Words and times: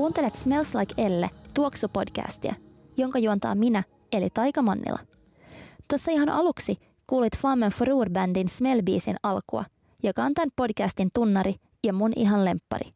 Kuuntelet 0.00 0.34
Smells 0.34 0.74
Like 0.74 0.94
Elle 0.98 1.30
tuoksupodcastia, 1.54 2.54
jonka 2.96 3.18
juontaa 3.18 3.54
minä, 3.54 3.82
eli 4.12 4.30
Taika 4.34 4.62
Mannila. 4.62 4.98
Tuossa 5.88 6.10
ihan 6.10 6.28
aluksi 6.28 6.76
kuulit 7.06 7.36
Flammen 7.36 7.72
Forur-bändin 7.72 8.48
Smellbiisin 8.48 9.16
alkua, 9.22 9.64
joka 10.02 10.24
on 10.24 10.34
tämän 10.34 10.50
podcastin 10.56 11.10
tunnari 11.14 11.54
ja 11.84 11.92
mun 11.92 12.12
ihan 12.16 12.44
lemppari. 12.44 12.90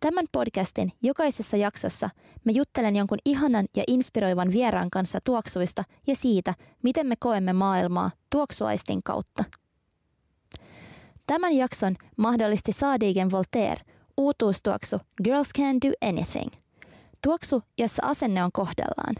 Tämän 0.00 0.24
podcastin 0.32 0.92
jokaisessa 1.02 1.56
jaksossa 1.56 2.10
me 2.44 2.52
juttelen 2.52 2.96
jonkun 2.96 3.18
ihanan 3.24 3.66
ja 3.76 3.84
inspiroivan 3.86 4.52
vieraan 4.52 4.90
kanssa 4.90 5.18
tuoksuista 5.24 5.84
ja 6.06 6.16
siitä, 6.16 6.54
miten 6.82 7.06
me 7.06 7.14
koemme 7.18 7.52
maailmaa 7.52 8.10
tuoksuaistin 8.30 9.02
kautta. 9.02 9.44
Tämän 11.26 11.52
jakson 11.52 11.96
mahdollisti 12.16 12.72
Saadigen 12.72 13.30
Voltaire, 13.30 13.82
uutuustuoksu 14.20 14.98
Girls 15.24 15.48
Can 15.58 15.76
Do 15.86 16.08
Anything. 16.08 16.50
Tuoksu, 17.22 17.62
jossa 17.78 18.06
asenne 18.06 18.44
on 18.44 18.52
kohdallaan. 18.52 19.14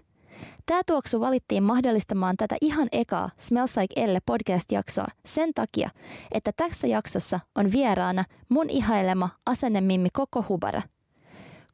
Tämä 0.66 0.80
tuoksu 0.86 1.20
valittiin 1.20 1.62
mahdollistamaan 1.62 2.36
tätä 2.36 2.56
ihan 2.60 2.88
ekaa 2.92 3.30
Smells 3.36 3.76
Like 3.76 4.00
Elle 4.00 4.20
podcast-jaksoa 4.26 5.06
sen 5.26 5.54
takia, 5.54 5.90
että 6.32 6.52
tässä 6.56 6.86
jaksossa 6.86 7.40
on 7.54 7.73
vieraana 7.73 8.24
mun 8.48 8.70
ihailema 8.70 9.28
asennemimmi 9.46 10.09
Koko 10.12 10.45
Hubara. 10.48 10.82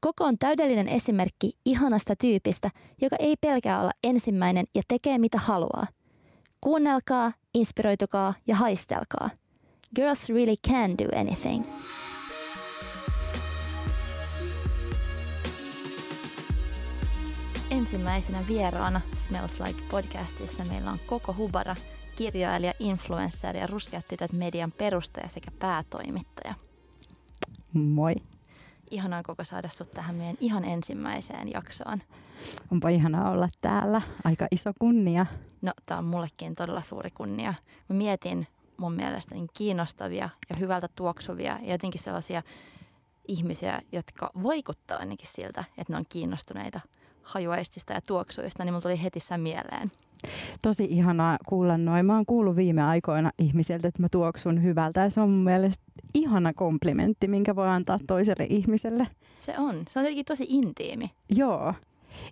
Koko 0.01 0.25
on 0.25 0.39
täydellinen 0.39 0.89
esimerkki 0.89 1.53
ihanasta 1.65 2.17
tyypistä, 2.17 2.71
joka 3.01 3.17
ei 3.19 3.37
pelkää 3.41 3.81
olla 3.81 3.93
ensimmäinen 4.05 4.67
ja 4.75 4.83
tekee 4.89 5.19
mitä 5.19 5.39
haluaa. 5.39 5.87
Kuunnelkaa, 6.61 7.33
inspiroitukaa 7.55 8.35
ja 8.47 8.57
haistelkaa. 8.57 9.31
Girls 9.97 10.29
really 10.29 10.55
can 10.69 10.99
do 10.99 11.21
anything. 11.21 11.65
Ensimmäisenä 17.77 18.39
vieraana 18.49 19.01
Smells 19.27 19.61
Like 19.61 19.83
podcastissa 19.91 20.65
meillä 20.65 20.91
on 20.91 20.99
Koko 21.07 21.35
Hubara, 21.39 21.77
kirjailija, 22.19 22.73
influencer 22.79 23.57
ja 23.57 23.67
Ruskeat 23.67 24.09
tytöt 24.09 24.33
median 24.33 24.73
perustaja 24.73 25.29
sekä 25.29 25.51
päätoimittaja. 25.59 26.55
Moi. 27.73 28.15
Ihanaa 28.91 29.23
koko 29.23 29.45
saada 29.45 29.69
sut 29.69 29.91
tähän 29.91 30.15
meidän 30.15 30.37
ihan 30.41 30.65
ensimmäiseen 30.65 31.53
jaksoon. 31.53 32.03
Onpa 32.73 32.89
ihanaa 32.89 33.31
olla 33.31 33.49
täällä. 33.61 34.03
Aika 34.25 34.47
iso 34.51 34.73
kunnia. 34.79 35.27
No, 35.63 35.73
tää 35.87 35.99
on 35.99 36.05
mullekin 36.05 36.55
todella 36.55 36.81
suuri 36.81 37.11
kunnia. 37.11 37.55
Mä 37.89 37.97
mietin 37.97 38.47
mun 38.77 38.93
mielestä 38.93 39.35
niin 39.35 39.49
kiinnostavia 39.55 40.29
ja 40.51 40.57
hyvältä 40.59 40.89
tuoksuvia 40.95 41.59
ja 41.63 41.73
jotenkin 41.73 42.03
sellaisia 42.03 42.43
ihmisiä, 43.29 43.83
jotka 43.93 44.31
vaikuttaa 44.43 44.99
ainakin 44.99 45.29
siltä, 45.29 45.65
että 45.79 45.93
ne 45.93 45.97
on 45.97 46.07
kiinnostuneita 46.09 46.81
hajuaistista 47.27 47.93
ja 47.93 48.01
tuoksuista, 48.01 48.65
niin 48.65 48.73
mulla 48.73 48.83
tuli 48.83 49.03
heti 49.03 49.21
sen 49.21 49.41
mieleen. 49.41 49.93
Tosi 50.63 50.85
ihanaa 50.85 51.39
kuulla 51.47 51.79
noin. 51.79 52.07
Mä 52.07 52.15
oon 52.15 52.27
kuullut 52.27 52.57
viime 52.57 52.83
aikoina 52.83 53.31
ihmisiltä, 53.39 53.89
että 53.89 54.03
mä 54.03 54.09
tuoksun 54.09 54.63
hyvältä 54.63 55.01
ja 55.01 55.11
se 55.11 55.21
on 55.21 55.31
mun 55.31 55.45
mielestä 55.45 55.85
ihana 56.15 56.53
komplimentti, 56.53 57.29
minkä 57.29 57.57
voi 57.57 57.69
antaa 57.69 57.99
toiselle 58.07 58.47
ihmiselle. 58.51 59.07
Se 59.39 59.55
on. 59.59 59.85
Se 59.89 59.99
on 59.99 60.05
jotenkin 60.05 60.25
tosi 60.25 60.47
intiimi. 60.49 61.11
Joo. 61.31 61.75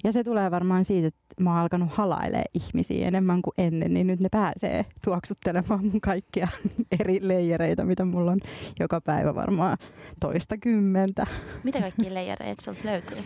Ja 0.04 0.12
se 0.12 0.24
tulee 0.24 0.50
varmaan 0.50 0.84
siitä, 0.84 1.08
että 1.08 1.24
mä 1.40 1.50
oon 1.50 1.58
alkanut 1.58 1.88
halailemaan 1.92 2.44
ihmisiä 2.54 3.08
enemmän 3.08 3.42
kuin 3.42 3.54
ennen, 3.58 3.94
niin 3.94 4.06
nyt 4.06 4.20
ne 4.20 4.28
pääsee 4.28 4.84
tuoksuttelemaan 5.04 5.84
mun 5.84 6.00
kaikkia 6.00 6.48
eri 7.00 7.28
leijereitä, 7.28 7.84
mitä 7.84 8.04
mulla 8.04 8.30
on 8.30 8.40
joka 8.80 9.00
päivä 9.00 9.34
varmaan 9.34 9.78
toista 10.20 10.56
kymmentä. 10.56 11.26
Mitä 11.64 11.80
kaikki 11.80 12.14
leijereitä 12.14 12.62
sulta 12.62 12.80
löytyy? 12.84 13.18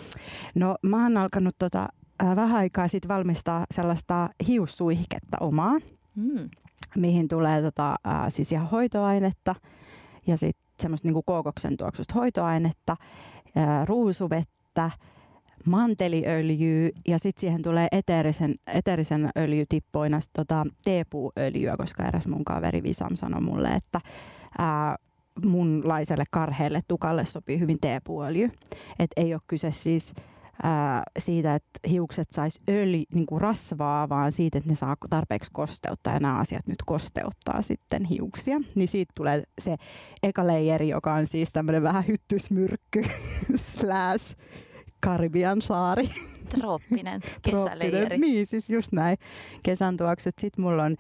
No 0.55 0.77
mä 0.83 1.03
oon 1.03 1.17
alkanut 1.17 1.55
tota, 1.59 1.89
äh, 2.23 2.37
vähän 2.37 2.57
aikaa 2.57 2.89
sitten 2.89 3.09
valmistaa 3.09 3.67
sellaista 3.71 4.29
hiussuihketta 4.47 5.37
omaa, 5.41 5.79
mm. 6.15 6.51
mihin 6.97 7.29
tulee 7.29 7.63
tota, 7.63 7.91
äh, 7.91 8.25
siis 8.29 8.53
ihan 8.53 8.69
hoitoainetta 8.69 9.55
ja 10.27 10.37
sitten 10.37 10.65
semmoista 10.81 11.09
niinku 11.09 11.23
kookoksen 11.23 11.77
tuoksusta 11.77 12.15
hoitoainetta, 12.15 12.97
äh, 13.57 13.87
ruusuvettä, 13.87 14.91
manteliöljyä 15.67 16.91
ja 17.09 17.19
sitten 17.19 17.41
siihen 17.41 17.63
tulee 17.63 17.89
eteerisen, 17.93 18.55
eteerisen 18.75 19.31
öljytippoina 19.39 20.21
tota, 20.33 20.67
teepuuöljyä, 20.85 21.77
koska 21.77 22.09
eräs 22.09 22.27
mun 22.27 22.45
kaveri 22.45 22.83
Visam 22.83 23.17
sanoi 23.17 23.41
mulle, 23.41 23.69
että 23.69 24.01
ää, 24.59 24.97
munlaiselle 25.45 26.25
karheelle 26.31 26.81
tukalle 26.89 27.25
sopii 27.25 27.59
hyvin 27.59 27.79
teepuuöljy. 27.81 28.51
Että 28.99 29.21
ei 29.21 29.35
ole 29.35 29.43
kyse 29.47 29.73
siis 29.73 30.15
ää, 30.63 31.03
siitä, 31.19 31.55
että 31.55 31.89
hiukset 31.89 32.29
sais 32.33 32.61
öljy, 32.69 33.05
niinku 33.15 33.39
rasvaa, 33.39 34.09
vaan 34.09 34.33
siitä, 34.33 34.59
että 34.59 34.71
ne 34.71 34.77
saa 34.77 34.97
tarpeeksi 35.11 35.51
kosteutta 35.53 36.11
ja 36.11 36.21
nämä 36.21 36.39
asiat 36.39 36.67
nyt 36.67 36.83
kosteuttaa 36.87 37.63
sitten 37.63 38.05
hiuksia. 38.05 38.61
Niin 38.75 38.89
siitä 38.89 39.13
tulee 39.17 39.43
se 39.61 39.77
eka 40.23 40.47
leijeri, 40.47 40.89
joka 40.89 41.15
on 41.15 41.27
siis 41.27 41.53
tämmöinen 41.53 41.83
vähän 41.83 42.07
hyttysmyrkky 42.09 43.05
slash 43.79 44.37
Karibian 45.01 45.63
saari. 45.63 46.11
Trooppinen 46.59 47.21
kesäleiri. 47.43 48.19
niin, 48.19 48.47
siis 48.47 48.71
just 48.71 48.93
näin. 48.93 49.19
Kesän 49.63 49.97
tuokset. 49.97 50.35
Sitten 50.41 50.65
mulla 50.65 50.85
on, 50.85 50.97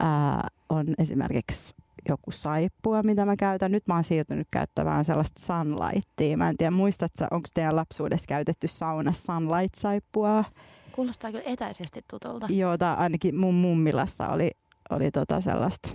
ää, 0.00 0.48
on 0.68 0.86
esimerkiksi 0.98 1.74
joku 2.08 2.30
saippua, 2.30 3.02
mitä 3.02 3.26
mä 3.26 3.36
käytän. 3.36 3.72
Nyt 3.72 3.86
mä 3.86 3.94
oon 3.94 4.04
siirtynyt 4.04 4.48
käyttämään 4.50 5.04
sellaista 5.04 5.42
sunlightia. 5.46 6.36
Mä 6.36 6.48
en 6.48 6.56
tiedä, 6.56 6.70
muistatko, 6.70 7.24
onko 7.30 7.48
teidän 7.54 7.76
lapsuudessa 7.76 8.26
käytetty 8.28 8.68
saunassa 8.68 9.32
sunlight-saippua? 9.32 10.44
Kuulostaa 10.92 11.30
kyllä 11.30 11.44
etäisesti 11.46 12.00
tutulta. 12.10 12.46
Joo, 12.50 12.78
tää 12.78 12.94
ainakin 12.94 13.36
mun 13.36 13.54
mummilassa 13.54 14.28
oli, 14.28 14.50
oli 14.90 15.10
tota 15.10 15.40
sellaista, 15.40 15.88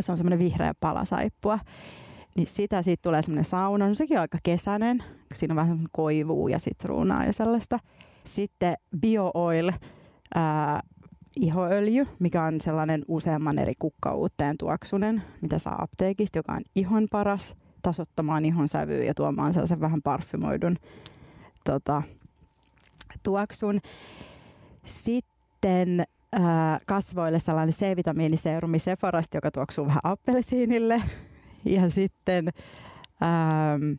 se 0.00 0.12
on 0.12 0.18
semmoinen 0.18 0.38
vihreä 0.38 0.72
palasaippua. 0.80 1.58
Niin 2.34 2.46
sitä 2.46 2.82
siitä 2.82 3.02
tulee 3.02 3.22
semmoinen 3.22 3.44
sauna, 3.44 3.88
no 3.88 3.94
sekin 3.94 4.16
on 4.16 4.20
aika 4.20 4.38
kesäinen, 4.42 5.04
siinä 5.34 5.52
on 5.52 5.56
vähän 5.56 5.86
koivua 5.92 6.50
ja 6.50 6.58
sitruunaa 6.58 7.24
ja 7.24 7.32
sellaista. 7.32 7.78
Sitten 8.24 8.74
bio-oil, 9.00 9.72
ää, 10.34 10.80
ihoöljy, 11.40 12.06
mikä 12.18 12.44
on 12.44 12.60
sellainen 12.60 13.02
useamman 13.08 13.58
eri 13.58 13.74
kukkauutteen 13.78 14.58
tuoksunen, 14.58 15.22
mitä 15.42 15.58
saa 15.58 15.82
apteekista, 15.82 16.38
joka 16.38 16.52
on 16.52 16.62
ihon 16.74 17.08
paras 17.10 17.54
tasottamaan 17.82 18.44
ihon 18.44 18.68
sävyä 18.68 19.04
ja 19.04 19.14
tuomaan 19.14 19.54
sellaisen 19.54 19.80
vähän 19.80 20.02
parfymoidun 20.02 20.76
tota, 21.64 22.02
tuoksun. 23.22 23.80
Sitten 24.84 26.04
ää, 26.32 26.78
kasvoille 26.86 27.38
sellainen 27.38 27.74
C-vitamiiniseerumi 27.74 28.78
Sephorasta, 28.78 29.36
joka 29.36 29.50
tuoksuu 29.50 29.86
vähän 29.86 30.00
appelsiinille. 30.04 31.02
Ja 31.64 31.90
sitten 31.90 32.48
ähm, 33.22 33.92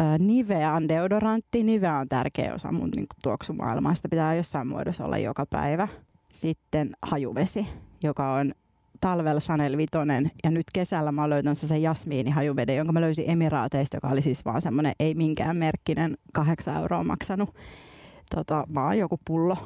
äh, 0.00 0.18
Nivean 0.18 0.88
deodorantti. 0.88 1.62
Nivea 1.62 1.98
on 1.98 2.08
tärkeä 2.08 2.54
osa 2.54 2.72
mun 2.72 2.90
niin 2.96 3.08
kuin, 3.08 3.18
tuoksumaailmaa. 3.22 3.94
Sitä 3.94 4.08
pitää 4.08 4.34
jossain 4.34 4.68
muodossa 4.68 5.04
olla 5.04 5.18
joka 5.18 5.46
päivä. 5.46 5.88
Sitten 6.28 6.90
hajuvesi, 7.02 7.66
joka 8.02 8.32
on 8.32 8.52
talvella 9.00 9.40
Chanel 9.40 9.76
Vitonen 9.76 10.30
ja 10.44 10.50
nyt 10.50 10.66
kesällä 10.74 11.12
mä 11.12 11.30
löytän 11.30 11.54
sen 11.54 11.82
jasmiinihajuveden, 11.82 12.76
jonka 12.76 12.92
mä 12.92 13.00
löysin 13.00 13.30
Emiraateista, 13.30 13.96
joka 13.96 14.08
oli 14.08 14.22
siis 14.22 14.44
vaan 14.44 14.62
semmoinen 14.62 14.92
ei 15.00 15.14
minkään 15.14 15.56
merkkinen, 15.56 16.18
kahdeksan 16.32 16.76
euroa 16.76 17.04
maksanut. 17.04 17.54
Tota, 18.34 18.66
vaan 18.74 18.98
joku 18.98 19.20
pullo 19.24 19.56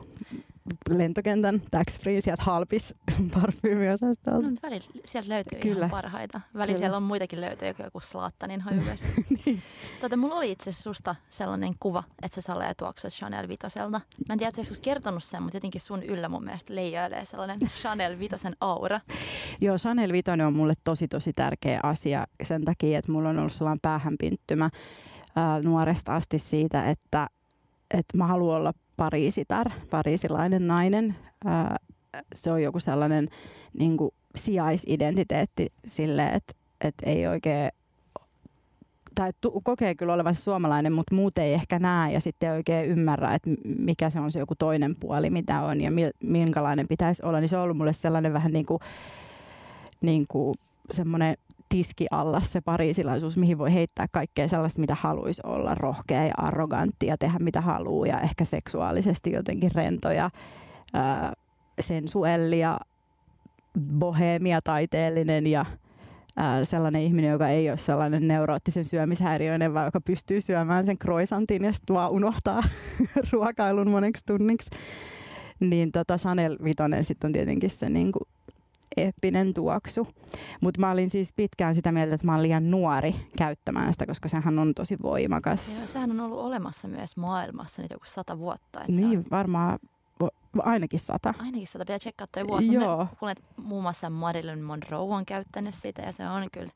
lentokentän 0.95 1.63
tax 1.71 2.01
free 2.01 2.21
sieltä 2.21 2.43
halpis 2.43 2.95
parfyymiosastolta. 3.35 4.51
No, 4.51 4.57
välillä 4.63 4.87
sieltä 5.05 5.29
löytyy 5.29 5.61
Kyllä. 5.61 5.77
ihan 5.77 5.91
parhaita. 5.91 6.41
Välillä 6.55 6.79
siellä 6.79 6.97
on 6.97 7.03
muitakin 7.03 7.41
löytyy, 7.41 7.69
joku, 7.69 7.83
joku 7.83 8.01
slaattanin 8.01 8.61
hajuvesi. 8.61 9.05
niin. 9.47 9.63
tota, 10.01 10.17
mulla 10.17 10.35
oli 10.35 10.51
itse 10.51 10.71
asiassa 10.71 10.83
susta 10.83 11.17
sellainen 11.31 11.75
kuva, 11.81 12.05
että 12.23 12.35
se 12.35 12.41
salee 12.41 12.75
tuokset 12.75 13.13
Chanel 13.13 13.49
Vitoselta. 13.49 14.01
Mä 14.29 14.33
en 14.33 14.39
tiedä, 14.39 14.49
että 14.49 14.61
joskus 14.61 14.81
kertonut 14.81 15.25
sen, 15.25 15.43
mutta 15.43 15.57
jotenkin 15.57 15.81
sun 15.81 16.03
yllä 16.03 16.29
mun 16.29 16.45
mielestä 16.45 16.75
leijailee 16.75 17.25
sellainen 17.25 17.59
Chanel 17.83 18.19
Vitosen 18.19 18.57
aura. 18.61 19.01
Joo, 19.61 19.77
Chanel 19.77 20.13
Vitoinen 20.13 20.47
on 20.47 20.57
mulle 20.57 20.75
tosi 20.85 21.09
tosi 21.09 21.33
tärkeä 21.33 21.81
asia 21.83 22.27
sen 22.43 22.65
takia, 22.65 22.99
että 22.99 23.13
mulla 23.13 23.29
on 23.29 23.39
ollut 23.39 23.53
sellainen 23.53 23.81
päähänpinttymä 23.81 24.69
ää, 25.37 25.63
nuoresta 25.63 26.15
asti 26.15 26.39
siitä, 26.39 26.91
että, 26.91 27.27
että 27.91 28.19
mä 28.19 28.27
haluan 28.27 28.57
olla 28.57 28.73
pariisitar, 29.01 29.71
pariisilainen 29.91 30.67
nainen. 30.67 31.17
se 32.35 32.53
on 32.53 32.63
joku 32.63 32.81
sellainen 32.81 33.29
niin 33.79 33.97
kuin 33.97 34.11
sijaisidentiteetti 34.37 35.73
sille, 35.87 36.27
että, 36.27 36.53
että 36.81 37.11
ei 37.11 37.27
oikein 37.27 37.71
tai 39.15 39.33
kokee 39.63 39.95
kyllä 39.95 40.13
olevansa 40.13 40.43
suomalainen, 40.43 40.93
mutta 40.93 41.15
muut 41.15 41.39
ei 41.39 41.53
ehkä 41.53 41.79
näe 41.79 42.13
ja 42.13 42.21
sitten 42.21 42.49
ei 42.49 42.57
oikein 42.57 42.87
ymmärrä, 42.87 43.35
että 43.35 43.51
mikä 43.79 44.11
se 44.11 44.21
on 44.21 44.31
se 44.31 44.39
joku 44.39 44.55
toinen 44.55 44.97
puoli, 44.97 45.31
mitä 45.31 45.61
on 45.61 45.81
ja 45.81 45.91
minkälainen 46.23 46.89
pitäisi 46.89 47.23
olla. 47.27 47.41
Niin 47.41 47.49
se 47.49 47.57
on 47.57 47.63
ollut 47.63 47.77
mulle 47.77 47.93
sellainen 47.93 48.33
vähän 48.33 48.53
niin 48.53 48.67
kuin, 48.67 48.81
niin 50.01 50.27
kuin 50.29 50.55
semmoinen 50.91 51.37
tiski 51.71 52.07
alla 52.11 52.41
se 52.41 52.61
pariisilaisuus, 52.61 53.37
mihin 53.37 53.59
voi 53.59 53.75
heittää 53.75 54.07
kaikkea 54.13 54.49
sellaista, 54.49 54.81
mitä 54.81 54.97
haluaisi 55.01 55.43
olla, 55.45 55.75
rohkea 55.75 56.25
ja 56.27 56.35
arrogantti 56.37 57.07
ja 57.07 57.19
tehdä 57.19 57.39
mitä 57.39 57.61
haluaa 57.61 58.07
ja 58.07 58.21
ehkä 58.21 58.45
seksuaalisesti 58.45 59.33
jotenkin 59.33 59.71
rentoja, 59.75 60.31
ää, 60.95 61.33
sensuelli 61.81 62.59
ja 62.59 62.81
bohemia 63.99 64.61
taiteellinen 64.63 65.47
ja 65.47 65.67
ää, 66.37 66.65
sellainen 66.65 67.03
ihminen, 67.03 67.31
joka 67.31 67.49
ei 67.49 67.71
ole 67.71 67.79
sellainen 67.79 68.29
neuroottisen 68.29 68.85
syömishäiriöinen, 68.85 69.75
vaan 69.75 69.87
joka 69.87 70.01
pystyy 70.01 70.41
syömään 70.41 70.87
sen 70.87 70.99
croissantin 70.99 71.65
ja 71.65 71.73
sitten 71.73 71.97
vaan 71.97 72.11
unohtaa 72.11 72.63
ruokailun 73.33 73.91
moneksi 73.91 74.27
tunniksi. 74.27 74.71
Niin 75.61 75.93
tota 75.93 76.19
Chanel 76.19 76.59
Vitonen 76.65 77.05
sitten 77.05 77.29
on 77.29 77.33
tietenkin 77.33 77.71
se 77.71 77.91
niinku 77.91 78.19
eeppinen 78.97 79.55
tuoksu. 79.55 80.09
Mutta 80.61 80.81
mä 80.81 80.91
olin 80.91 81.11
siis 81.11 81.33
pitkään 81.33 81.75
sitä 81.75 81.93
mieltä, 81.93 82.15
että 82.15 82.27
mä 82.27 82.33
olen 82.33 82.43
liian 82.43 82.71
nuori 82.71 83.15
käyttämään 83.39 83.93
sitä, 83.93 84.07
koska 84.07 84.29
sehän 84.29 84.59
on 84.59 84.75
tosi 84.75 84.97
voimakas. 85.03 85.79
Joo, 85.79 85.87
sehän 85.87 86.11
on 86.11 86.21
ollut 86.21 86.39
olemassa 86.39 86.89
myös 86.89 87.17
maailmassa 87.17 87.83
nyt 87.83 87.91
joku 87.91 88.05
sata 88.07 88.39
vuotta. 88.39 88.81
Niin, 88.89 89.19
on... 89.19 89.25
varmaan 89.31 89.79
ainakin 90.59 91.01
sata. 91.01 91.35
Ainakin 91.39 91.67
sata, 91.67 91.85
pitää 91.85 91.99
tsekkaa 91.99 92.27
toi 92.27 92.49
vuosi. 92.49 92.73
Joo. 92.73 93.07
Kuulen, 93.19 93.33
että 93.39 93.45
muun 93.57 93.83
muassa 93.83 94.11
Marilyn 94.11 94.63
Monroe 94.63 95.17
on 95.17 95.27
käyttänyt 95.27 95.75
sitä 95.75 96.03
ja 96.03 96.13
se 96.13 96.29
on 96.29 96.49
kyllä. 96.53 96.71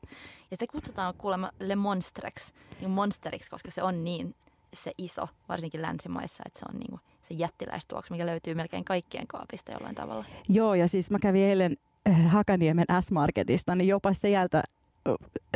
Ja 0.51 0.57
sitä 0.57 0.65
kutsutaan 0.71 1.13
kuulemma 1.17 1.51
Le 1.59 1.75
Monstrex, 1.75 2.53
niin 2.79 2.91
monsteriksi, 2.91 3.49
koska 3.49 3.71
se 3.71 3.83
on 3.83 4.03
niin 4.03 4.35
se 4.73 4.91
iso, 4.97 5.27
varsinkin 5.49 5.81
länsimaissa, 5.81 6.43
että 6.45 6.59
se 6.59 6.65
on 6.73 6.79
niin 6.79 6.89
kuin 6.89 7.01
se 7.21 7.33
jättiläistuoksu, 7.33 8.13
mikä 8.13 8.25
löytyy 8.25 8.55
melkein 8.55 8.85
kaikkien 8.85 9.27
kaapista 9.27 9.71
jollain 9.71 9.95
tavalla. 9.95 10.25
Joo, 10.49 10.73
ja 10.73 10.87
siis 10.87 11.11
mä 11.11 11.19
kävin 11.19 11.41
eilen 11.41 11.77
Hakaniemen 12.27 12.85
S-Marketista, 13.01 13.75
niin 13.75 13.87
jopa 13.87 14.13
sieltä 14.13 14.63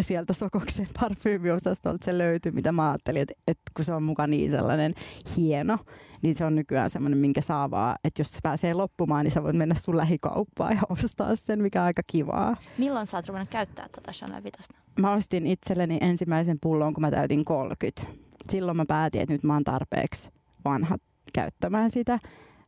sieltä 0.02 0.34
Sokoksen 0.34 0.88
parfyymiosastolta 1.00 2.06
se 2.06 2.18
löytyi, 2.18 2.52
mitä 2.52 2.72
mä 2.72 2.90
ajattelin, 2.90 3.22
että, 3.22 3.34
että 3.48 3.72
kun 3.76 3.86
se 3.86 3.94
on 3.94 4.04
mukaan 4.04 4.30
niin 4.30 4.52
sellainen 4.52 4.94
hieno, 5.38 5.78
niin 6.22 6.36
se 6.36 6.46
on 6.46 6.56
nykyään 6.56 6.90
semmoinen, 6.90 7.20
minkä 7.20 7.42
saa 7.42 7.72
vaan, 7.72 7.96
että 8.04 8.22
jos 8.22 8.32
se 8.32 8.40
pääsee 8.44 8.74
loppumaan, 8.74 9.24
niin 9.24 9.32
sä 9.32 9.44
voit 9.44 9.56
mennä 9.56 9.76
sun 9.76 9.98
lähikauppaan 9.98 10.76
ja 10.76 10.82
ostaa 10.90 11.36
sen, 11.36 11.62
mikä 11.62 11.82
on 11.82 11.86
aika 11.86 12.02
kivaa. 12.08 12.58
Milloin 12.78 13.08
sä 13.08 13.18
oot 13.18 13.28
ruvennut 13.28 13.50
käyttää 13.50 13.88
tätä 13.92 14.12
Chanel 14.12 14.44
Vitosta? 14.44 14.76
Mä 15.00 15.14
ostin 15.14 15.48
itselleni 15.48 15.98
ensimmäisen 16.02 16.58
pullon, 16.62 16.94
kun 16.94 17.02
mä 17.02 17.12
täytin 17.12 17.46
30. 17.46 18.02
Silloin 18.50 18.78
mä 18.78 18.86
päätin, 18.86 19.22
että 19.22 19.34
nyt 19.34 19.44
mä 19.44 19.54
oon 19.54 19.64
tarpeeksi 19.64 20.30
vanha 20.66 20.98
käyttämään 21.34 21.92
sitä. 21.92 22.20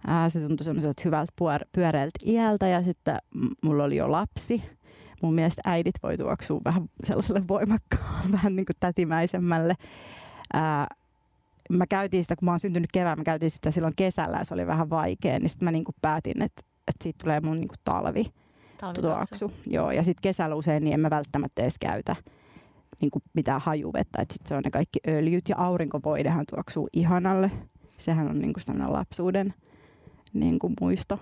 Ää, 0.08 0.30
se 0.30 0.40
tuntui 0.40 0.64
semmoiselta 0.64 1.02
hyvältä 1.06 1.34
pyör- 1.42 1.70
pyöreältä 1.72 2.20
iältä 2.26 2.68
ja 2.68 2.84
sitten 2.84 3.18
mulla 3.64 3.84
oli 3.84 3.96
jo 3.96 4.12
lapsi. 4.12 4.64
Mun 5.24 5.34
mielestä 5.34 5.62
äidit 5.66 5.96
voi 6.04 6.18
tuoksua 6.18 6.62
vähän 6.66 6.84
sellaiselle 7.04 7.48
voimakkaan, 7.48 8.32
vähän 8.32 8.56
niin 8.56 8.66
kuin 8.66 8.76
tätimäisemmälle. 8.80 9.74
Ää, 10.54 10.88
mä 11.70 11.88
käytin 11.88 12.24
sitä, 12.24 12.36
kun 12.36 12.46
mä 12.46 12.52
oon 12.52 12.60
syntynyt 12.60 12.92
kevään, 12.94 13.18
mä 13.18 13.24
käytin 13.24 13.52
sitä 13.52 13.72
silloin 13.72 13.94
kesällä 13.96 14.38
ja 14.38 14.46
se 14.46 14.54
oli 14.54 14.68
vähän 14.68 14.90
vaikea, 14.90 15.40
niin 15.40 15.50
sitten 15.50 15.66
mä 15.66 15.72
niin 15.72 15.84
kuin 15.84 15.96
päätin, 16.02 16.42
että, 16.42 16.62
että 16.88 17.04
siitä 17.04 17.18
tulee 17.24 17.42
mun 17.42 17.60
niin 17.60 17.68
kuin 17.68 17.80
talvi. 17.84 18.26
Tuoksu. 19.02 19.52
Joo, 19.68 19.92
ja 19.92 20.04
sitten 20.04 20.22
kesällä 20.22 20.56
usein 20.56 20.84
niin 20.84 20.94
en 20.94 21.00
mä 21.00 21.10
välttämättä 21.10 21.62
edes 21.62 21.80
käytä 21.80 22.16
niin 23.02 23.12
kuin 23.12 23.24
mitään 23.34 23.62
hajuvettä, 23.62 24.22
että 24.22 24.34
sitten 24.34 24.48
se 24.48 24.56
on 24.56 24.62
ne 24.66 24.72
kaikki 24.72 25.00
öljyt 25.08 25.50
ja 25.50 25.56
aurinkovoidehan 25.58 26.46
tuoksuu 26.50 26.90
ihanalle. 26.94 27.52
Sehän 27.98 28.30
on 28.30 28.40
niin 28.40 28.54
kuin 28.54 28.64
sellainen 28.64 28.94
lapsuuden 28.94 29.54
niin 30.34 30.60
kuin 30.60 30.74
muisto 30.82 31.20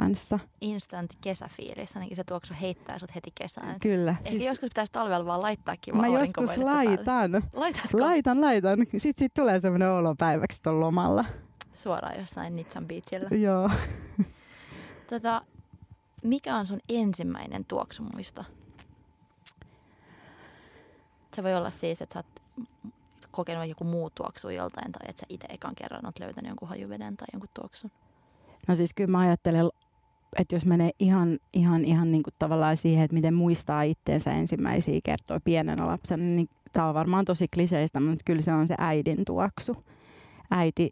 kanssa. 0.00 0.38
Instant 0.60 1.10
kesäfiilis, 1.20 1.96
ainakin 1.96 2.16
se 2.16 2.24
tuoksu 2.24 2.54
heittää 2.60 2.98
sut 2.98 3.14
heti 3.14 3.30
kesään. 3.34 3.80
Kyllä. 3.80 4.10
Ehkä 4.10 4.30
siis... 4.30 4.44
joskus 4.44 4.68
pitäisi 4.68 4.92
talvella 4.92 5.26
vaan 5.26 5.42
laittaa 5.42 5.76
kiva 5.80 5.96
Mä 5.96 6.06
joskus 6.06 6.56
laitan. 6.56 7.42
Laitatko? 7.52 8.00
Laitan, 8.00 8.40
laitan. 8.40 8.78
Sitten 8.78 9.14
sit 9.18 9.34
tulee 9.34 9.60
semmoinen 9.60 9.90
olo 9.90 10.14
päiväksi 10.14 10.62
tuon 10.62 10.80
lomalla. 10.80 11.24
Suoraan 11.72 12.18
jossain 12.18 12.56
Nitsan 12.56 12.86
beachillä. 12.86 13.28
Joo. 13.36 13.70
tota, 15.10 15.42
mikä 16.24 16.56
on 16.56 16.66
sun 16.66 16.80
ensimmäinen 16.88 17.64
tuoksumuisto? 17.64 18.44
Se 21.34 21.42
voi 21.42 21.54
olla 21.54 21.70
siis, 21.70 22.02
että 22.02 22.12
sä 22.14 22.18
oot 22.18 22.42
kokenut 23.30 23.68
joku 23.68 23.84
muu 23.84 24.10
tuoksu 24.10 24.48
joltain 24.48 24.92
tai 24.92 25.06
että 25.08 25.20
sä 25.20 25.26
itse 25.28 25.46
ekan 25.48 25.74
kerran 25.74 26.06
oot 26.06 26.18
löytänyt 26.18 26.48
jonkun 26.48 26.68
hajuveden 26.68 27.16
tai 27.16 27.26
jonkun 27.32 27.48
tuoksun. 27.54 27.90
No 28.68 28.74
siis 28.74 28.94
kyllä 28.94 29.10
mä 29.10 29.18
ajattelen, 29.18 29.68
että 30.38 30.54
jos 30.54 30.66
menee 30.66 30.90
ihan, 30.98 31.38
ihan, 31.52 31.84
ihan 31.84 32.12
niin 32.12 32.22
kuin 32.22 32.34
tavallaan 32.38 32.76
siihen, 32.76 33.04
että 33.04 33.14
miten 33.14 33.34
muistaa 33.34 33.82
itteensä 33.82 34.32
ensimmäisiä 34.32 35.00
kertoja 35.04 35.40
pienenä 35.40 35.86
lapsena, 35.86 36.22
niin 36.22 36.48
tämä 36.72 36.88
on 36.88 36.94
varmaan 36.94 37.24
tosi 37.24 37.46
kliseistä, 37.54 38.00
mutta 38.00 38.22
kyllä 38.24 38.42
se 38.42 38.52
on 38.52 38.68
se 38.68 38.74
äidin 38.78 39.24
tuoksu. 39.24 39.76
Äiti, 40.50 40.90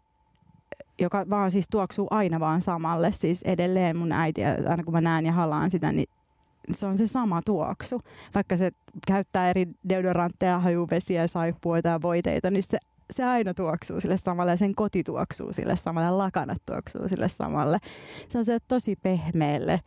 joka 0.99 1.25
vaan 1.29 1.51
siis 1.51 1.65
tuoksuu 1.71 2.07
aina 2.11 2.39
vaan 2.39 2.61
samalle. 2.61 3.11
Siis 3.11 3.41
edelleen 3.43 3.97
mun 3.97 4.11
äiti, 4.11 4.45
aina 4.45 4.83
kun 4.83 4.93
mä 4.93 5.01
näen 5.01 5.25
ja 5.25 5.31
halaan 5.31 5.71
sitä, 5.71 5.91
niin 5.91 6.07
se 6.71 6.85
on 6.85 6.97
se 6.97 7.07
sama 7.07 7.41
tuoksu. 7.45 8.01
Vaikka 8.35 8.57
se 8.57 8.71
käyttää 9.07 9.49
eri 9.49 9.67
deodorantteja, 9.89 10.59
hajuvesiä, 10.59 11.27
saippuoita 11.27 11.89
ja 11.89 12.01
voiteita, 12.01 12.51
niin 12.51 12.63
se 12.63 12.77
se 13.11 13.23
aina 13.23 13.53
tuoksuu 13.53 13.99
sille 13.99 14.17
samalle 14.17 14.57
sen 14.57 14.75
koti 14.75 15.03
tuoksuu 15.03 15.53
sille 15.53 15.75
samalle 15.75 16.11
lakanat 16.11 16.61
tuoksuu 16.65 17.07
sille 17.07 17.27
samalle. 17.29 17.77
Se 18.27 18.37
on 18.37 18.45
se 18.45 18.59
tosi 18.67 18.95
pehmeälle, 18.95 19.81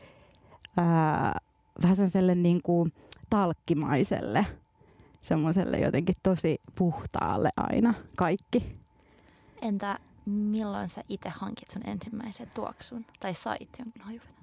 ää, 0.76 1.38
vähän 1.82 1.96
sellaiselle 1.96 2.34
niin 2.34 2.62
kuin 2.62 2.92
talkkimaiselle, 3.30 4.46
semmoiselle 5.22 5.78
jotenkin 5.78 6.14
tosi 6.22 6.60
puhtaalle 6.74 7.50
aina 7.56 7.94
kaikki. 8.16 8.78
Entä 9.62 9.98
milloin 10.26 10.88
sä 10.88 11.04
itse 11.08 11.28
hankit 11.28 11.70
sun 11.70 11.82
ensimmäisen 11.86 12.50
tuoksun 12.54 13.06
tai 13.20 13.34
sait 13.34 13.68
jonkun 13.78 14.02
hajuveden? 14.02 14.33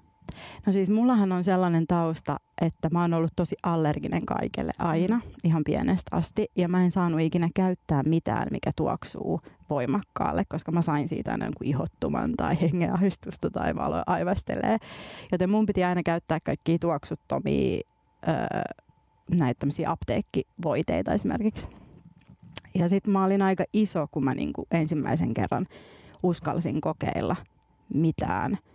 No 0.65 0.73
siis 0.73 0.89
mullahan 0.89 1.31
on 1.31 1.43
sellainen 1.43 1.87
tausta, 1.87 2.39
että 2.61 2.89
mä 2.91 3.01
oon 3.01 3.13
ollut 3.13 3.31
tosi 3.35 3.55
allerginen 3.63 4.25
kaikelle 4.25 4.71
aina, 4.79 5.21
ihan 5.43 5.63
pienestä 5.65 6.15
asti. 6.15 6.47
Ja 6.57 6.67
mä 6.67 6.83
en 6.83 6.91
saanut 6.91 7.21
ikinä 7.21 7.49
käyttää 7.55 8.03
mitään, 8.03 8.47
mikä 8.51 8.71
tuoksuu 8.75 9.41
voimakkaalle, 9.69 10.43
koska 10.49 10.71
mä 10.71 10.81
sain 10.81 11.07
siitä 11.07 11.31
aina 11.31 11.45
jonkun 11.45 11.67
ihottuman 11.67 12.33
tai 12.37 12.57
hengenahdistusta 12.61 13.49
tai 13.49 13.75
valo 13.75 14.03
aivastelee. 14.07 14.77
Joten 15.31 15.49
mun 15.49 15.65
piti 15.65 15.83
aina 15.83 16.03
käyttää 16.03 16.39
kaikkia 16.39 16.77
tuoksuttomia 16.79 17.81
öö, 18.27 18.35
näitä 19.31 19.59
tämmöisiä 19.59 19.91
apteekkivoiteita 19.91 21.13
esimerkiksi. 21.13 21.67
Ja 22.75 22.89
sitten 22.89 23.13
mä 23.13 23.25
olin 23.25 23.41
aika 23.41 23.63
iso, 23.73 24.07
kun 24.11 24.23
mä 24.23 24.33
niinku 24.33 24.67
ensimmäisen 24.71 25.33
kerran 25.33 25.67
uskalsin 26.23 26.81
kokeilla 26.81 27.35
mitään– 27.93 28.57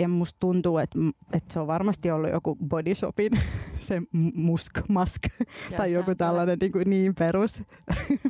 ja 0.00 0.08
musta 0.08 0.36
tuntuu, 0.40 0.78
että, 0.78 0.98
että 1.32 1.52
se 1.52 1.60
on 1.60 1.66
varmasti 1.66 2.10
ollut 2.10 2.30
joku 2.30 2.56
body 2.68 2.94
shopin, 2.94 3.32
se 3.88 4.02
musk, 4.34 4.88
mask, 4.88 5.22
Joo, 5.70 5.76
tai 5.76 5.92
joku 5.92 6.14
tällainen 6.14 6.58
niin, 6.60 6.72
kuin 6.72 6.90
niin 6.90 7.14
perus. 7.14 7.52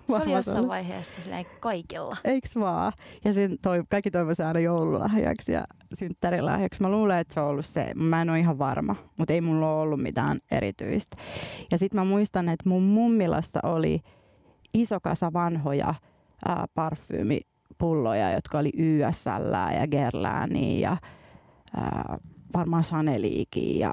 Se 0.07 0.16
oli 0.23 0.33
jossain 0.33 0.69
vaiheessa 0.69 1.21
kaikilla. 1.61 2.16
Eiks 2.25 2.57
vaan? 2.57 2.92
Ja 3.25 3.33
sen 3.33 3.59
toi, 3.62 3.83
kaikki 3.90 4.11
toivoisi 4.11 4.42
aina 4.42 4.61
joululahjaksi 4.61 5.52
ja 5.52 5.64
synttärilahjaksi. 5.95 6.83
Mä 6.83 6.90
luulen, 6.90 7.19
että 7.19 7.35
se 7.35 7.40
on 7.40 7.47
ollut 7.47 7.66
se. 7.66 7.92
Mä 7.95 8.23
en 8.23 8.30
ole 8.30 8.38
ihan 8.38 8.59
varma, 8.59 8.97
mutta 9.19 9.35
ei 9.35 9.40
mulla 9.40 9.73
ole 9.73 9.83
ollut 9.83 10.02
mitään 10.02 10.38
erityistä. 10.50 11.16
Ja 11.71 11.78
sitten 11.78 12.00
mä 12.00 12.04
muistan, 12.04 12.49
että 12.49 12.69
mun 12.69 12.83
mummilassa 12.83 13.61
oli 13.62 14.00
iso 14.75 15.00
kasa 15.00 15.33
vanhoja 15.33 15.95
ää, 16.49 16.66
parfyymipulloja, 16.75 18.33
jotka 18.33 18.59
oli 18.59 18.71
YSL 18.76 19.75
ja 19.80 19.87
Gerlääniä 19.90 20.90
ja 20.90 20.97
ää, 21.76 22.18
varmaan 22.54 22.82
Chaneliikin 22.84 23.78
ja 23.78 23.90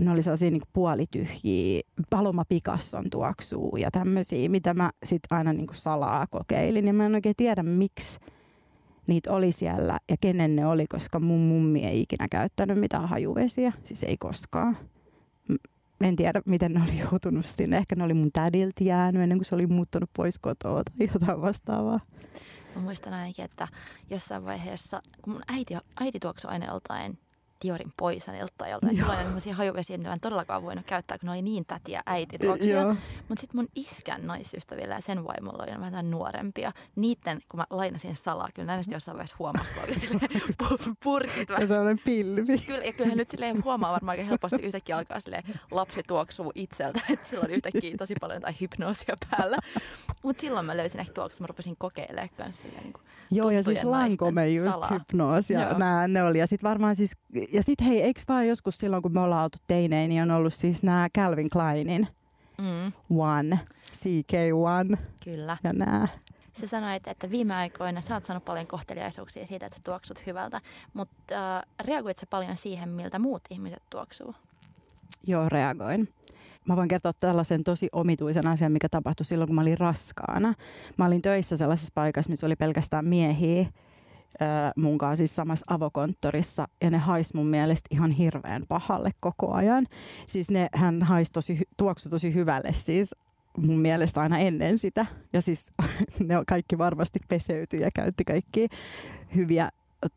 ne 0.00 0.10
oli 0.10 0.22
sellaisia 0.22 0.50
niin 0.50 0.62
puolityhjiä, 0.72 1.82
Paloma 2.10 2.44
Picasson 2.48 3.10
tuoksuu 3.10 3.76
ja 3.76 3.90
tämmöisiä, 3.90 4.48
mitä 4.48 4.74
mä 4.74 4.90
sitten 5.04 5.38
aina 5.38 5.52
niin 5.52 5.66
salaa 5.72 6.26
kokeilin. 6.26 6.86
Ja 6.86 6.92
mä 6.92 7.06
en 7.06 7.14
oikein 7.14 7.36
tiedä, 7.36 7.62
miksi 7.62 8.18
niitä 9.06 9.32
oli 9.32 9.52
siellä 9.52 9.98
ja 10.10 10.16
kenen 10.20 10.56
ne 10.56 10.66
oli, 10.66 10.86
koska 10.86 11.20
mun 11.20 11.40
mummi 11.40 11.84
ei 11.84 12.00
ikinä 12.00 12.28
käyttänyt 12.30 12.78
mitään 12.78 13.08
hajuvesiä, 13.08 13.72
siis 13.84 14.02
ei 14.02 14.16
koskaan. 14.16 14.76
En 16.00 16.16
tiedä, 16.16 16.42
miten 16.46 16.72
ne 16.72 16.82
oli 16.82 16.98
joutunut 16.98 17.46
sinne. 17.46 17.76
Ehkä 17.76 17.96
ne 17.96 18.04
oli 18.04 18.14
mun 18.14 18.32
tädiltä 18.32 18.84
jäänyt 18.84 19.22
ennen 19.22 19.38
kuin 19.38 19.46
se 19.46 19.54
oli 19.54 19.66
muuttunut 19.66 20.10
pois 20.16 20.38
kotoa 20.38 20.82
tai 20.84 21.08
jotain 21.14 21.40
vastaavaa. 21.40 22.00
Mä 22.74 22.82
muistan 22.82 23.14
ainakin, 23.14 23.44
että 23.44 23.68
jossain 24.10 24.44
vaiheessa, 24.44 25.02
kun 25.22 25.32
mun 25.32 25.42
äiti, 25.48 25.74
äiti 26.00 26.20
tuoksui 26.20 26.50
aina 26.50 26.66
joltain 26.66 27.18
Diorin 27.64 27.92
Poisonilta 27.96 28.52
tai 28.58 28.70
joltain. 28.70 28.96
Silloin 28.96 29.18
sellaisia 29.18 29.54
hajuvesiä, 29.54 29.98
mitä 29.98 30.12
en 30.12 30.20
todellakaan 30.20 30.62
voinut 30.62 30.86
käyttää, 30.86 31.18
kun 31.18 31.26
ne 31.26 31.32
oli 31.32 31.42
niin 31.42 31.64
tätiä 31.66 32.02
äitituoksia. 32.06 32.84
Mutta 33.28 33.40
sitten 33.40 33.60
mun 33.60 33.68
iskän 33.74 34.26
naisystävillä 34.26 34.94
ja 34.94 35.00
sen 35.00 35.24
vaimolla 35.24 35.64
oli 35.64 35.80
vähän 35.80 36.10
nuorempia. 36.10 36.72
Niiden, 36.96 37.40
kun 37.50 37.58
mä 37.58 37.66
lainasin 37.70 38.16
salaa, 38.16 38.48
kyllä 38.54 38.66
näistä 38.66 38.94
jossain 38.94 39.16
vaiheessa 39.16 39.36
huomasi, 39.38 39.74
kun 39.74 39.82
oli 39.82 40.94
purkit. 41.04 41.48
Ja 41.48 41.66
sellainen 41.66 42.00
pilvi. 42.04 42.58
Kyllä, 42.58 42.84
ja 42.84 42.92
kyllähän 42.92 43.18
nyt 43.18 43.30
silleen 43.30 43.64
huomaa 43.64 43.92
varmaan 43.92 44.18
aika 44.18 44.28
helposti 44.28 44.62
yhtäkkiä 44.62 44.96
alkaa 44.96 45.20
silleen 45.20 45.44
lapsi 45.70 46.02
tuoksuu 46.06 46.52
itseltä, 46.54 47.00
että 47.12 47.28
sillä 47.28 47.44
on 47.44 47.50
yhtäkkiä 47.50 47.96
tosi 47.98 48.14
paljon 48.20 48.40
tai 48.40 48.54
hypnoosia 48.60 49.16
päällä. 49.30 49.58
Mutta 50.22 50.40
silloin 50.40 50.66
mä 50.66 50.76
löysin 50.76 51.00
ehkä 51.00 51.12
tuoksu, 51.12 51.42
mä 51.42 51.46
rupesin 51.46 51.76
kokeilemaan 51.78 52.28
kanssa 52.36 52.62
silleen 52.62 52.82
niin 52.82 52.92
kuin 52.92 53.04
Joo, 53.30 53.50
ja 53.50 53.62
siis 53.62 53.84
Lankome 53.84 54.48
just 54.48 54.72
salaa. 54.72 54.88
hypnoos 54.92 55.50
ja 55.50 55.74
nää, 55.78 56.08
ne 56.08 56.22
oli. 56.22 56.38
Ja 56.38 56.46
sitten 56.46 56.68
varmaan 56.68 56.96
siis, 56.96 57.16
ja 57.54 57.62
sitten 57.62 57.86
hei, 57.86 58.02
eikö 58.02 58.20
vaan 58.28 58.48
joskus 58.48 58.78
silloin, 58.78 59.02
kun 59.02 59.12
me 59.12 59.20
ollaan 59.20 59.44
oltu 59.44 59.58
teineen, 59.66 60.08
niin 60.08 60.22
on 60.22 60.30
ollut 60.30 60.54
siis 60.54 60.82
nämä 60.82 61.08
Calvin 61.16 61.50
Kleinin 61.50 62.08
mm. 62.58 62.92
One, 63.18 63.60
CK1 63.92 64.96
Kyllä. 65.24 65.56
ja 65.64 65.72
nämä. 65.72 66.08
Sä 66.60 66.66
sanoit, 66.66 67.08
että 67.08 67.30
viime 67.30 67.54
aikoina 67.54 68.00
sä 68.00 68.14
oot 68.14 68.24
saanut 68.24 68.44
paljon 68.44 68.66
kohteliaisuuksia 68.66 69.46
siitä, 69.46 69.66
että 69.66 69.76
sä 69.76 69.82
tuoksut 69.84 70.26
hyvältä, 70.26 70.60
mutta 70.94 71.56
äh, 71.56 71.62
reagoit 71.80 72.18
sä 72.18 72.26
paljon 72.30 72.56
siihen, 72.56 72.88
miltä 72.88 73.18
muut 73.18 73.42
ihmiset 73.50 73.82
tuoksuu? 73.90 74.34
Joo, 75.26 75.48
reagoin. 75.48 76.08
Mä 76.68 76.76
voin 76.76 76.88
kertoa 76.88 77.12
tällaisen 77.12 77.64
tosi 77.64 77.88
omituisen 77.92 78.46
asian, 78.46 78.72
mikä 78.72 78.88
tapahtui 78.88 79.24
silloin, 79.24 79.48
kun 79.48 79.54
mä 79.54 79.60
olin 79.60 79.78
raskaana. 79.78 80.54
Mä 80.98 81.06
olin 81.06 81.22
töissä 81.22 81.56
sellaisessa 81.56 81.92
paikassa, 81.94 82.30
missä 82.30 82.46
oli 82.46 82.56
pelkästään 82.56 83.04
miehiä 83.04 83.66
mun 84.76 84.98
kanssa 84.98 85.16
siis 85.16 85.36
samassa 85.36 85.66
avokonttorissa 85.68 86.68
ja 86.80 86.90
ne 86.90 86.98
hais 86.98 87.34
mun 87.34 87.46
mielestä 87.46 87.88
ihan 87.90 88.10
hirveän 88.10 88.64
pahalle 88.68 89.10
koko 89.20 89.52
ajan. 89.52 89.86
Siis 90.26 90.50
ne, 90.50 90.68
hän 90.74 91.02
hais 91.02 91.30
tosi, 91.30 91.60
tuoksu 91.76 92.08
tosi 92.08 92.34
hyvälle 92.34 92.72
siis 92.72 93.14
mun 93.58 93.78
mielestä 93.78 94.20
aina 94.20 94.38
ennen 94.38 94.78
sitä. 94.78 95.06
Ja 95.32 95.40
siis 95.40 95.72
ne 96.28 96.34
kaikki 96.46 96.78
varmasti 96.78 97.18
peseytyi 97.28 97.80
ja 97.80 97.90
käytti 97.94 98.24
kaikki 98.24 98.68
hyviä 99.34 99.70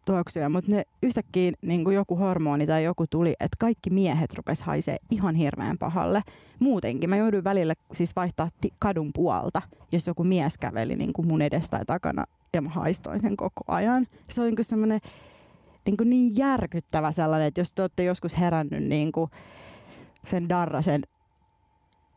tuoksuja, 0.06 0.50
mutta 0.50 0.72
ne 0.72 0.84
yhtäkkiä 1.04 1.52
niin 1.62 1.84
kuin 1.84 1.96
joku 1.96 2.16
hormoni 2.16 2.68
tai 2.68 2.84
joku 2.84 3.06
tuli, 3.10 3.30
että 3.30 3.58
kaikki 3.60 3.90
miehet 3.90 4.34
rupes 4.34 4.62
haisee 4.62 4.98
ihan 5.12 5.36
hirveän 5.36 5.78
pahalle. 5.78 6.22
Muutenkin 6.60 7.10
mä 7.10 7.18
jouduin 7.18 7.44
välillä 7.44 7.74
siis 7.94 8.16
vaihtaa 8.16 8.50
kadun 8.80 9.12
puolta, 9.14 9.62
jos 9.92 10.08
joku 10.08 10.24
mies 10.24 10.58
käveli 10.58 10.96
niin 10.96 11.14
kuin 11.14 11.28
mun 11.28 11.42
edestä 11.42 11.78
tai 11.78 11.86
takana 11.86 12.26
ja 12.54 12.62
mä 12.62 12.70
haistoin 12.70 13.20
sen 13.20 13.38
koko 13.38 13.64
ajan. 13.68 14.06
Se 14.30 14.42
on 14.42 14.48
niin 14.48 14.64
semmoinen 14.66 15.00
niin, 15.86 15.98
kuin 15.98 16.10
niin 16.10 16.38
järkyttävä 16.38 17.12
sellainen, 17.12 17.48
että 17.48 17.62
jos 17.62 17.74
te 17.74 17.82
olette 17.82 18.04
joskus 18.04 18.40
herännyt 18.40 18.84
niin 18.84 19.12
kuin 19.12 19.32
sen 20.26 20.50
darrasen 20.50 21.02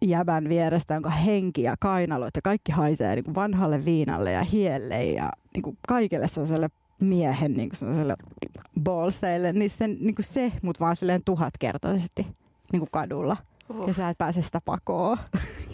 jäbän 0.03 0.49
vierestä, 0.49 0.95
jonka 0.95 1.11
henki 1.11 1.62
ja 1.62 1.77
kainaloit 1.81 2.37
ja 2.37 2.43
kaikki 2.43 2.73
haisee 2.73 3.15
niin 3.15 3.25
kuin 3.25 3.35
vanhalle 3.35 3.85
viinalle 3.85 4.33
ja 4.33 4.43
hielle 4.43 5.05
ja 5.05 5.31
niin 5.55 5.62
kuin 5.62 5.79
kaikelle 5.89 6.29
sellaiselle 6.29 6.69
miehen 7.00 7.52
niin 7.52 7.71
kuin 7.78 8.14
ballseille, 8.80 9.52
niin, 9.52 9.71
sen, 9.71 9.97
niin 10.00 10.14
kuin 10.14 10.26
se, 10.26 10.52
mutta 10.62 10.85
vaan 10.85 10.97
silleen 10.97 11.25
tuhatkertaisesti 11.25 12.26
niin 12.73 12.80
kuin 12.80 12.90
kadulla. 12.92 13.37
Uh. 13.69 13.87
Ja 13.87 13.92
sä 13.92 14.09
et 14.09 14.19
pääse 14.19 14.42
sitä 14.42 14.61
pakoon. 14.64 15.19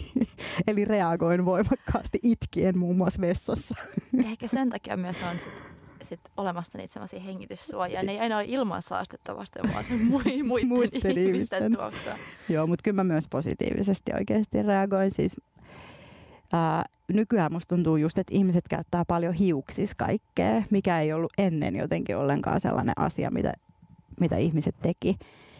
Eli 0.67 0.85
reagoin 0.85 1.45
voimakkaasti 1.45 2.19
itkien 2.23 2.77
muun 2.77 2.97
muassa 2.97 3.21
vessassa. 3.21 3.75
Ehkä 4.31 4.47
sen 4.47 4.69
takia 4.69 4.97
myös 4.97 5.17
on 5.31 5.39
sit, 5.39 5.53
sit 6.03 6.19
olemassa 6.37 6.77
niitä 6.77 6.93
sellaisia 6.93 7.19
hengityssuojia. 7.19 8.03
Ne 8.03 8.11
ei 8.11 8.19
aina 8.19 8.37
ole 8.37 8.45
ilman 8.47 8.81
saastetta 8.81 9.37
vasten, 9.37 9.73
vaan 9.73 9.85
muiden, 10.09 10.45
muiden, 10.45 10.67
muiden 10.67 11.17
ihmisten 11.17 11.73
tuoksua. 11.73 12.13
Joo, 12.49 12.67
mutta 12.67 12.83
kyllä 12.83 12.95
mä 12.95 13.03
myös 13.03 13.27
positiivisesti 13.27 14.11
oikeasti 14.15 14.63
reagoin. 14.63 15.11
Siis 15.11 15.35
Ää, 16.53 16.85
nykyään 17.07 17.51
musta 17.51 17.75
tuntuu 17.75 17.97
just, 17.97 18.17
että 18.17 18.35
ihmiset 18.35 18.67
käyttää 18.67 19.05
paljon 19.05 19.33
hiuksis 19.33 19.95
kaikkea, 19.95 20.63
mikä 20.69 20.99
ei 20.99 21.13
ollut 21.13 21.33
ennen 21.37 21.75
jotenkin 21.75 22.17
ollenkaan 22.17 22.59
sellainen 22.59 22.93
asia, 22.97 23.31
mitä, 23.31 23.53
mitä 24.19 24.37
ihmiset 24.37 24.75
teki. 24.81 25.17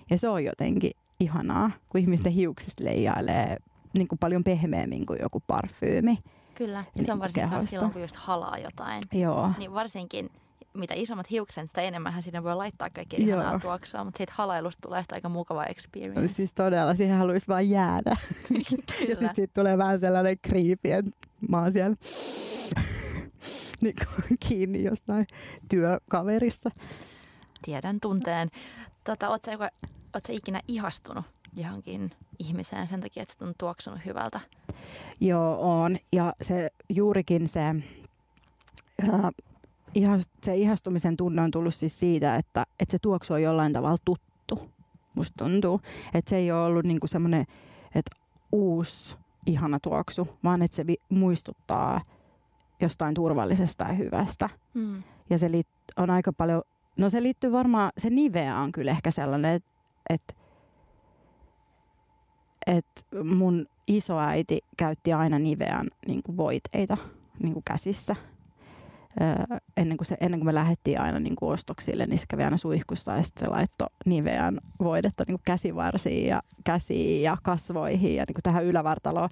Ja 0.10 0.17
se 0.17 0.29
on 0.29 0.44
jotenkin 0.44 0.91
ihanaa, 1.20 1.72
kun 1.89 2.01
ihmisten 2.01 2.32
hiuksista 2.32 2.84
leijailee 2.84 3.58
niin 3.94 4.08
kuin 4.08 4.20
paljon 4.20 4.44
pehmeämmin 4.44 5.06
kuin 5.06 5.20
joku 5.22 5.44
parfyymi. 5.48 6.17
Kyllä, 6.56 6.84
ja 6.98 7.03
se 7.06 7.12
on 7.12 7.20
niin 7.20 7.20
varsinkin 7.20 7.67
silloin, 7.67 7.91
kun 7.91 8.01
just 8.01 8.15
halaa 8.15 8.58
jotain. 8.58 9.03
Joo. 9.13 9.51
Niin 9.58 9.74
varsinkin 9.74 10.29
mitä 10.79 10.93
isommat 10.93 11.31
hiukset, 11.31 11.67
sitä 11.67 11.81
enemmän 11.81 12.22
sinne 12.22 12.43
voi 12.43 12.55
laittaa 12.55 12.89
kaikkea 12.89 13.19
ihanaa 13.19 13.60
tuoksua, 13.60 14.03
mutta 14.03 14.17
siitä 14.17 14.34
halailusta 14.36 14.81
tulee 14.81 15.01
sitä 15.01 15.15
aika 15.15 15.29
mukava 15.29 15.65
experience. 15.65 16.27
Siis 16.27 16.53
todella, 16.53 16.96
siihen 16.96 17.17
haluaisi 17.17 17.48
vaan 17.48 17.69
jäädä. 17.69 18.10
ja 19.10 19.15
sitten 19.15 19.36
siitä 19.36 19.62
tulee 19.62 19.77
vähän 19.77 20.00
sellainen 20.00 20.38
creepy, 20.48 20.91
että 20.91 21.12
mä 21.50 21.62
oon 21.62 21.72
siellä 21.72 21.96
niin 23.81 23.96
kiinni 24.48 24.84
jossain 24.84 25.27
työkaverissa. 25.69 26.72
Tiedän 27.62 28.00
tunteen. 28.00 28.50
Tota, 29.03 29.29
Oletko 29.29 30.27
sä 30.27 30.34
ikinä 30.34 30.62
ihastunut 30.67 31.25
johonkin 31.53 32.12
ihmiseen 32.39 32.88
sen 32.88 33.01
takia, 33.01 33.24
että 33.24 33.36
se 33.39 33.46
on 33.46 33.53
tuoksunut 33.57 34.00
hyvältä? 34.05 34.39
Joo, 35.19 35.81
on. 35.81 35.98
Ja 36.13 36.34
se 36.41 36.72
juurikin 36.89 37.48
se 37.48 37.75
se 40.44 40.56
ihastumisen 40.56 41.17
tunne 41.17 41.41
on 41.41 41.51
tullut 41.51 41.74
siis 41.75 42.00
siitä, 42.00 42.36
että, 42.36 42.65
että 42.79 42.91
se 42.91 43.00
tuoksu 43.00 43.34
on 43.34 43.41
jollain 43.41 43.74
tavalla 43.74 43.98
tuttu. 44.06 44.70
Musta 45.15 45.46
tuntuu, 45.46 45.82
että 46.13 46.29
se 46.29 46.36
ei 46.36 46.51
ole 46.51 46.65
ollut 46.65 46.86
niinku 46.86 47.08
semmoinen, 47.08 47.46
että 47.96 48.15
uusi 48.51 49.15
ihana 49.46 49.79
tuoksu, 49.79 50.27
vaan 50.44 50.62
että 50.62 50.75
se 50.75 50.88
vi- 50.88 51.01
muistuttaa 51.10 52.01
jostain 52.82 53.13
turvallisesta 53.13 53.84
ja 53.84 53.94
hyvästä. 53.94 54.50
Mm. 54.74 55.03
Ja 55.29 55.38
se 55.38 55.48
liit- 55.48 55.94
on 55.98 56.10
aika 56.10 56.34
paljon, 56.34 56.62
no 56.98 57.10
se 57.10 57.24
liittyy 57.24 57.51
varmaan, 57.51 57.91
se 57.98 58.10
niveä 58.10 58.58
on 58.58 58.72
kyllä 58.72 58.91
ehkä 58.91 59.12
sellainen, 59.12 59.51
että 59.56 59.72
et, 60.10 60.36
et 62.67 63.06
mun 63.24 63.65
isoäiti 63.88 64.60
käytti 64.77 65.13
aina 65.13 65.39
Nivean 65.39 65.88
niin 66.08 66.22
voiteita 66.38 66.98
niin 67.44 67.63
käsissä 67.65 68.15
ennen, 69.77 69.97
kuin 69.97 70.05
se, 70.05 70.17
ennen 70.19 70.39
kuin 70.39 70.45
me 70.45 70.55
lähdettiin 70.55 71.01
aina 71.01 71.19
niin 71.19 71.36
kuin 71.36 71.53
ostoksille, 71.53 72.05
niin 72.05 72.19
se 72.19 72.25
kävi 72.27 72.43
aina 72.43 72.57
suihkussa 72.57 73.15
ja 73.15 73.24
sitten 73.24 73.47
se 73.47 73.51
laittoi 73.51 73.88
Nivean 74.05 74.59
voidetta 74.79 75.24
niin 75.27 75.38
kuin 75.38 75.45
käsivarsiin 75.45 76.27
ja 76.27 76.41
käsiin 76.63 77.21
ja 77.21 77.38
kasvoihin 77.43 78.15
ja 78.15 78.24
niin 78.27 78.33
kuin 78.33 78.43
tähän 78.43 78.65
ylävartaloon. 78.65 79.29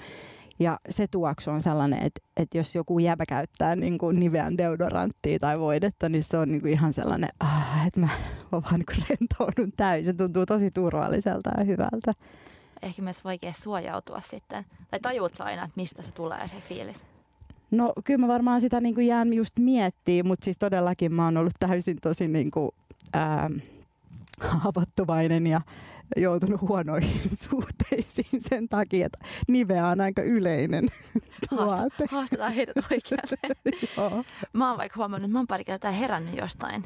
Ja 0.59 0.79
se 0.89 1.07
tuoksu 1.07 1.51
on 1.51 1.61
sellainen, 1.61 2.03
että, 2.03 2.21
että 2.37 2.57
jos 2.57 2.75
joku 2.75 2.99
jäbä 2.99 3.25
käyttää 3.25 3.75
niin 3.75 3.97
kuin 3.97 4.19
Nivean 4.19 4.57
deodoranttia 4.57 5.39
tai 5.39 5.59
voidetta, 5.59 6.09
niin 6.09 6.23
se 6.23 6.37
on 6.37 6.51
niin 6.51 6.61
kuin 6.61 6.73
ihan 6.73 6.93
sellainen, 6.93 7.29
ah, 7.39 7.87
että 7.87 7.99
mä 7.99 8.09
vaan 8.51 8.79
niin 8.79 9.05
rentoudun 9.09 9.71
täysin. 9.77 10.05
Se 10.05 10.13
tuntuu 10.13 10.45
tosi 10.45 10.71
turvalliselta 10.71 11.49
ja 11.57 11.63
hyvältä. 11.63 12.13
Ehkä 12.81 13.01
myös 13.01 13.23
vaikea 13.23 13.53
suojautua 13.53 14.21
sitten. 14.21 14.65
Tai 14.91 14.99
tajuut 14.99 15.41
aina, 15.41 15.63
että 15.63 15.73
mistä 15.75 16.01
se 16.01 16.11
tulee 16.11 16.47
se 16.47 16.55
fiilis? 16.69 17.05
No 17.75 17.93
kyllä 18.03 18.17
mä 18.17 18.27
varmaan 18.27 18.61
sitä 18.61 18.81
niin 18.81 18.95
kuin 18.95 19.07
jään 19.07 19.33
just 19.33 19.59
miettiä, 19.59 20.23
mutta 20.23 20.43
siis 20.45 20.57
todellakin 20.57 21.13
mä 21.13 21.25
oon 21.25 21.37
ollut 21.37 21.53
täysin 21.59 21.97
tosi 22.01 22.27
niin 22.27 22.51
kuin, 22.51 22.71
ää, 23.13 23.49
haavoittuvainen 24.39 25.47
ja 25.47 25.61
joutunut 26.17 26.61
huonoihin 26.61 27.21
suhteisiin 27.49 28.41
sen 28.49 28.69
takia, 28.69 29.05
että 29.05 29.17
niveä 29.47 29.87
on 29.87 30.01
aika 30.01 30.21
yleinen 30.21 30.87
tuote. 31.49 32.05
Haastetaan 32.11 32.53
heidät 32.53 32.75
oikealle. 32.77 34.23
mä 34.53 34.69
oon 34.69 34.77
vaikka 34.77 34.97
huomannut, 34.97 35.25
että 35.29 35.33
mä 35.33 35.39
oon 35.39 35.47
pari 35.47 35.63
kertaa 35.63 35.91
herännyt 35.91 36.35
jostain 36.37 36.83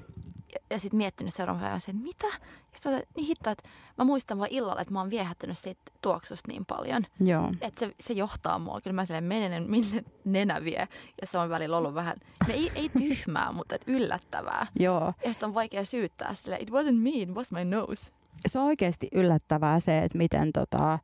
ja, 0.54 0.60
ja 0.70 0.80
sitten 0.80 0.98
miettinyt 0.98 1.34
seuraavan 1.34 1.62
päivän 1.62 1.82
se, 1.82 1.94
mitä? 1.94 2.28
Ja 2.28 2.74
sitten 2.74 3.04
niin 3.16 3.28
hitto, 3.28 3.50
että 3.50 3.70
mä 3.98 4.04
muistan 4.04 4.38
vaan 4.38 4.50
illalla, 4.52 4.82
että 4.82 4.94
mä 4.94 5.00
oon 5.00 5.10
viehättänyt 5.10 5.58
siitä 5.58 5.82
tuoksusta 6.02 6.52
niin 6.52 6.66
paljon. 6.66 7.04
Joo. 7.20 7.52
Että 7.62 7.80
se, 7.80 7.96
se 8.00 8.14
johtaa 8.14 8.60
mua. 8.60 8.82
Kyllä 8.82 8.94
mä 8.96 9.06
silleen 9.06 9.24
menen, 9.24 9.70
minne 9.70 10.04
nenä 10.26 10.64
vie. 10.64 10.88
Ja 11.22 11.28
se 11.28 11.38
on 11.38 11.50
välillä 11.50 11.78
ollut 11.78 11.94
vähän, 11.94 12.18
ei, 12.50 12.72
ei 12.76 12.90
tyhmää, 12.90 13.52
mutta 13.52 13.76
et 13.76 13.84
yllättävää. 13.88 14.68
Joo. 14.80 15.14
Ja 15.26 15.32
sitten 15.32 15.48
on 15.48 15.54
vaikea 15.54 15.86
syyttää 15.86 16.34
sille, 16.34 16.58
it 16.60 16.70
wasn't 16.70 17.00
me, 17.04 17.10
it 17.10 17.30
was 17.30 17.52
my 17.52 17.66
nose. 17.66 18.12
Se 18.48 18.60
on 18.60 18.66
oikeasti 18.66 19.08
yllättävää 19.12 19.80
se, 19.80 19.98
että 19.98 20.18
miten 20.18 20.54
tota, 20.54 21.00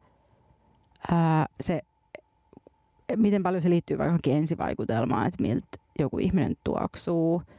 ää, 1.12 1.46
se, 1.62 1.82
miten 3.16 3.44
paljon 3.44 3.62
se 3.62 3.70
liittyy 3.70 3.98
vaikka 3.98 4.30
ensivaikutelmaan, 4.30 5.28
että 5.28 5.42
miltä 5.42 5.68
joku 6.00 6.20
ihminen 6.20 6.58
tuoksuu– 6.64 7.42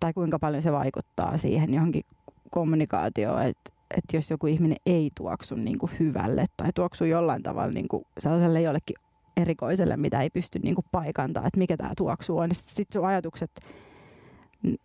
tai 0.00 0.12
kuinka 0.12 0.38
paljon 0.38 0.62
se 0.62 0.72
vaikuttaa 0.72 1.38
siihen 1.38 1.74
johonkin 1.74 2.02
kommunikaatioon, 2.50 3.42
että 3.42 3.76
että 3.90 4.16
jos 4.16 4.30
joku 4.30 4.46
ihminen 4.46 4.76
ei 4.86 5.10
tuoksu 5.14 5.54
niin 5.54 5.78
kuin 5.78 5.92
hyvälle 6.00 6.46
tai 6.56 6.72
tuoksu 6.74 7.04
jollain 7.04 7.42
tavalla 7.42 7.72
niin 7.72 7.88
kuin 7.88 8.04
sellaiselle 8.18 8.60
jollekin 8.60 8.96
erikoiselle, 9.36 9.96
mitä 9.96 10.20
ei 10.20 10.30
pysty 10.30 10.58
niin 10.58 10.74
kuin 10.74 10.84
paikantamaan, 10.92 11.46
että 11.46 11.58
mikä 11.58 11.76
tämä 11.76 11.90
tuoksu 11.96 12.38
on, 12.38 12.48
niin 12.48 12.56
sitten 12.56 13.00
sun 13.00 13.08
ajatukset 13.08 13.50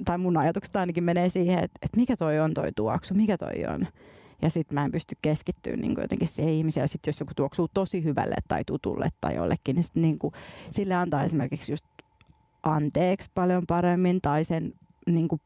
tai 0.06 0.18
mun 0.18 0.38
ajatukset 0.38 0.75
ainakin 0.75 1.03
menee 1.03 1.30
siihen, 1.30 1.63
että, 1.63 1.80
että 1.82 1.98
mikä 1.98 2.15
toi 2.18 2.39
on 2.39 2.53
toi 2.53 2.72
tuoksu, 2.75 3.13
mikä 3.13 3.38
toi 3.38 3.65
on. 3.74 3.88
Ja 4.41 4.50
sitten 4.50 4.75
mä 4.75 4.86
en 4.86 4.91
pysty 4.91 5.15
keskittyä 5.22 5.75
niin 5.75 5.96
jotenkin 5.98 6.27
siihen 6.27 6.53
ihmiseen. 6.53 6.84
Ja 6.84 6.88
sitten 6.88 7.12
jos 7.12 7.20
joku 7.20 7.34
tuoksuu 7.36 7.68
tosi 7.74 8.03
hyvälle 8.03 8.36
tai 8.48 8.63
tutulle 8.65 9.10
tai 9.22 9.36
jollekin, 9.36 9.75
niin, 9.75 9.84
sit 9.84 9.96
niin 9.96 10.20
kuin, 10.20 10.34
sille 10.72 10.94
antaa 10.94 11.24
esimerkiksi 11.24 11.72
just 11.72 11.86
anteeksi 12.63 13.32
paljon 13.36 13.63
paremmin 13.68 14.22
tai 14.22 14.44
sen 14.44 14.74
niin 15.08 15.27
kuin 15.27 15.41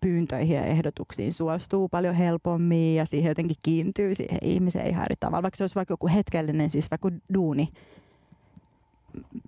pyyntöihin 0.00 0.56
ja 0.56 0.64
ehdotuksiin 0.64 1.32
suostuu 1.32 1.88
paljon 1.88 2.14
helpommin 2.14 2.94
ja 2.94 3.04
siihen 3.04 3.28
jotenkin 3.28 3.56
kiintyy 3.62 4.14
siihen 4.14 4.38
ihmiseen 4.42 4.90
ihan 4.90 5.04
eri 5.04 5.16
tavalla. 5.20 5.42
Vaikka 5.42 5.56
se 5.56 5.62
olisi 5.64 5.74
vaikka 5.74 5.92
joku 5.92 6.08
hetkellinen, 6.08 6.70
siis 6.70 6.90
vaikka 6.90 7.10
duuni 7.34 7.68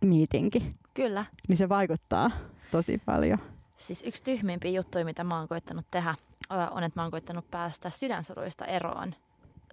miitinki. 0.05 0.75
Kyllä. 0.95 1.25
Niin 1.49 1.57
se 1.57 1.69
vaikuttaa 1.69 2.31
tosi 2.71 3.01
paljon. 3.07 3.39
Siis 3.77 4.03
yksi 4.07 4.25
tyhmimpiä 4.25 4.71
juttuja, 4.71 5.05
mitä 5.05 5.25
mä 5.25 5.39
oon 5.39 5.49
koittanut 5.49 5.87
tehdä, 5.91 6.15
on, 6.71 6.85
että 6.85 7.01
mä 7.01 7.03
oon 7.03 7.11
koittanut 7.11 7.51
päästä 7.51 7.91
sydänsuruista 7.91 8.65
eroon 8.65 9.15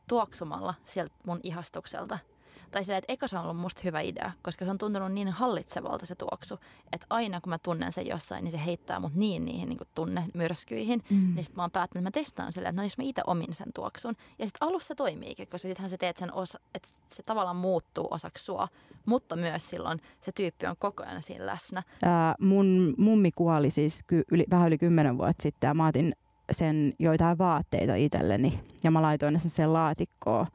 tuoksumalla 0.07 0.73
sieltä 0.83 1.13
mun 1.25 1.39
ihastukselta– 1.43 2.19
tai 2.73 2.83
sillä, 2.83 2.97
että 2.97 3.13
eka 3.13 3.27
se 3.27 3.37
on 3.37 3.43
ollut 3.43 3.57
musta 3.57 3.81
hyvä 3.83 4.01
idea, 4.01 4.31
koska 4.41 4.65
se 4.65 4.71
on 4.71 4.77
tuntunut 4.77 5.11
niin 5.11 5.29
hallitsevalta 5.29 6.05
se 6.05 6.15
tuoksu, 6.15 6.59
että 6.91 7.07
aina 7.09 7.41
kun 7.41 7.49
mä 7.49 7.57
tunnen 7.57 7.91
sen 7.91 8.07
jossain, 8.07 8.43
niin 8.43 8.51
se 8.51 8.65
heittää 8.65 8.99
mut 8.99 9.15
niin 9.15 9.45
niihin 9.45 9.69
niin 9.69 9.79
tunnemyrskyihin. 9.95 11.03
Mm. 11.09 11.35
Niin 11.35 11.43
sitten 11.43 11.55
mä 11.55 11.63
oon 11.63 11.71
päättänyt, 11.71 12.07
että 12.07 12.19
mä 12.19 12.23
testaan 12.23 12.51
silleen, 12.51 12.69
että 12.69 12.81
no 12.81 12.85
jos 12.85 12.97
mä 12.97 13.03
itse 13.03 13.21
omin 13.27 13.53
sen 13.53 13.73
tuoksun. 13.75 14.15
Ja 14.39 14.45
sitten 14.45 14.67
alussa 14.67 14.87
se 14.87 14.95
toimiikin, 14.95 15.47
koska 15.47 15.67
sittenhän 15.67 15.89
sä 15.89 15.97
teet 15.97 16.17
sen 16.17 16.33
osa, 16.33 16.59
että 16.75 16.89
se 17.07 17.23
tavallaan 17.23 17.55
muuttuu 17.55 18.07
osaksi 18.11 18.43
sua, 18.43 18.67
mutta 19.05 19.35
myös 19.35 19.69
silloin 19.69 19.99
se 20.21 20.31
tyyppi 20.31 20.67
on 20.67 20.75
koko 20.79 21.03
ajan 21.03 21.21
siinä 21.21 21.45
läsnä. 21.45 21.83
Ää, 22.03 22.35
mun 22.39 22.95
mummi 22.97 23.31
kuoli 23.31 23.69
siis 23.69 24.03
ky- 24.07 24.23
yli, 24.31 24.45
vähän 24.49 24.67
yli 24.67 24.77
kymmenen 24.77 25.17
vuotta 25.17 25.43
sitten 25.43 25.67
ja 25.67 25.73
mä 25.73 25.87
otin 25.87 26.13
sen 26.51 26.93
joitain 26.99 27.37
vaatteita 27.37 27.95
itselleni 27.95 28.59
ja 28.83 28.91
mä 28.91 29.01
laitoin 29.01 29.33
ne 29.33 29.39
sen 29.39 29.73
laatikkoon 29.73 30.47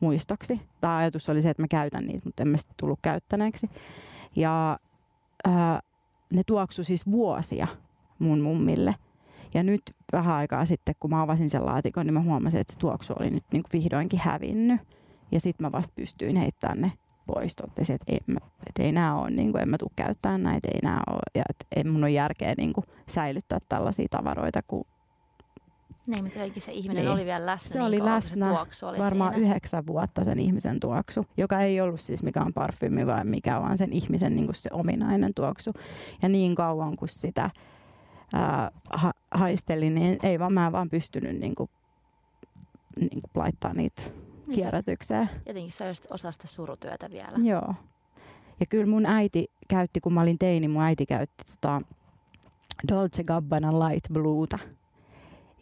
muistoksi. 0.00 0.60
Tämä 0.80 0.96
ajatus 0.96 1.28
oli 1.28 1.42
se, 1.42 1.50
että 1.50 1.62
mä 1.62 1.68
käytän 1.68 2.06
niitä, 2.06 2.24
mutta 2.24 2.42
en 2.42 2.48
mä 2.48 2.56
sitten 2.56 2.74
tullut 2.76 2.98
käyttäneeksi. 3.02 3.70
Ja 4.36 4.78
ää, 5.44 5.80
ne 6.32 6.42
tuoksu 6.46 6.84
siis 6.84 7.06
vuosia 7.06 7.66
mun 8.18 8.40
mummille. 8.40 8.94
Ja 9.54 9.62
nyt 9.62 9.82
vähän 10.12 10.34
aikaa 10.34 10.66
sitten, 10.66 10.94
kun 11.00 11.10
mä 11.10 11.22
avasin 11.22 11.50
sen 11.50 11.66
laatikon, 11.66 12.06
niin 12.06 12.14
mä 12.14 12.20
huomasin, 12.20 12.60
että 12.60 12.72
se 12.72 12.78
tuoksu 12.78 13.14
oli 13.20 13.30
nyt 13.30 13.44
niin 13.52 13.62
kuin 13.62 13.80
vihdoinkin 13.80 14.20
hävinnyt. 14.20 14.80
Ja 15.32 15.40
sitten 15.40 15.66
mä 15.66 15.72
vasta 15.72 15.92
pystyin 15.96 16.36
heittämään 16.36 16.80
ne 16.80 16.92
pois. 17.26 17.56
Totesin, 17.56 17.94
että 17.94 18.12
ei, 18.12 18.20
mä, 18.26 18.38
että 18.66 18.82
ei 18.82 18.92
nämä 18.92 19.16
ole, 19.16 19.30
niin 19.30 19.52
kuin, 19.52 19.62
en 19.62 19.68
mä 19.68 19.78
tule 19.78 19.90
käyttämään 19.96 20.42
näitä, 20.42 20.68
ei 20.74 20.80
nämä 20.82 21.00
ole. 21.10 21.20
Ja 21.34 21.42
että 21.48 21.66
ei 21.76 21.84
mun 21.84 22.04
ole 22.04 22.10
järkeä 22.10 22.54
niin 22.56 22.72
kuin, 22.72 22.84
säilyttää 23.08 23.58
tällaisia 23.68 24.06
tavaroita, 24.10 24.62
kun 24.62 24.84
niin, 26.06 26.24
mutta 26.24 26.60
se 26.60 26.72
ihminen 26.72 27.04
niin. 27.04 27.12
oli 27.12 27.24
vielä 27.24 27.46
läsnä. 27.46 27.68
Se 27.68 27.78
niin 27.78 27.86
oli 27.86 28.04
läsnä 28.04 28.46
se 28.46 28.54
tuoksu 28.54 28.86
oli 28.86 28.98
varmaan 28.98 29.34
siinä. 29.34 29.48
yhdeksän 29.48 29.86
vuotta 29.86 30.24
sen 30.24 30.38
ihmisen 30.38 30.80
tuoksu, 30.80 31.26
joka 31.36 31.60
ei 31.60 31.80
ollut 31.80 32.00
siis 32.00 32.22
mikään 32.22 32.52
parfyymi, 32.52 33.06
vaan 33.06 33.26
mikä 33.26 33.60
vaan 33.60 33.78
sen 33.78 33.92
ihmisen 33.92 34.34
niin 34.34 34.46
kuin 34.46 34.54
se 34.54 34.70
ominainen 34.72 35.34
tuoksu. 35.34 35.72
Ja 36.22 36.28
niin 36.28 36.54
kauan 36.54 36.96
kuin 36.96 37.08
sitä 37.08 37.50
ää, 38.32 38.70
ha- 38.90 39.12
haistelin, 39.30 39.94
niin 39.94 40.18
ei 40.22 40.38
vaan 40.38 40.52
mä 40.52 40.72
vaan 40.72 40.90
pystynyt 40.90 41.38
niin 41.40 41.54
kuin, 41.54 41.70
niin 42.96 43.22
kuin 43.22 43.30
laittaa 43.34 43.74
niitä 43.74 44.02
niin 44.46 44.54
kierrätykseen. 44.54 45.30
Jotenkin 45.46 45.72
se 45.72 45.86
olisi 45.86 46.02
osa 46.10 46.32
sitä 46.32 46.46
surutyötä 46.46 47.10
vielä. 47.10 47.38
Joo. 47.42 47.74
Ja 48.60 48.66
kyllä 48.66 48.86
mun 48.86 49.06
äiti 49.06 49.46
käytti, 49.68 50.00
kun 50.00 50.12
mä 50.12 50.20
olin 50.20 50.38
teini, 50.38 50.68
mun 50.68 50.82
äiti 50.82 51.06
käytti 51.06 51.44
tota 51.60 51.82
Dolce 52.88 53.24
Gabbana 53.24 53.88
Light 53.88 54.12
Blueta 54.12 54.58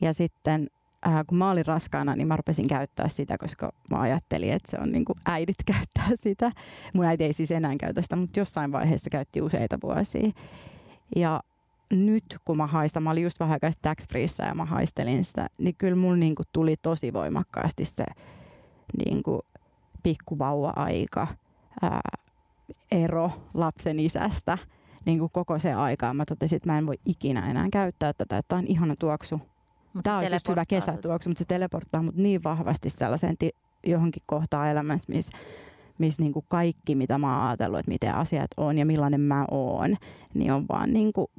ja 0.01 0.15
sitten 0.15 0.71
äh, 1.07 1.25
kun 1.27 1.39
mä 1.39 1.51
olin 1.51 1.67
raskaana, 1.67 2.17
niin 2.17 2.29
mä 2.29 2.37
rupesin 2.37 2.69
käyttää 2.69 3.09
sitä, 3.09 3.39
koska 3.39 3.73
mä 3.91 4.01
ajattelin, 4.01 4.53
että 4.53 4.71
se 4.71 4.79
on 4.81 4.93
niin 4.93 5.05
kuin 5.05 5.17
äidit 5.27 5.63
käyttää 5.73 6.09
sitä. 6.15 6.53
Mun 6.95 7.05
äiti 7.05 7.25
ei 7.25 7.33
siis 7.33 7.51
enää 7.51 7.77
käytä 7.77 8.03
sitä, 8.03 8.17
mutta 8.17 8.41
jossain 8.41 8.73
vaiheessa 8.73 9.11
käytti 9.11 9.43
useita 9.43 9.79
vuosia. 9.83 10.31
Ja 11.17 11.41
nyt 11.91 12.25
kun 12.45 12.57
mä 12.57 12.67
haistan, 12.67 13.03
mä 13.03 13.11
olin 13.11 13.23
just 13.23 13.41
vähän 13.41 13.53
aikaa 13.53 13.71
tax 13.83 14.07
ja 14.39 14.55
mä 14.55 14.65
haistelin 14.65 15.25
sitä, 15.25 15.49
niin 15.59 15.75
kyllä 15.79 15.97
mun 15.97 16.21
niin 16.21 16.35
kuin 16.35 16.47
tuli 16.53 16.77
tosi 16.83 17.13
voimakkaasti 17.13 17.85
se 17.85 18.05
niin 19.05 19.23
kuin 19.23 19.43
pikkuvauva-aika, 20.03 21.27
ää, 21.83 22.01
ero 22.91 23.31
lapsen 23.55 24.01
isästä, 24.01 24.59
niin 25.05 25.19
kuin 25.19 25.31
koko 25.33 25.59
se 25.59 25.75
aikaa. 25.75 26.15
Mä 26.15 26.25
totesin, 26.25 26.57
että 26.57 26.73
mä 26.73 26.79
en 26.79 26.87
voi 26.87 26.99
ikinä 27.07 27.51
enää 27.51 27.69
käyttää 27.73 28.13
tätä, 28.13 28.39
että 28.39 28.49
tämä 28.49 28.59
on 28.59 28.67
ihana 28.67 28.97
tuoksu 28.97 29.41
Mut 29.97 30.03
Tämä 30.03 30.19
olisi 30.19 30.35
just 30.35 30.49
hyvä 30.49 30.65
kesätuoksu, 30.69 31.31
mutta 31.31 31.39
se 31.39 31.45
teleporttaa 31.49 32.03
mut 32.03 32.17
niin 32.17 32.43
vahvasti 32.45 32.91
sellaiseen 32.91 33.37
ti- 33.39 33.57
johonkin 33.87 34.23
kohtaan 34.27 34.69
elämässä, 34.69 35.13
missä 35.13 35.39
missä 35.99 36.23
niinku 36.23 36.45
kaikki, 36.49 36.95
mitä 36.95 37.19
mä 37.19 37.37
oon 37.37 37.49
ajatellut, 37.49 37.79
että 37.79 37.91
miten 37.91 38.15
asiat 38.15 38.51
on 38.57 38.79
ja 38.79 38.87
millainen 38.87 39.21
mä 39.21 39.45
oon, 39.51 39.97
niin 40.35 40.53
on 40.53 40.65
vaan 40.69 40.93
niinku 40.93 41.31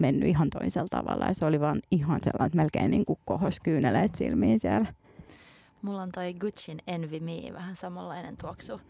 mennyt 0.00 0.28
ihan 0.28 0.50
toisella 0.50 0.88
tavalla. 0.90 1.26
Ja 1.26 1.34
se 1.34 1.44
oli 1.44 1.60
vaan 1.60 1.82
ihan 1.90 2.20
sellainen, 2.24 2.46
että 2.46 2.56
melkein 2.56 2.90
niinku 2.90 3.18
kohos 3.24 3.60
kyyneleet 3.60 4.14
silmiin 4.14 4.58
siellä. 4.58 4.86
Mulla 5.82 6.02
on 6.02 6.12
toi 6.12 6.34
Gucciin 6.34 6.78
Envy 6.86 7.20
Me 7.20 7.52
vähän 7.52 7.76
samanlainen 7.76 8.36
tuoksu, 8.36 8.80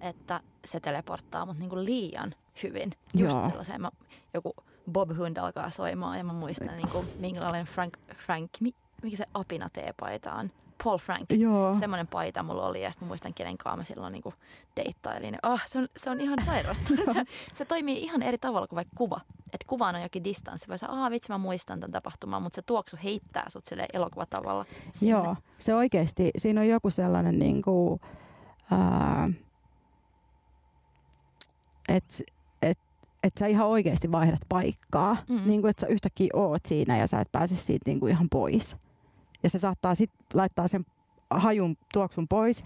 että 0.00 0.40
se 0.64 0.80
teleporttaa 0.80 1.46
mut 1.46 1.58
niinku 1.58 1.76
liian 1.76 2.34
hyvin. 2.62 2.92
Just 3.14 3.36
Joo. 3.36 3.48
sellaiseen, 3.48 3.80
mä, 3.80 3.90
joku 4.34 4.54
Bob 4.92 5.10
Hund 5.18 5.36
alkaa 5.36 5.70
soimaan 5.70 6.18
ja 6.18 6.24
mä 6.24 6.32
muistan 6.32 6.76
niin 6.76 6.88
kuin, 6.88 7.06
minkälainen 7.20 7.66
Frank, 7.66 7.96
Frank 8.16 8.50
mikä 9.02 9.16
se 9.16 9.26
apina 9.34 9.70
teepaita 9.72 10.32
on. 10.32 10.50
Paul 10.84 10.98
Frank. 10.98 11.30
Joo. 11.30 11.74
Semmoinen 11.78 12.06
paita 12.06 12.42
mulla 12.42 12.66
oli 12.66 12.82
ja 12.82 12.90
sitten 12.90 13.08
muistan 13.08 13.34
kenen 13.34 13.58
kanssa 13.58 13.76
mä 13.76 13.84
silloin 13.84 14.12
niinku 14.12 14.34
deittailin. 14.76 15.38
Oh, 15.42 15.60
se, 15.66 15.78
on, 15.78 15.88
se 15.96 16.10
on 16.10 16.20
ihan 16.20 16.38
sairasta. 16.46 16.88
se, 17.14 17.24
se, 17.54 17.64
toimii 17.64 18.02
ihan 18.02 18.22
eri 18.22 18.38
tavalla 18.38 18.66
kuin 18.66 18.76
vaikka 18.76 18.92
kuva. 18.96 19.20
Että 19.52 19.66
kuvaan 19.66 19.94
on 19.94 20.02
jokin 20.02 20.24
distanssi. 20.24 20.68
Voi 20.68 20.78
sanoa, 20.78 21.10
vitsi 21.10 21.32
mä 21.32 21.38
muistan 21.38 21.80
tämän 21.80 21.92
tapahtuman, 21.92 22.42
mutta 22.42 22.56
se 22.56 22.62
tuoksu 22.62 22.96
heittää 23.04 23.44
sut 23.48 23.66
sille 23.66 23.86
elokuvatavalla. 23.92 24.64
Sinne. 24.92 25.10
Joo, 25.10 25.36
se 25.58 25.74
oikeasti, 25.74 26.30
siinä 26.38 26.60
on 26.60 26.68
joku 26.68 26.90
sellainen 26.90 27.38
niinku, 27.38 28.00
että 31.88 32.22
että 33.26 33.38
sä 33.38 33.46
ihan 33.46 33.66
oikeasti 33.66 34.12
vaihdat 34.12 34.40
paikkaa. 34.48 35.16
Mm. 35.28 35.40
Niin 35.46 35.60
kuin, 35.60 35.70
että 35.70 35.80
sä 35.80 35.86
yhtäkkiä 35.86 36.30
oot 36.34 36.66
siinä 36.66 36.98
ja 36.98 37.06
sä 37.06 37.20
et 37.20 37.32
pääse 37.32 37.54
siitä 37.54 37.90
niin 37.90 38.00
kuin 38.00 38.12
ihan 38.12 38.28
pois. 38.30 38.76
Ja 39.42 39.50
se 39.50 39.58
saattaa 39.58 39.94
sitten 39.94 40.26
laittaa 40.34 40.68
sen 40.68 40.86
hajun 41.30 41.76
tuoksun 41.92 42.28
pois 42.28 42.64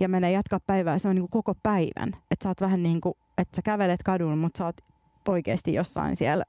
ja 0.00 0.08
menee 0.08 0.32
jatkaa 0.32 0.60
päivää. 0.66 0.98
Se 0.98 1.08
on 1.08 1.14
niin 1.14 1.22
kuin 1.22 1.30
koko 1.30 1.54
päivän. 1.62 2.08
Että 2.30 2.42
sä 2.42 2.48
oot 2.48 2.60
vähän 2.60 2.82
niin 2.82 3.00
kuin, 3.00 3.14
että 3.38 3.56
sä 3.56 3.62
kävelet 3.62 4.02
kadulla, 4.02 4.36
mutta 4.36 4.58
sä 4.58 4.64
oot 4.64 4.76
oikeasti 5.28 5.74
jossain 5.74 6.16
siellä 6.16 6.44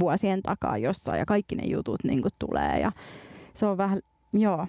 vuosien 0.00 0.42
takaa 0.42 0.78
jossain 0.78 1.18
ja 1.18 1.26
kaikki 1.26 1.54
ne 1.54 1.66
jutut 1.66 2.04
niin 2.04 2.22
kuin 2.22 2.32
tulee. 2.38 2.80
Ja 2.80 2.92
se 3.54 3.66
on 3.66 3.76
vähän, 3.76 4.00
joo, 4.32 4.66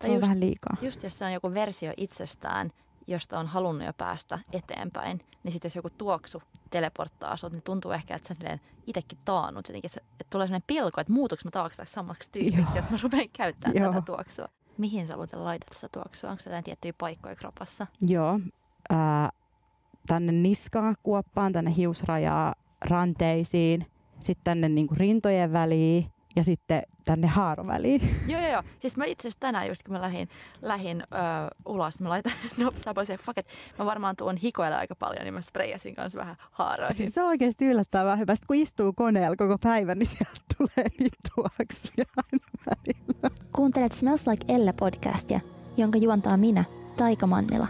se 0.00 0.08
on 0.08 0.14
just, 0.14 0.22
vähän 0.22 0.40
liikaa. 0.40 0.76
Just 0.82 1.02
jos 1.02 1.18
se 1.18 1.24
on 1.24 1.32
joku 1.32 1.54
versio 1.54 1.92
itsestään, 1.96 2.70
josta 3.06 3.38
on 3.38 3.46
halunnut 3.46 3.86
jo 3.86 3.92
päästä 3.92 4.38
eteenpäin, 4.52 5.20
niin 5.42 5.52
sitten 5.52 5.68
jos 5.68 5.76
joku 5.76 5.90
tuoksu 5.90 6.42
teleporttaa 6.70 7.36
sut, 7.36 7.52
niin 7.52 7.62
tuntuu 7.62 7.90
ehkä, 7.90 8.16
että 8.16 8.34
sä 8.34 8.58
itsekin 8.86 9.18
taannut 9.24 9.68
jotenkin, 9.68 9.88
että, 9.88 10.00
että 10.20 10.30
tulee 10.30 10.46
sellainen 10.46 10.66
pilko, 10.66 11.00
että 11.00 11.12
muutuks 11.12 11.44
mä 11.44 11.50
taakse 11.50 11.84
samaksi 11.84 12.30
tyypiksi, 12.32 12.58
Joo. 12.60 12.76
jos 12.76 12.90
mä 12.90 12.98
rupean 13.02 13.28
käyttämään 13.32 13.82
Joo. 13.82 13.92
tätä 13.92 14.06
tuoksua. 14.06 14.48
Mihin 14.78 15.06
sä 15.06 15.16
muuten 15.16 15.44
laitat 15.44 15.72
sitä 15.72 15.88
tuoksua? 15.92 16.30
Onko 16.30 16.40
se 16.40 16.50
jotain 16.50 16.64
tiettyjä 16.64 16.92
paikkoja 16.98 17.36
kropassa? 17.36 17.86
Joo, 18.00 18.40
äh, 18.92 19.28
tänne 20.06 20.32
niskaan 20.32 20.96
kuoppaan, 21.02 21.52
tänne 21.52 21.76
hiusrajaa, 21.76 22.54
ranteisiin, 22.80 23.86
sitten 24.20 24.44
tänne 24.44 24.68
niinku 24.68 24.94
rintojen 24.94 25.52
väliin, 25.52 26.11
ja 26.36 26.44
sitten 26.44 26.82
tänne 27.04 27.26
haaroväliin. 27.26 28.00
Joo, 28.28 28.40
joo, 28.40 28.50
joo. 28.50 28.62
Siis 28.78 28.96
mä 28.96 29.04
itse 29.04 29.28
asiassa 29.28 29.40
tänään 29.40 29.68
just 29.68 29.82
kun 29.82 29.92
mä 29.92 30.00
lähdin, 30.00 30.28
lähdin 30.62 31.00
öö, 31.00 31.18
ulos, 31.66 32.00
mä 32.00 32.08
laitan 32.08 32.32
nopsaa 32.56 32.94
pois 32.94 33.08
fuck 33.08 33.38
it. 33.38 33.46
Mä 33.78 33.84
varmaan 33.84 34.16
tuon 34.16 34.36
hikoilla 34.36 34.78
aika 34.78 34.94
paljon, 34.94 35.24
niin 35.24 35.34
mä 35.34 35.40
sprayasin 35.40 35.94
kanssa 35.94 36.18
vähän 36.18 36.36
haaroihin. 36.50 36.96
Siis 36.96 37.14
se 37.14 37.22
on 37.22 37.28
oikeasti 37.28 37.66
yllättävää 37.66 38.16
hyvä. 38.16 38.34
Sitten 38.34 38.46
kun 38.46 38.56
istuu 38.56 38.92
koneella 38.92 39.36
koko 39.36 39.58
päivän, 39.58 39.98
niin 39.98 40.06
sieltä 40.06 40.40
tulee 40.56 40.88
niitä 40.98 41.16
tuoksuja 41.34 42.04
aina 42.16 42.46
välillä. 42.66 43.30
Kuuntelet 43.52 43.92
Smells 43.92 44.26
Like 44.26 44.44
Elle 44.48 44.72
podcastia, 44.72 45.40
jonka 45.76 45.98
juontaa 45.98 46.36
minä, 46.36 46.64
Taika 46.96 47.26
Mannila. 47.26 47.66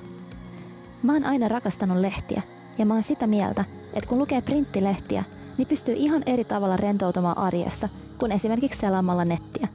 Mä 1.02 1.12
oon 1.12 1.24
aina 1.24 1.48
rakastanut 1.48 1.98
lehtiä 1.98 2.42
ja 2.78 2.86
mä 2.86 2.94
oon 2.94 3.02
sitä 3.02 3.26
mieltä, 3.26 3.64
että 3.94 4.08
kun 4.08 4.18
lukee 4.18 4.40
printtilehtiä, 4.40 5.24
niin 5.58 5.68
pystyy 5.68 5.94
ihan 5.94 6.22
eri 6.26 6.44
tavalla 6.44 6.76
rentoutumaan 6.76 7.38
arjessa– 7.38 7.88
kuin 8.18 8.32
esimerkiksi 8.32 8.78
selaamalla 8.78 9.24
nettiä. 9.24 9.68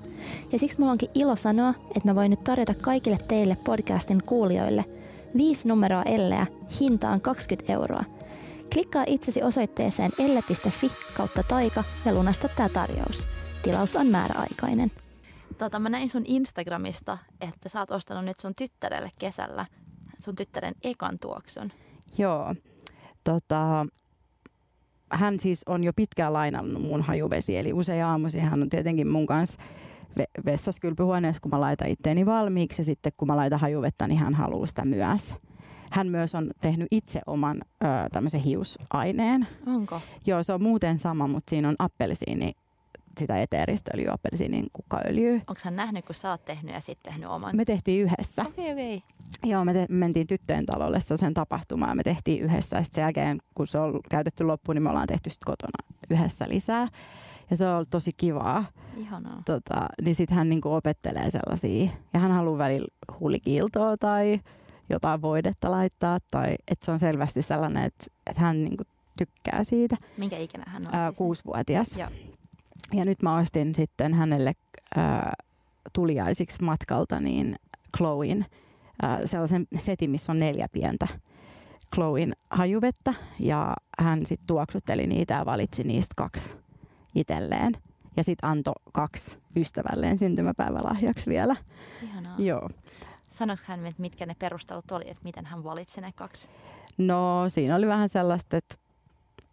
Ja 0.51 0.59
siksi 0.59 0.79
mulla 0.79 0.91
onkin 0.91 1.09
ilo 1.13 1.35
sanoa, 1.35 1.69
että 1.69 2.09
mä 2.09 2.15
voin 2.15 2.29
nyt 2.29 2.43
tarjota 2.43 2.73
kaikille 2.73 3.17
teille 3.27 3.57
podcastin 3.65 4.23
kuulijoille 4.23 4.85
viisi 5.37 5.67
numeroa 5.67 6.03
Elleä 6.03 6.47
hintaan 6.79 7.21
20 7.21 7.73
euroa. 7.73 8.03
Klikkaa 8.73 9.03
itsesi 9.07 9.43
osoitteeseen 9.43 10.11
elle.fi 10.19 10.91
kautta 11.17 11.43
taika 11.43 11.83
ja 12.05 12.13
lunasta 12.13 12.49
tämä 12.49 12.69
tarjous. 12.69 13.27
Tilaus 13.63 13.95
on 13.95 14.07
määräaikainen. 14.07 14.91
Tota, 15.57 15.79
mä 15.79 15.89
näin 15.89 16.09
sun 16.09 16.23
Instagramista, 16.25 17.17
että 17.41 17.69
sä 17.69 17.79
oot 17.79 17.91
ostanut 17.91 18.25
nyt 18.25 18.39
sun 18.39 18.55
tyttärelle 18.55 19.09
kesällä 19.19 19.65
sun 20.19 20.35
tyttären 20.35 20.75
ekan 20.83 21.19
tuoksun. 21.19 21.71
Joo. 22.17 22.55
Tota, 23.23 23.85
hän 25.11 25.39
siis 25.39 25.61
on 25.67 25.83
jo 25.83 25.93
pitkään 25.95 26.33
lainannut 26.33 26.81
mun 26.81 27.01
hajuvesi, 27.01 27.57
eli 27.57 27.73
usein 27.73 28.05
aamuisin 28.05 28.41
hän 28.41 28.61
on 28.61 28.69
tietenkin 28.69 29.07
mun 29.07 29.25
kanssa 29.25 29.59
vessassa 30.45 30.81
kylpyhuoneessa, 30.81 31.41
kun 31.41 31.51
mä 31.51 31.61
laitan 31.61 31.87
itteeni 31.87 32.25
valmiiksi 32.25 32.81
ja 32.81 32.85
sitten 32.85 33.11
kun 33.17 33.27
mä 33.27 33.37
laitan 33.37 33.59
hajuvettä, 33.59 34.07
niin 34.07 34.19
hän 34.19 34.33
haluaa 34.35 34.65
sitä 34.65 34.85
myös. 34.85 35.35
Hän 35.91 36.07
myös 36.07 36.35
on 36.35 36.51
tehnyt 36.61 36.87
itse 36.91 37.21
oman 37.25 37.57
ö, 37.83 37.85
tämmöisen 38.11 38.39
hiusaineen. 38.39 39.47
Onko? 39.67 40.01
Joo, 40.25 40.43
se 40.43 40.53
on 40.53 40.63
muuten 40.63 40.99
sama, 40.99 41.27
mutta 41.27 41.49
siinä 41.49 41.69
on 41.69 41.75
appelsiini 41.79 42.51
sitä 43.17 43.41
eteeristööljyä, 43.41 44.11
appelsiinin 44.13 44.65
kukkaöljyä. 44.73 45.33
Onko 45.33 45.61
hän 45.63 45.75
nähnyt, 45.75 46.05
kun 46.05 46.15
sä 46.15 46.31
oot 46.31 46.45
tehnyt 46.45 46.73
ja 46.73 46.81
sitten 46.81 47.13
tehnyt 47.13 47.29
oman? 47.29 47.55
Me 47.55 47.65
tehtiin 47.65 48.03
yhdessä. 48.03 48.41
Okei, 48.41 48.51
okay, 48.51 48.73
okei. 48.73 48.95
Okay. 48.97 49.51
Joo, 49.51 49.65
me, 49.65 49.73
te- 49.73 49.85
me 49.89 49.97
mentiin 49.97 50.27
tyttöjen 50.27 50.65
talolle 50.65 50.99
sen 50.99 51.33
tapahtumaan. 51.33 51.97
Me 51.97 52.03
tehtiin 52.03 52.43
yhdessä. 52.43 52.83
Sitten 52.83 52.95
sen 52.95 53.01
jälkeen, 53.01 53.37
kun 53.55 53.67
se 53.67 53.79
on 53.79 53.99
käytetty 54.09 54.43
loppuun, 54.43 54.75
niin 54.75 54.83
me 54.83 54.89
ollaan 54.89 55.07
tehty 55.07 55.29
sitten 55.29 55.45
kotona 55.45 55.95
yhdessä 56.09 56.49
lisää. 56.49 56.87
Ja 57.49 57.57
se 57.57 57.67
on 57.67 57.75
ollut 57.75 57.89
tosi 57.89 58.11
kivaa. 58.17 58.65
Ihanaa. 58.97 59.41
Tota, 59.45 59.87
niin 60.01 60.15
sitten 60.15 60.37
hän 60.37 60.49
niinku 60.49 60.73
opettelee 60.73 61.31
sellaisia. 61.31 61.91
Ja 62.13 62.19
hän 62.19 62.31
haluaa 62.31 62.57
välillä 62.57 62.87
huulikiiltoa 63.19 63.97
tai 63.97 64.39
jotain 64.89 65.21
voidetta 65.21 65.71
laittaa. 65.71 66.19
Tai 66.31 66.55
että 66.67 66.85
se 66.85 66.91
on 66.91 66.99
selvästi 66.99 67.41
sellainen, 67.41 67.83
että, 67.83 68.05
että 68.27 68.41
hän 68.41 68.63
niinku 68.63 68.83
tykkää 69.17 69.63
siitä. 69.63 69.97
Minkä 70.17 70.37
ikinä 70.37 70.63
hän 70.67 70.87
on? 70.87 70.95
Ää, 70.95 71.09
siis? 71.09 71.17
kuusivuotias. 71.17 71.97
Joo. 71.97 72.09
Ja 72.93 73.05
nyt 73.05 73.21
mä 73.21 73.37
ostin 73.37 73.75
sitten 73.75 74.13
hänelle 74.13 74.53
ää, 74.95 75.33
tuliaisiksi 75.93 76.63
matkalta 76.63 77.19
niin 77.19 77.55
Chloin 77.97 78.45
ää, 79.01 79.27
sellaisen 79.27 79.67
setin, 79.77 80.09
missä 80.09 80.31
on 80.31 80.39
neljä 80.39 80.67
pientä 80.71 81.07
Chloin 81.95 82.33
hajuvettä. 82.49 83.13
Ja 83.39 83.73
hän 83.99 84.25
sitten 84.25 84.47
tuoksutteli 84.47 85.07
niitä 85.07 85.33
ja 85.33 85.45
valitsi 85.45 85.83
niistä 85.83 86.13
kaksi 86.17 86.55
itselleen. 87.15 87.73
Ja 88.17 88.23
sitten 88.23 88.49
antoi 88.49 88.73
kaksi 88.93 89.37
ystävälleen 89.55 90.17
syntymäpäivälahjaksi 90.17 91.29
vielä. 91.29 91.55
Ihanaa. 92.03 92.35
Joo. 92.37 92.69
Sanoiko 93.29 93.63
hän, 93.65 93.85
että 93.85 94.01
mitkä 94.01 94.25
ne 94.25 94.35
perustelut 94.39 94.91
oli, 94.91 95.09
että 95.09 95.23
miten 95.23 95.45
hän 95.45 95.63
valitsi 95.63 96.01
ne 96.01 96.11
kaksi? 96.15 96.49
No 96.97 97.45
siinä 97.47 97.75
oli 97.75 97.87
vähän 97.87 98.09
sellaista, 98.09 98.57
että, 98.57 98.75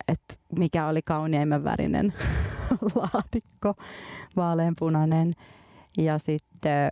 että 0.09 0.35
mikä 0.59 0.87
oli 0.87 1.03
kauneimman 1.03 1.65
värinen 1.65 2.15
laatikko, 3.15 3.75
vaaleanpunainen. 4.37 5.35
Ja 5.99 6.19
sitten 6.19 6.91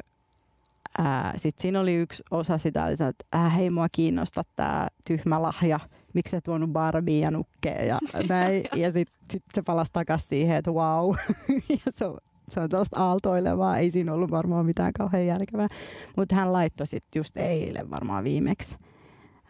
ää, 0.98 1.35
sit 1.37 1.59
siinä 1.59 1.81
oli 1.81 1.94
yksi 1.94 2.22
osa 2.31 2.59
sitä, 2.59 2.88
että 2.88 3.12
äh, 3.35 3.57
hei 3.57 3.70
mua 3.70 3.87
kiinnosta 3.92 4.42
tämä 4.57 4.88
tyhmä 5.07 5.42
lahja, 5.42 5.81
miksi 6.14 6.31
se 6.31 6.40
tuonut 6.40 6.70
Barbie 6.70 7.20
ja 7.20 7.31
nukkeen 7.31 7.88
ja 7.88 7.98
näin. 8.28 8.62
ja 8.74 8.92
sitten 8.92 9.16
sit 9.31 9.44
se 9.55 9.62
palasi 9.62 9.92
takaisin 9.92 10.28
siihen, 10.28 10.57
että 10.57 10.70
wow. 10.70 11.14
ja 11.87 11.92
se 11.94 12.07
on, 12.07 12.18
se 12.48 12.61
on 12.61 12.68
tällaista 12.68 13.05
aaltoilevaa, 13.05 13.78
ei 13.78 13.90
siinä 13.90 14.12
ollut 14.12 14.31
varmaan 14.31 14.66
mitään 14.66 14.92
kauhean 14.92 15.26
järkevää. 15.26 15.68
Mutta 16.16 16.35
hän 16.35 16.52
laittoi 16.52 16.87
sitten 16.87 17.20
just 17.20 17.37
eilen 17.37 17.90
varmaan 17.90 18.24
viimeksi 18.24 18.76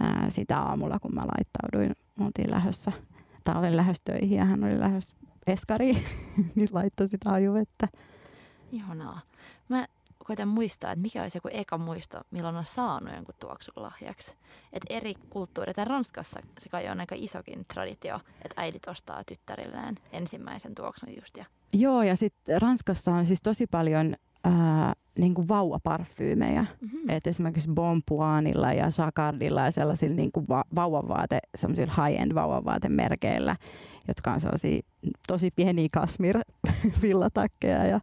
ää, 0.00 0.26
sitä 0.31 0.59
aamulla, 0.59 0.98
kun 0.98 1.14
mä 1.14 1.20
laittauduin. 1.20 1.96
Me 2.18 2.24
oltiin 2.24 2.50
lähdössä, 2.50 2.92
tai 3.44 3.57
olin 3.57 3.76
lähdössä 3.76 4.02
töihin 4.05 4.38
ja 4.38 4.44
hän 4.44 4.64
oli 4.64 4.81
lähdössä 4.81 5.14
eskariin, 5.46 6.05
niin 6.55 6.68
laittoi 6.72 7.09
sitä 7.09 7.33
ajuvettä. 7.33 7.88
Ihanaa. 8.72 9.20
Mä 9.68 9.87
koitan 10.24 10.48
muistaa, 10.48 10.92
että 10.92 11.02
mikä 11.02 11.22
olisi 11.22 11.38
joku 11.38 11.48
eka 11.52 11.78
muisto, 11.78 12.20
milloin 12.31 12.57
on 12.57 12.64
saanut 12.64 13.14
jonkun 13.14 13.35
tuoksun 13.40 13.74
lahjaksi. 13.76 14.37
Että 14.72 14.94
eri 14.94 15.14
kulttuurit, 15.31 15.76
ja 15.76 15.85
Ranskassa 15.85 16.40
se 16.59 16.68
kai 16.68 16.88
on 16.88 17.00
aika 17.00 17.14
isokin 17.18 17.64
traditio, 17.74 18.20
että 18.44 18.62
äidit 18.62 18.88
ostaa 18.88 19.24
tyttärilleen 19.24 19.94
ensimmäisen 20.12 20.74
tuoksun 20.74 21.09
just. 21.20 21.37
Ja... 21.37 21.44
Joo, 21.72 22.02
ja 22.02 22.16
sitten 22.16 22.62
Ranskassa 22.62 23.12
on 23.12 23.26
siis 23.26 23.42
tosi 23.42 23.66
paljon 23.66 24.16
ää, 24.44 24.92
niin 25.18 25.35
kuin 25.35 25.48
vauvaparfyymejä. 25.48 26.66
Mm-hmm. 26.81 27.11
Et 27.11 27.26
esimerkiksi 27.26 27.70
Bonpuanilla 27.74 28.72
ja 28.72 28.90
Jacquardilla 28.98 29.61
ja 29.61 29.70
sellaisilla 29.70 30.16
niin 30.16 30.33
kuin 30.33 30.48
va- 30.48 30.64
vauvavaate, 30.74 31.38
sellaisilla 31.55 32.07
high-end 32.07 32.35
vauvavaatemerkeillä, 32.35 33.57
jotka 34.08 34.32
on 34.32 34.40
sellaisia 34.40 34.80
tosi 35.26 35.50
pieniä 35.50 35.88
kasmir 35.92 36.38
villatakkeja 37.02 37.84
ja 37.84 38.00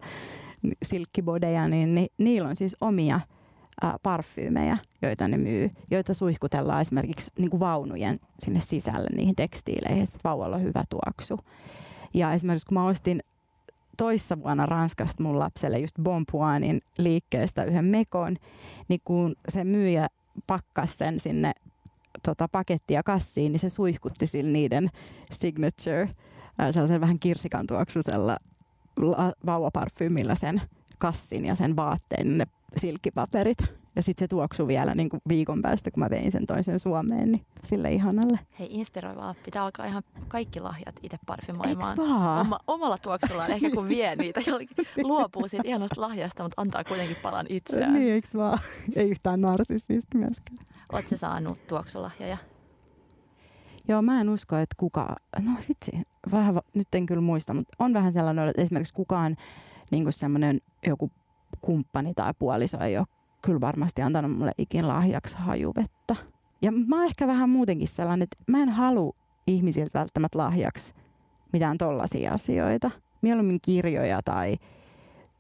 silkkibodeja, 0.84 1.68
niin 1.68 1.96
ni, 1.96 2.08
niillä 2.18 2.50
on 2.50 2.56
siis 2.56 2.76
omia 2.82 3.20
ää, 3.82 3.98
parfyymejä, 4.04 4.78
joita 5.02 5.28
ne 5.28 5.38
myy, 5.38 5.72
joita 5.92 6.14
suihkutellaan 6.14 6.82
esimerkiksi 6.82 7.32
niin 7.38 7.50
kuin 7.50 7.60
vaunujen 7.60 8.20
sinne 8.40 8.60
sisälle 8.60 9.08
niihin 9.16 9.36
tekstiileihin, 9.36 10.04
että 10.04 10.20
vauvalla 10.24 10.56
on 10.56 10.64
hyvä 10.64 10.84
tuoksu. 10.90 11.40
Ja 12.14 12.34
esimerkiksi 12.34 12.68
kun 12.68 12.78
mä 12.78 12.86
ostin 12.86 13.24
toissa 13.98 14.44
vuonna 14.44 14.66
Ranskasta 14.66 15.24
mun 15.24 15.40
lapselle 15.40 15.80
just 15.80 15.96
Bonpuanin 16.04 16.82
liikkeestä 16.98 17.64
yhden 17.64 17.86
mekon, 17.86 18.36
niin 18.88 19.02
kun 19.06 19.36
se 19.50 19.64
myyjä 19.64 20.08
pakkasi 20.48 20.98
sen 20.98 21.20
sinne 21.20 21.52
tota, 22.24 22.48
pakettia 22.48 23.04
kassiin, 23.04 23.52
niin 23.52 23.60
se 23.60 23.70
suihkutti 23.70 24.28
sillä 24.28 24.52
niiden 24.52 24.90
signature, 25.32 26.10
ää, 26.58 26.72
sellaisen 26.72 27.02
vähän 27.02 27.20
kirsikan 27.20 27.68
tuoksuisella 27.68 28.38
vauvaparfyymillä 29.46 30.36
sen 30.36 30.62
kassin 30.98 31.46
ja 31.46 31.56
sen 31.56 31.76
vaatteen, 31.76 32.38
ne 32.38 32.46
silkkipaperit. 32.78 33.58
Ja 33.96 34.04
sitten 34.04 34.24
se 34.24 34.28
tuoksui 34.28 34.68
vielä 34.68 34.96
niin 34.96 35.10
kuin 35.10 35.22
viikon 35.30 35.62
päästä, 35.62 35.92
kun 35.92 36.04
mä 36.04 36.10
vein 36.10 36.32
sen 36.32 36.48
toisen 36.48 36.80
Suomeen, 36.80 37.32
niin 37.32 37.46
sille 37.64 37.92
ihanalle. 37.94 38.40
Hei, 38.60 38.68
inspiroivaa. 38.72 39.36
Pitää 39.46 39.64
alkaa 39.64 39.86
ihan 39.86 40.04
kaikki 40.28 40.60
lahjat 40.60 40.96
itse 41.04 41.18
parfymoimaan. 41.26 42.00
Oma, 42.40 42.60
omalla 42.68 42.98
tuoksullaan, 42.98 43.52
ehkä 43.52 43.70
kun 43.70 43.88
vie 43.88 44.16
niitä 44.16 44.42
luopuu 45.04 45.48
siitä 45.48 45.68
ihanasta 45.68 46.02
lahjasta, 46.02 46.44
mutta 46.44 46.62
antaa 46.62 46.84
kuitenkin 46.84 47.18
palan 47.24 47.46
itseään. 47.50 47.94
Niin, 47.94 48.14
eiks 48.14 48.36
vaan? 48.36 48.60
Ei 48.96 49.10
yhtään 49.10 49.42
narsistista 49.42 50.18
myöskään. 50.18 50.58
Oletko 50.92 51.18
saanut 51.18 51.68
tuoksulahjoja? 51.68 52.38
Joo, 53.88 54.02
mä 54.02 54.22
en 54.22 54.30
usko, 54.30 54.56
että 54.56 54.76
kuka, 54.78 55.16
no 55.40 55.52
vitsi, 55.70 55.92
vähän, 56.32 56.60
nyt 56.74 56.88
en 56.96 57.06
kyllä 57.06 57.22
muista, 57.22 57.54
mutta 57.54 57.76
on 57.80 57.94
vähän 57.94 58.14
sellainen, 58.14 58.50
että 58.50 58.62
esimerkiksi 58.62 58.94
kukaan 58.94 59.38
niin 59.92 60.14
semmoinen 60.14 60.62
joku 60.88 61.12
kumppani 61.62 62.14
tai 62.14 62.34
puoliso 62.40 62.80
ei 62.80 62.98
ole 62.98 63.08
kyllä 63.42 63.62
varmasti 63.62 64.02
antanut 64.02 64.38
mulle 64.38 64.52
ikin 64.58 64.88
lahjaksi 64.88 65.38
hajuvettä. 65.38 66.16
Ja 66.62 66.72
mä 66.72 66.96
oon 66.96 67.06
ehkä 67.06 67.28
vähän 67.28 67.50
muutenkin 67.50 67.88
sellainen, 67.88 68.24
että 68.24 68.38
mä 68.48 68.64
en 68.64 68.70
halua 68.70 69.14
ihmisiltä 69.48 70.00
välttämättä 70.00 70.38
lahjaksi 70.38 70.94
mitään 71.54 71.78
tollaisia 71.78 72.34
asioita. 72.34 72.92
Mieluummin 73.22 73.60
kirjoja 73.62 74.22
tai, 74.26 74.58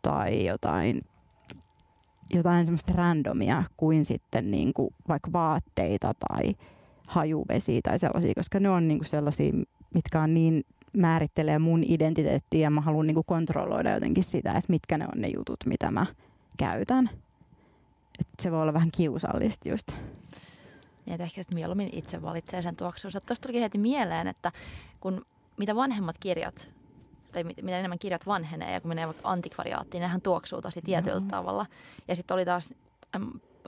tai 0.01 0.45
jotain, 0.45 1.01
jotain 2.33 2.65
semmoista 2.65 2.93
randomia 2.95 3.63
kuin 3.77 4.05
sitten 4.05 4.51
niin 4.51 4.73
kuin 4.73 4.93
vaikka 5.07 5.31
vaatteita 5.33 6.13
tai 6.13 6.55
hajuvesi 7.07 7.81
tai 7.81 7.99
sellaisia, 7.99 8.33
koska 8.35 8.59
ne 8.59 8.69
on 8.69 8.87
niin 8.87 8.97
kuin 8.97 9.09
sellaisia, 9.09 9.53
mitkä 9.93 10.21
on 10.21 10.33
niin 10.33 10.63
määrittelee 10.97 11.59
mun 11.59 11.83
identiteettiä 11.87 12.61
ja 12.61 12.69
mä 12.69 12.81
haluan 12.81 13.07
niin 13.07 13.15
kuin 13.15 13.25
kontrolloida 13.25 13.91
jotenkin 13.91 14.23
sitä, 14.23 14.51
että 14.51 14.71
mitkä 14.71 14.97
ne 14.97 15.05
on 15.05 15.21
ne 15.21 15.27
jutut, 15.35 15.59
mitä 15.65 15.91
mä 15.91 16.05
käytän. 16.57 17.09
Et 18.19 18.27
se 18.41 18.51
voi 18.51 18.61
olla 18.61 18.73
vähän 18.73 18.91
kiusallista 18.91 19.69
just. 19.69 19.87
Niin, 21.05 21.13
että 21.13 21.23
ehkä 21.23 21.43
sit 21.43 21.53
mieluummin 21.53 21.89
itse 21.91 22.21
valitsee 22.21 22.61
sen 22.61 22.75
tuoksunsa. 22.75 23.21
Tuosta 23.21 23.43
tulikin 23.43 23.61
heti 23.61 23.77
mieleen, 23.77 24.27
että 24.27 24.51
kun 24.99 25.25
mitä 25.57 25.75
vanhemmat 25.75 26.15
kirjat, 26.19 26.71
tai 27.31 27.43
mit- 27.43 27.61
mitä 27.61 27.79
enemmän 27.79 27.99
kirjat 27.99 28.25
vanhenee 28.25 28.73
ja 28.73 28.81
kun 28.81 28.89
menee 28.89 29.05
vaikka 29.07 29.29
antikvariaattiin, 29.29 30.01
nehän 30.01 30.21
tuoksuu 30.21 30.61
tosi 30.61 30.81
tietyllä 30.81 31.15
Joo. 31.17 31.25
tavalla. 31.29 31.65
Ja 32.07 32.15
sitten 32.15 32.35
oli 32.35 32.45
taas, 32.45 32.73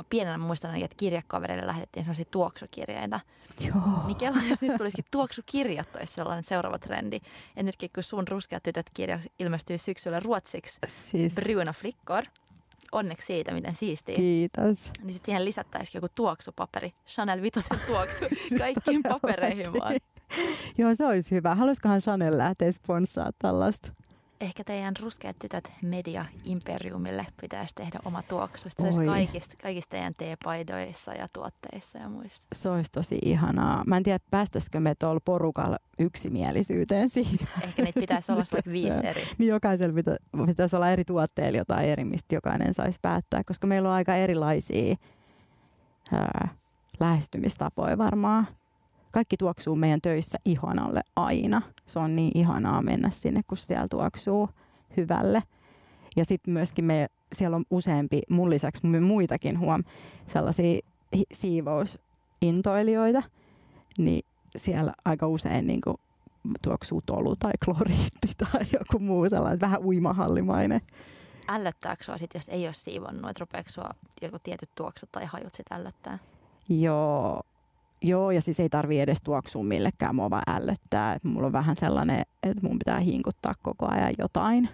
pienenä 0.10 0.38
muistan, 0.38 0.76
että 0.76 0.96
kirjekavereille 0.98 1.68
lähetettiin 1.68 2.04
sellaisia 2.06 2.26
tuoksukirjeitä. 2.32 3.20
Joo. 3.68 4.06
Niin 4.08 4.18
kela, 4.18 4.38
jos 4.50 4.62
nyt 4.62 4.78
tulisikin 4.78 5.06
tuoksukirjat, 5.12 5.96
olisi 5.96 6.14
sellainen 6.14 6.44
seuraava 6.44 6.80
trendi. 6.80 7.20
Ja 7.56 7.64
nytkin 7.64 7.90
kun 7.96 8.04
sun 8.04 8.28
ruskeat 8.28 8.64
tytöt 8.64 8.90
kirja 8.94 9.20
ilmestyy 9.40 9.78
syksyllä 9.78 10.20
ruotsiksi, 10.20 10.80
Siis 10.88 11.36
Bruna 11.36 11.74
Flickor, 11.74 12.24
onneksi 12.92 13.26
siitä, 13.28 13.54
miten 13.54 13.76
siistiä. 13.76 14.16
kiitos. 14.16 14.64
Niin 15.02 15.14
sitten 15.14 15.26
siihen 15.26 15.46
lisättäisiin 15.46 16.00
joku 16.02 16.08
tuoksupaperi. 16.16 16.94
Chanel 17.08 17.42
Vitosen 17.42 17.80
tuoksu 17.88 18.26
kaikkiin 18.60 19.04
papereihin 19.04 19.74
vaan. 19.74 19.96
Joo, 20.78 20.96
se 20.96 21.06
olisi 21.06 21.36
hyvä. 21.36 21.56
Haluaisikohan 21.56 22.02
Chanel 22.02 22.38
lähteä 22.38 22.72
sponssaa 22.72 23.32
tällaista? 23.40 23.92
ehkä 24.42 24.64
teidän 24.64 24.94
ruskeat 25.00 25.36
tytöt 25.40 25.72
media-imperiumille 25.86 27.26
pitäisi 27.42 27.76
tehdä 27.76 28.00
oma 28.06 28.24
tuoksu. 28.24 28.70
Se 28.70 28.86
olisi 28.86 29.06
kaikista, 29.06 29.56
kaikista 29.62 29.90
teidän 29.90 30.14
teepaidoissa 30.18 31.14
ja 31.14 31.28
tuotteissa 31.34 31.98
ja 31.98 32.10
muissa. 32.10 32.48
Se 32.56 32.70
olisi 32.70 32.92
tosi 32.92 33.20
ihanaa. 33.22 33.84
Mä 33.88 33.98
en 33.98 34.04
tiedä, 34.04 34.20
päästäisikö 34.32 34.80
me 34.80 34.96
tuolla 34.96 35.20
porukalla 35.26 35.78
yksimielisyyteen 36.00 37.10
siitä. 37.10 37.46
Ehkä 37.64 37.84
niitä 37.84 38.00
pitäisi 38.00 38.32
olla 38.32 38.44
vaikka 38.52 38.72
viisi 38.80 39.08
eri. 39.08 39.24
Niin 39.38 39.50
jokaisella 39.50 39.96
pitä, 39.96 40.18
pitäisi 40.46 40.76
olla 40.76 40.90
eri 40.90 41.06
tuotteilla 41.06 41.58
jotain 41.58 41.90
eri, 41.90 42.06
mistä 42.06 42.36
jokainen 42.36 42.74
saisi 42.74 43.00
päättää, 43.02 43.44
koska 43.44 43.68
meillä 43.68 43.90
on 43.90 43.96
aika 43.96 44.16
erilaisia 44.16 44.96
ää, 46.12 46.50
lähestymistapoja 47.00 47.98
varmaan 47.98 48.48
kaikki 49.12 49.38
tuoksuu 49.38 49.76
meidän 49.76 50.02
töissä 50.02 50.38
ihanalle 50.46 51.02
aina. 51.16 51.62
Se 51.86 52.00
on 52.00 52.16
niin 52.16 52.32
ihanaa 52.36 52.82
mennä 52.82 53.10
sinne, 53.10 53.42
kun 53.48 53.58
siellä 53.58 53.88
tuoksuu 53.88 54.50
hyvälle. 54.98 55.44
Ja 56.16 56.26
sitten 56.26 56.54
myöskin 56.54 56.86
me, 56.86 57.08
siellä 57.34 57.56
on 57.56 57.66
useampi, 57.70 58.22
mun 58.30 58.50
lisäksi 58.50 58.88
muitakin 58.88 59.60
huom, 59.60 59.84
sellaisia 60.28 60.80
siivousintoilijoita, 61.34 63.24
niin 63.98 64.26
siellä 64.56 64.94
aika 65.06 65.28
usein 65.28 65.68
niin 65.68 65.82
kuin 65.82 65.98
tuoksuu 66.62 67.02
tolu 67.06 67.36
tai 67.36 67.52
kloriitti 67.66 68.28
tai 68.52 68.66
joku 68.74 69.00
muu 69.00 69.30
sellainen 69.30 69.62
vähän 69.62 69.84
uimahallimainen. 69.84 70.82
Ällöttääkö 71.48 72.04
sua 72.04 72.18
sit, 72.18 72.32
jos 72.36 72.50
ei 72.50 72.66
ole 72.66 72.74
siivonnut, 72.74 73.30
että 73.30 73.40
rupeeko 73.40 73.70
sua 73.70 73.90
joku 74.22 74.38
tietyt 74.40 74.70
tuoksut 74.76 75.12
tai 75.12 75.26
hajut 75.26 75.56
sit 75.56 75.72
ällöttää? 75.72 76.20
Joo, 76.70 77.42
Joo, 78.02 78.32
ja 78.32 78.42
siis 78.42 78.60
ei 78.60 78.70
tarvi 78.70 79.00
edes 79.00 79.22
tuoksua 79.24 79.64
millekään, 79.64 80.16
mua 80.16 80.30
vaan 80.30 80.44
ällöttää. 80.48 81.14
Et 81.14 81.24
mulla 81.24 81.48
on 81.48 81.54
vähän 81.54 81.76
sellainen, 81.76 82.22
että 82.44 82.68
mun 82.68 82.80
pitää 82.80 83.00
hinkuttaa 83.00 83.54
koko 83.62 83.88
ajan 83.92 84.14
jotain 84.18 84.70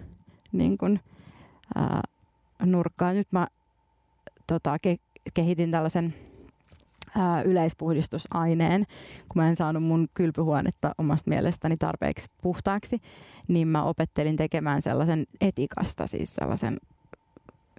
niin 0.52 0.78
kun, 0.78 1.00
ää, 1.74 2.02
nurkkaa. 2.62 3.12
Nyt 3.12 3.28
mä 3.30 3.46
tota, 4.46 4.76
ke- 4.86 5.20
kehitin 5.34 5.70
tällaisen 5.70 6.14
ää, 7.16 7.42
yleispuhdistusaineen, 7.42 8.86
kun 9.28 9.42
mä 9.42 9.48
en 9.48 9.56
saanut 9.56 9.82
mun 9.82 10.08
kylpyhuonetta 10.14 10.94
omasta 10.98 11.30
mielestäni 11.30 11.76
tarpeeksi 11.76 12.26
puhtaaksi, 12.42 13.00
niin 13.48 13.68
mä 13.68 13.82
opettelin 13.82 14.36
tekemään 14.36 14.82
sellaisen 14.82 15.26
etikasta, 15.40 16.06
siis 16.06 16.34
sellaisen 16.34 16.76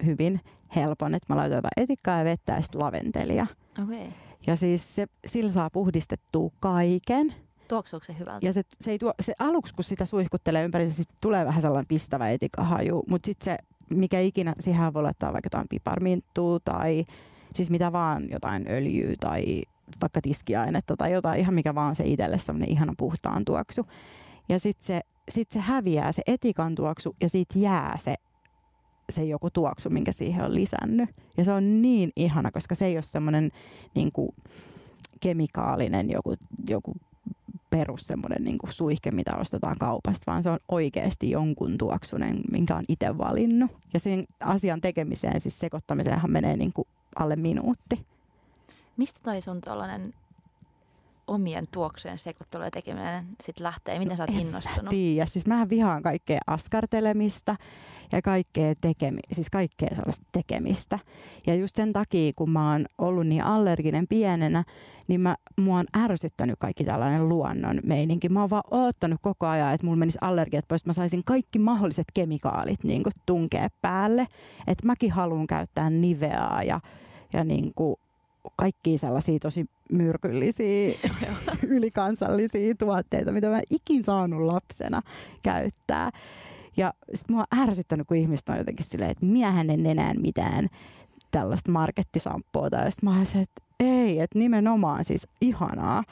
hyvin 0.06 0.42
helpon, 0.76 1.16
että 1.16 1.34
mä 1.34 1.38
laitan 1.38 1.56
jotain 1.56 1.84
etikkaa 1.84 2.20
ja 2.20 2.26
vettä 2.26 2.54
ja 2.54 2.62
sitten 2.62 2.82
laventelia. 2.82 3.48
Okay. 3.84 4.29
Ja 4.50 4.56
siis 4.56 4.96
se, 4.96 5.08
sillä 5.26 5.52
saa 5.52 5.70
puhdistettua 5.70 6.52
kaiken. 6.60 7.34
Tuoksuuko 7.68 8.04
se 8.04 8.16
hyvältä? 8.20 8.46
Ja 8.46 8.54
se, 8.54 8.62
se, 8.82 8.92
ei 8.92 9.00
tuo, 9.00 9.14
se 9.20 9.34
aluksi, 9.40 9.74
kun 9.74 9.84
sitä 9.84 10.06
suihkuttelee 10.06 10.64
ympäri, 10.64 10.90
se 10.90 11.04
tulee 11.22 11.46
vähän 11.46 11.62
sellainen 11.62 11.88
pistävä 11.88 12.30
etikahaju. 12.30 13.04
Mutta 13.08 13.26
sitten 13.26 13.46
se, 13.46 13.58
mikä 13.96 14.20
ikinä, 14.20 14.54
siihen 14.60 14.94
voi 14.94 15.04
laittaa 15.04 15.34
vaikka 15.34 15.46
jotain 15.46 15.68
piparminttua 15.70 16.60
tai 16.60 17.06
siis 17.56 17.70
mitä 17.70 17.92
vaan, 17.92 18.30
jotain 18.32 18.66
öljyä 18.70 19.16
tai 19.20 19.62
vaikka 20.02 20.22
tiskiainetta 20.22 20.98
tai 20.98 21.12
jotain, 21.12 21.40
ihan 21.40 21.54
mikä 21.54 21.76
vaan 21.76 21.96
se 21.96 22.04
itselle 22.06 22.38
semmoinen 22.38 22.70
ihana 22.70 22.94
puhtaan 22.98 23.46
tuoksu. 23.46 23.86
Ja 24.50 24.60
sitten 24.60 24.88
se, 24.88 25.02
sit 25.30 25.52
se 25.52 25.60
häviää 25.60 26.12
se 26.12 26.22
etikan 26.28 26.76
tuoksu 26.76 27.16
ja 27.22 27.30
siitä 27.30 27.60
jää 27.60 27.98
se 27.98 28.16
se 29.10 29.24
joku 29.24 29.50
tuoksu, 29.50 29.89
minkä 29.89 30.12
siihen 30.12 30.45
on 30.45 30.56
lisännyt. 30.56 31.10
Ja 31.38 31.45
se 31.45 31.52
on 31.52 31.82
niin 31.82 32.12
ihana, 32.15 32.52
koska 32.52 32.76
se 32.76 32.86
ei 32.86 32.95
ole 32.95 33.02
semmoinen 33.02 33.52
niin 33.95 34.12
kemikaalinen 35.19 36.10
joku, 36.10 36.36
joku 36.69 36.93
perus 37.69 38.08
semmoinen 38.08 38.43
niin 38.43 38.58
kuin 38.58 38.74
suihke, 38.74 39.12
mitä 39.12 39.36
ostetaan 39.36 39.76
kaupasta, 39.80 40.32
vaan 40.32 40.43
se 40.43 40.50
on 40.50 40.60
oikeasti 40.69 41.30
jonkun 41.30 41.78
tuoksunen, 41.78 42.41
minkä 42.52 42.76
on 42.76 42.84
itse 42.88 43.17
valinnut. 43.17 43.72
Ja 43.93 44.00
sen 44.00 44.26
asian 44.39 44.82
tekemiseen, 44.82 45.41
siis 45.41 45.60
sekoittamiseenhan 45.60 46.32
menee 46.32 46.58
niin 46.58 46.74
kuin 46.74 46.88
alle 47.15 47.36
minuutti. 47.36 48.06
Mistä 48.98 49.19
toi 49.24 49.41
sun 49.41 49.62
tuollainen 49.62 50.13
omien 51.28 51.65
tuoksujen 51.72 52.17
sekoittelu 52.17 52.63
ja 52.63 52.72
tekeminen 52.72 53.26
sitten 53.43 53.63
lähtee? 53.63 54.00
Miten 54.00 54.17
sä 54.17 54.24
oot 54.24 54.41
innostunut? 54.41 54.89
Tiedä. 54.89 55.26
Siis 55.26 55.45
mähän 55.45 55.69
vihaan 55.69 56.04
kaikkea 56.04 56.39
askartelemista 56.48 57.56
ja 58.12 58.22
kaikkea, 58.22 58.74
tekemi- 58.82 59.19
siis 59.32 59.50
kaikkea 59.50 59.89
sellaista 59.95 60.26
tekemistä. 60.32 61.00
Ja 61.48 61.56
just 61.56 61.76
sen 61.76 61.93
takia, 61.93 62.32
kun 62.36 62.50
mä 62.50 62.72
oon 62.72 62.86
ollut 62.98 63.28
niin 63.28 63.43
allerginen 63.43 64.08
pienenä, 64.08 64.63
niin 65.08 65.22
mä, 65.22 65.36
mua 65.58 65.80
on 65.80 65.86
ärsyttänyt 65.98 66.56
kaikki 66.60 66.84
tällainen 66.84 67.30
luonnon 67.30 67.80
meininki. 67.84 68.30
Mä 68.30 68.39
oon 68.41 68.50
vaan 68.50 68.63
oottanut 68.72 69.19
koko 69.22 69.48
ajan, 69.48 69.74
että 69.74 69.86
mulla 69.86 69.98
menisi 69.98 70.17
allergiat 70.22 70.67
pois, 70.67 70.82
että 70.82 70.89
mä 70.89 70.93
saisin 70.93 71.24
kaikki 71.24 71.60
mahdolliset 71.60 72.08
kemikaalit 72.13 72.84
niin 72.84 73.04
tunkea 73.26 73.67
päälle. 73.82 74.28
Että 74.67 74.86
mäkin 74.86 75.12
haluan 75.12 75.48
käyttää 75.48 75.89
niveaa 75.89 76.63
ja, 76.63 76.80
ja 77.34 77.43
niin 77.43 77.72
kuin 77.76 77.95
kaikki 78.56 78.98
sellaisia 78.98 79.39
tosi 79.39 79.65
myrkyllisiä, 79.91 80.93
ylikansallisia 81.67 82.76
tuotteita, 82.76 83.32
mitä 83.32 83.50
mä 83.50 83.62
ikin 83.69 84.04
saanut 84.04 84.41
lapsena 84.41 85.02
käyttää. 85.43 86.12
Ja 86.80 86.94
sit 87.13 87.30
mua 87.30 87.46
on 87.52 87.60
ärsyttänyt, 87.60 88.08
kun 88.08 88.18
ihmiset 88.18 88.50
on 88.50 88.58
jotenkin 88.58 88.86
silleen, 88.86 89.12
että 89.12 89.26
miehän 89.26 89.70
en 89.70 89.86
enää 89.86 90.13
mitään 90.13 90.68
tällaista 91.32 91.72
markettisamppoa. 91.72 92.70
Tai 92.70 92.92
sitten 92.92 93.10
mä 93.10 93.15
oon 93.15 93.26
se, 93.26 93.39
että 93.39 93.62
ei, 93.80 94.20
että 94.20 94.39
nimenomaan 94.39 95.06
siis 95.06 95.28
ihanaa. 95.42 96.04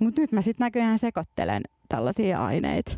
Mutta 0.00 0.20
nyt 0.20 0.32
mä 0.32 0.42
sitten 0.42 0.64
näköjään 0.64 0.98
sekoittelen 0.98 1.62
tällaisia 1.88 2.44
aineita. 2.44 2.92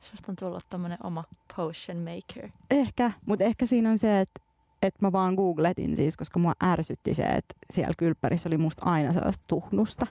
Susta 0.00 0.32
on 0.32 0.36
tullut 0.36 0.66
tämmönen 0.70 0.98
oma 1.02 1.24
potion 1.56 1.98
maker. 1.98 2.50
Ehkä, 2.70 3.10
mutta 3.26 3.44
ehkä 3.44 3.66
siinä 3.66 3.90
on 3.90 3.98
se, 3.98 4.20
että 4.20 4.40
että 4.82 5.06
mä 5.06 5.12
vaan 5.12 5.34
googletin 5.34 5.96
siis, 5.96 6.16
koska 6.16 6.38
mua 6.38 6.52
ärsytti 6.64 7.14
se, 7.14 7.22
että 7.22 7.54
siellä 7.72 7.94
kylppärissä 7.98 8.48
oli 8.48 8.58
musta 8.58 8.82
aina 8.84 9.12
sellaista 9.12 9.44
tuhnusta. 9.48 10.06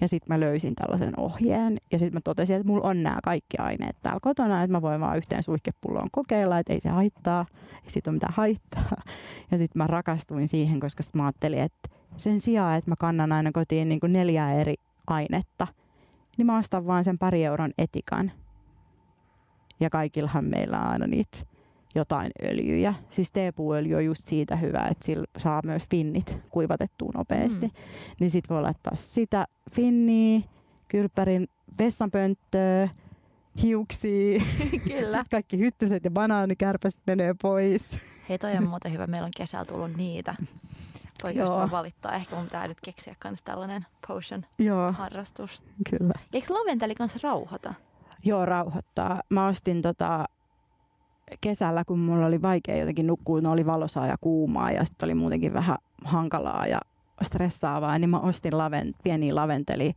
Ja 0.00 0.08
sitten 0.08 0.34
mä 0.34 0.40
löysin 0.40 0.74
tällaisen 0.74 1.20
ohjeen 1.20 1.78
ja 1.92 1.98
sitten 1.98 2.16
mä 2.16 2.20
totesin, 2.24 2.56
että 2.56 2.68
mulla 2.68 2.88
on 2.88 3.02
nämä 3.02 3.18
kaikki 3.24 3.58
aineet 3.58 3.96
täällä 4.02 4.20
kotona, 4.22 4.62
että 4.62 4.72
mä 4.72 4.82
voin 4.82 5.00
vaan 5.00 5.16
yhteen 5.16 5.42
suihkepulloon 5.42 6.10
kokeilla, 6.10 6.58
että 6.58 6.72
ei 6.72 6.80
se 6.80 6.88
haittaa, 6.88 7.46
ei 7.84 7.90
siitä 7.90 8.10
ole 8.10 8.14
mitään 8.14 8.34
haittaa. 8.36 9.02
Ja 9.50 9.58
sitten 9.58 9.82
mä 9.82 9.86
rakastuin 9.86 10.48
siihen, 10.48 10.80
koska 10.80 11.02
mä 11.14 11.24
ajattelin, 11.24 11.58
että 11.58 11.88
sen 12.16 12.40
sijaan, 12.40 12.78
että 12.78 12.90
mä 12.90 12.94
kannan 12.98 13.32
aina 13.32 13.52
kotiin 13.52 13.88
niin 13.88 14.00
kuin 14.00 14.12
neljä 14.12 14.52
eri 14.52 14.74
ainetta, 15.06 15.66
niin 16.38 16.46
mä 16.46 16.58
ostan 16.58 16.86
vaan 16.86 17.04
sen 17.04 17.18
pari 17.18 17.44
euron 17.44 17.72
etikan. 17.78 18.32
Ja 19.80 19.90
kaikillahan 19.90 20.44
meillä 20.44 20.80
on 20.80 20.86
aina 20.86 21.06
niitä 21.06 21.38
jotain 21.94 22.30
öljyjä. 22.44 22.94
Siis 23.10 23.32
teepuuöljy 23.32 23.94
on 23.94 24.04
just 24.04 24.26
siitä 24.26 24.56
hyvä, 24.56 24.86
että 24.90 25.04
sillä 25.04 25.24
saa 25.38 25.60
myös 25.64 25.82
finnit 25.90 26.38
kuivatettua 26.50 27.10
nopeasti. 27.14 27.66
Mm. 27.66 27.72
Niin 28.20 28.30
sit 28.30 28.50
voi 28.50 28.62
laittaa 28.62 28.96
sitä 28.96 29.46
finniä, 29.72 30.40
kylppärin 30.88 31.48
vessanpönttöä, 31.78 32.88
hiuksia. 33.62 34.40
Kyllä. 34.88 35.06
Sitten 35.06 35.24
kaikki 35.30 35.58
hyttyset 35.58 36.04
ja 36.04 36.10
banaanikärpäset 36.10 37.00
menee 37.06 37.34
pois. 37.42 37.98
Hei, 38.28 38.38
toi 38.38 38.56
on 38.56 38.66
muuten 38.68 38.92
hyvä. 38.92 39.06
Meillä 39.06 39.26
on 39.26 39.32
kesällä 39.36 39.64
tullut 39.64 39.96
niitä. 39.96 40.34
Voi 41.22 41.36
just 41.36 41.52
valittaa. 41.70 42.14
Ehkä 42.14 42.36
mun 42.36 42.44
pitää 42.44 42.68
nyt 42.68 42.80
keksiä 42.84 43.14
kans 43.18 43.42
tällainen 43.42 43.86
potion 44.08 44.46
Joo. 44.58 44.92
harrastus. 44.92 45.62
Kyllä. 45.90 46.14
Eikö 46.32 46.54
laventeli 46.54 46.94
kanssa 46.94 47.18
rauhoita? 47.22 47.74
Joo, 48.24 48.44
rauhoittaa. 48.44 49.20
Mä 49.28 49.46
ostin 49.46 49.82
tota 49.82 50.24
kesällä, 51.40 51.84
kun 51.84 51.98
mulla 51.98 52.26
oli 52.26 52.42
vaikea 52.42 52.76
jotenkin 52.76 53.06
nukkua, 53.06 53.40
no 53.40 53.52
oli 53.52 53.66
valosaa 53.66 54.06
ja 54.06 54.16
kuumaa 54.20 54.70
ja 54.70 54.84
sitten 54.84 55.06
oli 55.06 55.14
muutenkin 55.14 55.52
vähän 55.52 55.78
hankalaa 56.04 56.66
ja 56.66 56.80
stressaavaa, 57.22 57.98
niin 57.98 58.10
mä 58.10 58.20
ostin 58.20 58.58
laven, 58.58 58.94
pieniä 59.02 59.34
laventeli 59.34 59.92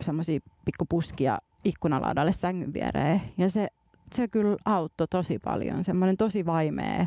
semmoisia 0.00 0.40
pikkupuskia 0.64 1.38
ikkunalaudalle 1.64 2.32
sängyn 2.32 2.72
viereen. 2.72 3.22
Ja 3.38 3.50
se, 3.50 3.68
se 4.12 4.28
kyllä 4.28 4.56
auttoi 4.64 5.06
tosi 5.10 5.38
paljon. 5.38 5.84
Semmoinen 5.84 6.16
tosi 6.16 6.46
vaimea 6.46 7.06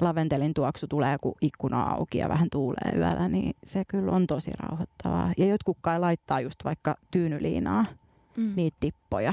laventelin 0.00 0.54
tuoksu 0.54 0.86
tulee, 0.86 1.18
kun 1.18 1.34
ikkuna 1.40 1.82
auki 1.82 2.18
ja 2.18 2.28
vähän 2.28 2.48
tuulee 2.52 2.92
yöllä, 2.96 3.28
niin 3.28 3.56
se 3.64 3.84
kyllä 3.84 4.12
on 4.12 4.26
tosi 4.26 4.50
rauhoittavaa. 4.58 5.32
Ja 5.38 5.46
jotkut 5.46 5.78
kai 5.80 6.00
laittaa 6.00 6.40
just 6.40 6.64
vaikka 6.64 6.96
tyynyliinaa, 7.10 7.84
mm. 8.36 8.52
niitä 8.56 8.76
tippoja 8.80 9.32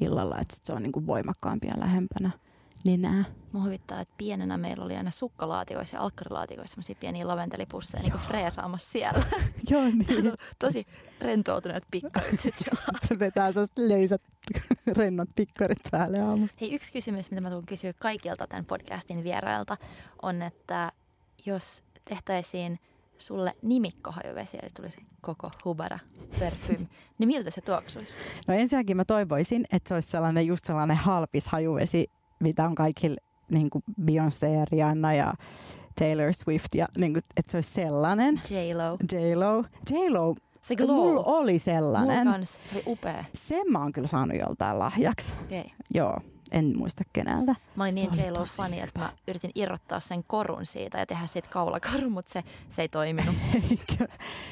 illalla, 0.00 0.38
että 0.40 0.56
sit 0.56 0.64
se 0.64 0.72
on 0.72 0.82
niin 0.82 0.92
kuin 0.92 1.06
voimakkaampia 1.06 1.74
lähempänä 1.76 2.30
nenää. 2.86 3.24
Mua 3.52 3.64
huvittaa, 3.64 4.00
että 4.00 4.14
pienenä 4.18 4.58
meillä 4.58 4.84
oli 4.84 4.96
aina 4.96 5.10
sukkalaatikoissa 5.10 5.96
ja 5.96 6.02
alkkarilaatikoissa 6.02 6.74
sellaisia 6.74 6.96
pieniä 7.00 7.28
laventelipusseja 7.28 8.02
niin 8.02 8.12
freesaamassa 8.12 8.92
siellä. 8.92 9.24
Joo 9.70 9.82
niin. 9.84 10.32
Tosi 10.58 10.86
rentoutuneet 11.20 11.84
pikkarit 11.90 12.40
sit 12.40 12.54
Se 13.08 13.18
vetää 13.18 13.52
sellaiset 13.52 13.78
löysät 13.78 14.22
rennot 14.98 15.28
pikkarit 15.34 15.78
päälle 15.90 16.20
aamu. 16.20 16.46
Hei, 16.60 16.74
yksi 16.74 16.92
kysymys, 16.92 17.30
mitä 17.30 17.40
mä 17.40 17.50
tulen 17.50 17.66
kysyä 17.66 17.92
kaikilta 17.92 18.46
tämän 18.46 18.64
podcastin 18.64 19.24
vierailta, 19.24 19.76
on, 20.22 20.42
että 20.42 20.92
jos 21.46 21.84
tehtäisiin 22.04 22.78
sulle 23.18 23.52
nimikkohajuvesi, 23.62 24.58
eli 24.62 24.68
tulisi 24.76 25.06
koko 25.20 25.50
Hubara 25.64 25.98
Perfume, 26.38 26.88
niin 27.18 27.28
miltä 27.28 27.50
se 27.50 27.60
tuoksuisi? 27.60 28.16
No 28.48 28.54
ensinnäkin 28.54 28.96
mä 28.96 29.04
toivoisin, 29.04 29.64
että 29.72 29.88
se 29.88 29.94
olisi 29.94 30.10
sellainen 30.10 30.46
just 30.46 30.64
sellainen 30.64 30.96
halpis 30.96 31.48
hajuvesi, 31.48 32.10
mitä 32.40 32.64
on 32.64 32.74
kaikilla 32.74 33.16
niin 33.50 33.70
kuin 33.70 33.84
Beyoncé 34.04 34.46
ja 34.58 34.64
Rihanna 34.64 35.14
ja 35.14 35.34
Taylor 35.98 36.32
Swift, 36.32 36.74
ja 36.74 36.88
niin 36.98 37.12
kuin, 37.12 37.22
että 37.36 37.50
se 37.52 37.56
olisi 37.56 37.70
sellainen. 37.70 38.40
J-Lo. 38.50 38.96
J-Lo. 39.12 39.64
J-Lo. 39.90 40.34
Se 40.62 40.76
glow. 40.76 40.96
Mulla 40.96 41.22
oli 41.24 41.58
sellainen. 41.58 42.18
Mulla 42.18 42.32
kans, 42.32 42.58
se 42.64 42.74
oli 42.74 42.82
upea. 42.86 43.24
Sen 43.34 43.72
mä 43.72 43.78
oon 43.78 43.92
kyllä 43.92 44.06
saanut 44.06 44.38
joltain 44.40 44.78
lahjaksi. 44.78 45.32
Okay. 45.44 45.64
Joo, 45.94 46.20
en 46.52 46.72
muista 46.78 47.04
keneltä. 47.12 47.54
Mä 47.76 47.84
olin 47.84 47.94
niin 47.94 48.10
oli 48.12 48.20
J-Lo-fani, 48.20 48.80
että 48.80 49.00
mä 49.00 49.12
yritin 49.28 49.50
irrottaa 49.54 50.00
sen 50.00 50.24
korun 50.24 50.66
siitä 50.66 50.98
ja 50.98 51.06
tehdä 51.06 51.26
siitä 51.26 51.48
kaulakorun, 51.48 52.12
mutta 52.12 52.32
se, 52.32 52.44
se 52.68 52.82
ei 52.82 52.88
toiminut. 52.88 53.34
Eikö? 53.70 54.08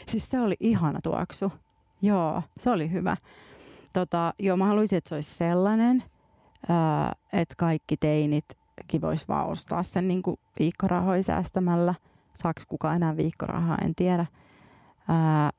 Siis 0.09 0.31
se 0.31 0.41
oli 0.41 0.57
ihana 0.61 1.01
tuoksu. 1.03 1.53
Joo, 2.03 2.43
se 2.59 2.71
oli 2.71 2.93
hyvä. 2.93 3.17
Tota, 3.93 4.35
joo, 4.39 4.57
mä 4.57 4.67
haluaisin, 4.67 4.99
että 4.99 5.09
se 5.09 5.15
olisi 5.15 5.35
sellainen, 5.35 6.05
ää, 6.69 7.13
että 7.33 7.55
kaikki 7.59 7.97
teinitkin 7.97 9.01
vois 9.03 9.29
vaan 9.29 9.47
ostaa 9.47 9.83
sen 9.83 10.09
niin 10.09 10.23
kuin 10.23 10.37
viikkorahoja 10.59 11.23
säästämällä. 11.23 11.95
Saaks 12.43 12.67
kukaan 12.67 12.97
enää 12.97 13.17
viikkorahaa, 13.17 13.79
en 13.85 13.95
tiedä. 13.95 14.27
Ää, 15.09 15.51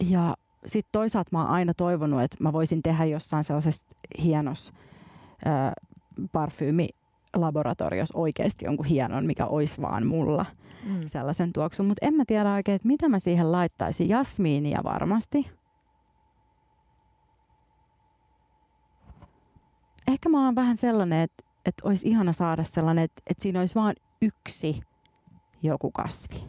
ja 0.00 0.36
sitten 0.66 0.92
toisaalta 0.92 1.28
mä 1.32 1.40
oon 1.42 1.50
aina 1.50 1.74
toivonut, 1.74 2.22
että 2.22 2.36
mä 2.40 2.52
voisin 2.52 2.82
tehdä 2.82 3.04
jossain 3.04 3.44
sellaisessa 3.44 3.84
hienos 4.22 4.72
ää, 5.44 5.72
parfyymilaboratoriossa 6.32 8.18
oikeasti 8.18 8.64
jonkun 8.64 8.86
hienon, 8.86 9.26
mikä 9.26 9.46
olisi 9.46 9.82
vaan 9.82 10.06
mulla 10.06 10.46
Mm. 10.84 11.06
sellaisen 11.06 11.52
tuoksun. 11.52 11.86
Mutta 11.86 12.06
en 12.06 12.14
mä 12.14 12.24
tiedä 12.26 12.52
oikein, 12.52 12.76
että 12.76 12.88
mitä 12.88 13.08
mä 13.08 13.18
siihen 13.18 13.52
laittaisin. 13.52 14.08
Jasmiinia 14.08 14.80
varmasti. 14.84 15.50
Ehkä 20.08 20.28
mä 20.28 20.44
oon 20.44 20.54
vähän 20.54 20.76
sellainen, 20.76 21.20
että, 21.22 21.44
että 21.66 21.88
olisi 21.88 22.08
ihana 22.08 22.32
saada 22.32 22.64
sellainen, 22.64 23.04
että, 23.04 23.22
että 23.30 23.42
siinä 23.42 23.60
olisi 23.60 23.74
vain 23.74 23.96
yksi 24.22 24.80
joku 25.62 25.90
kasvi. 25.90 26.44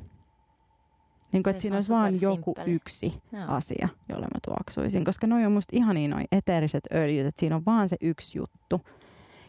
Niin 1.31 1.43
kuin, 1.43 1.51
että 1.51 1.61
siinä 1.61 1.77
olisi 1.77 1.93
vain 1.93 2.21
joku 2.21 2.55
yksi 2.65 3.13
Joo. 3.31 3.43
asia, 3.47 3.89
jolle 4.09 4.25
mä 4.25 4.39
tuoksuisin. 4.47 5.05
Koska 5.05 5.27
noi 5.27 5.45
on 5.45 5.51
musta 5.51 5.75
ihania 5.75 6.07
noi 6.07 6.23
eteeriset 6.31 6.83
öljyt, 6.93 7.27
että 7.27 7.39
siinä 7.39 7.55
on 7.55 7.65
vaan 7.65 7.89
se 7.89 7.95
yksi 8.01 8.37
juttu. 8.37 8.81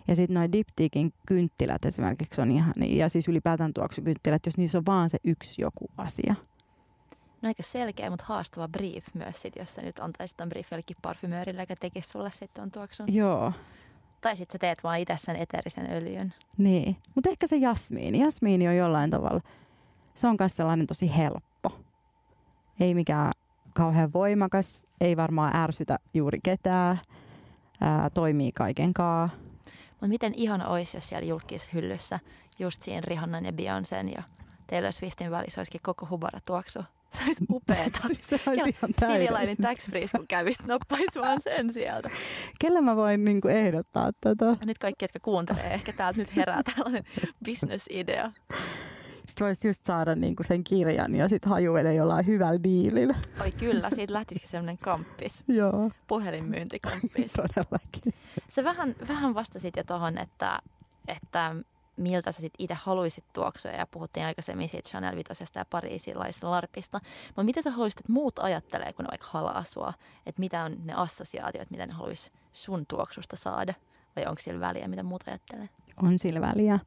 Ja 0.09 0.14
sitten 0.16 0.35
noi 0.35 0.53
diptiikin 0.53 1.12
kynttilät 1.27 1.85
esimerkiksi 1.85 2.40
on 2.40 2.51
ihan, 2.51 2.75
ja 2.79 3.09
siis 3.09 3.29
ylipäätään 3.29 3.75
tuoksukynttilät, 3.75 4.47
jos 4.47 4.59
niissä 4.59 4.79
on 4.79 4.87
vaan 4.87 5.11
se 5.11 5.19
yksi 5.25 5.62
joku 5.62 5.87
asia. 5.97 6.35
No 7.43 7.47
aika 7.49 7.62
selkeä, 7.62 8.11
mutta 8.11 8.25
haastava 8.29 8.69
brief 8.69 9.07
myös, 9.14 9.43
sit, 9.43 9.57
jos 9.57 9.75
sä 9.75 9.83
nyt 9.83 9.99
antaisit 9.99 10.37
tämän 10.37 10.49
brief 10.49 10.73
jollekin 10.73 10.97
parfymöörille, 11.03 11.62
joka 11.62 11.75
tekisi 11.81 12.09
sulle 12.09 12.31
sitten 12.31 12.49
tuon 12.55 12.71
tuoksun. 12.71 13.14
Joo, 13.14 13.53
Tai 14.21 14.37
sitten 14.37 14.55
sä 14.55 14.59
teet 14.59 14.85
vaan 14.85 14.99
itse 14.99 15.14
sen 15.19 15.37
eteerisen 15.37 15.90
öljyn. 15.93 16.35
niin. 16.59 16.97
Mutta 17.14 17.31
ehkä 17.31 17.47
se 17.47 17.57
jasmiini. 17.57 18.21
Jasmiini 18.21 18.69
on 18.69 18.77
jollain 18.77 19.11
tavalla, 19.11 19.40
se 20.14 20.27
on 20.27 20.37
myös 20.38 20.57
sellainen 20.57 20.87
tosi 20.87 21.16
helppo. 21.16 21.50
Ei 22.81 22.95
mikään 22.95 23.33
kauhean 23.75 24.12
voimakas, 24.12 24.87
ei 25.01 25.16
varmaan 25.16 25.57
ärsytä 25.57 25.99
juuri 26.14 26.38
ketään. 26.43 27.01
Ää, 27.81 28.11
toimii 28.11 28.53
kaiken 28.53 28.95
kaa. 28.95 29.31
Mutta 29.90 30.09
miten 30.09 30.35
ihana 30.37 30.69
olisi, 30.69 30.97
jos 30.97 31.09
siellä 31.09 31.27
julkishyllyssä 31.27 32.21
just 32.59 32.83
siinä 32.83 33.01
Rihannan 33.01 33.45
ja 33.45 33.53
Beyoncén 33.53 34.09
ja 34.16 34.23
Taylor 34.66 34.93
Swiftin 34.93 35.31
välissä 35.31 35.61
olisikin 35.61 35.81
koko 35.83 36.07
hubara 36.11 36.40
tuoksu. 36.45 36.79
Se 37.16 37.23
olisi 37.27 37.45
upeeta. 37.51 37.99
Siis 38.07 38.27
se 38.29 38.40
olisi 38.47 38.61
Ja 38.61 38.66
ihan 38.66 39.12
Sinilainen 39.12 39.57
tax 39.57 39.87
free, 39.87 40.07
kun 40.16 40.27
kävisi, 40.27 40.62
nappaisi 40.66 41.21
vaan 41.21 41.40
sen 41.40 41.73
sieltä. 41.73 42.11
Kelle 42.61 42.81
mä 42.81 42.97
voin 42.97 43.25
niinku 43.25 43.49
ehdottaa 43.49 44.11
tätä? 44.21 44.53
Nyt 44.64 44.79
kaikki, 44.79 45.05
jotka 45.05 45.19
kuuntelee, 45.23 45.75
ehkä 45.75 45.93
täältä 45.93 46.19
nyt 46.19 46.37
herää 46.37 46.62
tällainen 46.62 47.05
business-idea. 47.45 48.33
Sitten 49.40 49.48
voisi 49.48 49.68
just 49.68 49.85
saada 49.85 50.14
niinku 50.14 50.42
sen 50.42 50.64
kirjan 50.64 51.14
ja 51.14 51.29
sitten 51.29 51.50
hajuveden 51.50 51.96
jollain 51.96 52.26
hyvällä 52.26 52.62
diilillä. 52.62 53.14
Oi 53.40 53.53
kyllä, 53.53 53.90
siitä 53.90 54.12
lähtisikin 54.12 54.50
semmoinen 54.50 54.79
kamppis, 54.79 55.44
Joo, 55.48 55.90
puhelinmyyntikamppis. 56.07 57.33
todellakin. 57.42 58.14
Se 58.48 58.64
vähän, 58.64 58.94
vähän 59.09 59.35
vastasit 59.35 59.76
jo 59.76 59.85
tuohon, 59.85 60.18
että, 60.18 60.59
että 61.09 61.55
miltä 61.96 62.33
sä 62.33 62.40
sit 62.40 62.53
itse 62.59 62.74
haluaisit 62.74 63.24
tuoksua 63.33 63.70
ja 63.70 63.87
puhuttiin 63.87 64.26
aikaisemmin 64.26 64.68
siitä 64.68 64.88
Chanel 64.88 65.16
Vitosesta 65.16 65.59
ja 65.59 65.64
pariisilaisesta 65.64 66.50
larpista. 66.50 67.00
Mutta 67.26 67.44
mitä 67.44 67.62
sä 67.62 67.70
haluaisit, 67.70 68.00
että 68.00 68.12
muut 68.12 68.38
ajattelee, 68.38 68.92
kun 68.92 69.05
ne 69.05 69.09
vaikka 69.11 69.26
halaa 69.31 69.64
sua? 69.64 69.92
Että 70.26 70.40
mitä 70.40 70.64
on 70.64 70.76
ne 70.85 70.92
assosiaatiot, 70.94 71.70
mitä 71.70 71.87
ne 71.87 71.92
haluaisi 71.92 72.31
sun 72.53 72.87
tuoksusta 72.87 73.37
saada? 73.37 73.74
Vai 74.16 74.26
onko 74.26 74.40
sillä 74.40 74.61
väliä, 74.61 74.88
mitä 74.88 75.03
muut 75.03 75.24
ajattelee? 75.26 75.68
On 76.03 76.18
sillä 76.18 76.40
väliä. 76.40 76.79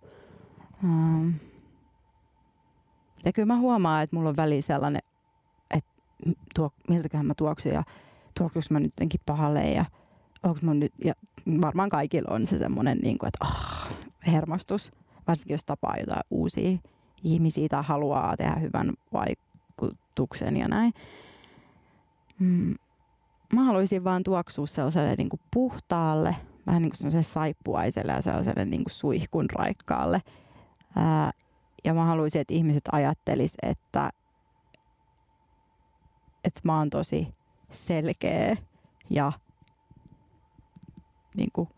Um. 0.83 1.33
Ja 3.25 3.33
kyllä 3.33 3.45
mä 3.45 3.57
huomaan, 3.57 4.03
että 4.03 4.15
mulla 4.15 4.29
on 4.29 4.35
väliä 4.35 4.61
sellainen, 4.61 5.01
että 5.71 5.91
tuo, 6.55 6.69
miltäköhän 6.89 7.25
mä 7.25 7.33
tuoksun 7.37 7.71
ja 7.71 7.83
tuoksuks 8.37 8.69
mä 8.69 8.79
nyt 8.79 8.93
jotenkin 8.93 9.21
pahalle 9.25 9.71
ja 9.71 9.85
onks 10.43 10.61
mun 10.61 10.79
nyt, 10.79 10.93
ja 11.05 11.13
varmaan 11.61 11.89
kaikilla 11.89 12.33
on 12.33 12.47
se 12.47 12.57
semmoinen, 12.57 12.97
niin 12.97 13.17
kuin, 13.17 13.27
että 13.27 13.45
ah, 13.45 13.89
hermostus, 14.27 14.91
varsinkin 15.27 15.53
jos 15.53 15.65
tapaa 15.65 15.97
jotain 15.99 16.23
uusia 16.31 16.77
ihmisiä 17.23 17.67
tai 17.69 17.83
haluaa 17.83 18.37
tehdä 18.37 18.55
hyvän 18.55 18.93
vaikutuksen 19.13 20.57
ja 20.57 20.67
näin. 20.67 20.93
Mm. 22.39 22.75
Mä 23.53 23.63
haluaisin 23.63 24.03
vaan 24.03 24.23
tuoksua 24.23 24.67
sellaiselle 24.67 25.15
niin 25.15 25.29
kuin 25.29 25.39
puhtaalle, 25.53 26.35
vähän 26.67 26.81
niin 26.81 26.91
kuin 27.01 27.23
saippuaiselle 27.23 28.11
ja 28.11 28.21
sellaiselle 28.21 28.65
niin 28.65 28.83
kuin 28.83 28.93
suihkun 28.93 29.49
raikkaalle. 29.49 30.21
Ää, 30.95 31.31
ja 31.83 31.93
mä 31.93 32.05
haluaisin, 32.05 32.41
että 32.41 32.53
ihmiset 32.53 32.83
ajattelis, 32.91 33.53
että, 33.61 34.11
että 36.43 36.61
mä 36.63 36.77
oon 36.77 36.89
tosi 36.89 37.27
selkeä 37.71 38.57
ja 39.09 39.31
niin 41.35 41.49
kuin 41.53 41.69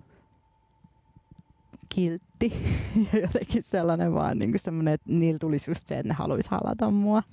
kiltti 1.90 2.54
ja 3.14 3.20
jotenkin 3.20 3.64
sellainen 3.64 4.14
vaan 4.14 4.40
niin 4.40 4.60
semmoinen, 4.60 4.94
että 4.94 5.12
niillä 5.12 5.40
tulisi 5.40 5.72
just 5.72 5.88
se, 5.88 6.00
että 6.00 6.08
ne 6.08 6.14
haluaisi 6.14 6.50
halata 6.50 6.92
mua. 6.92 7.24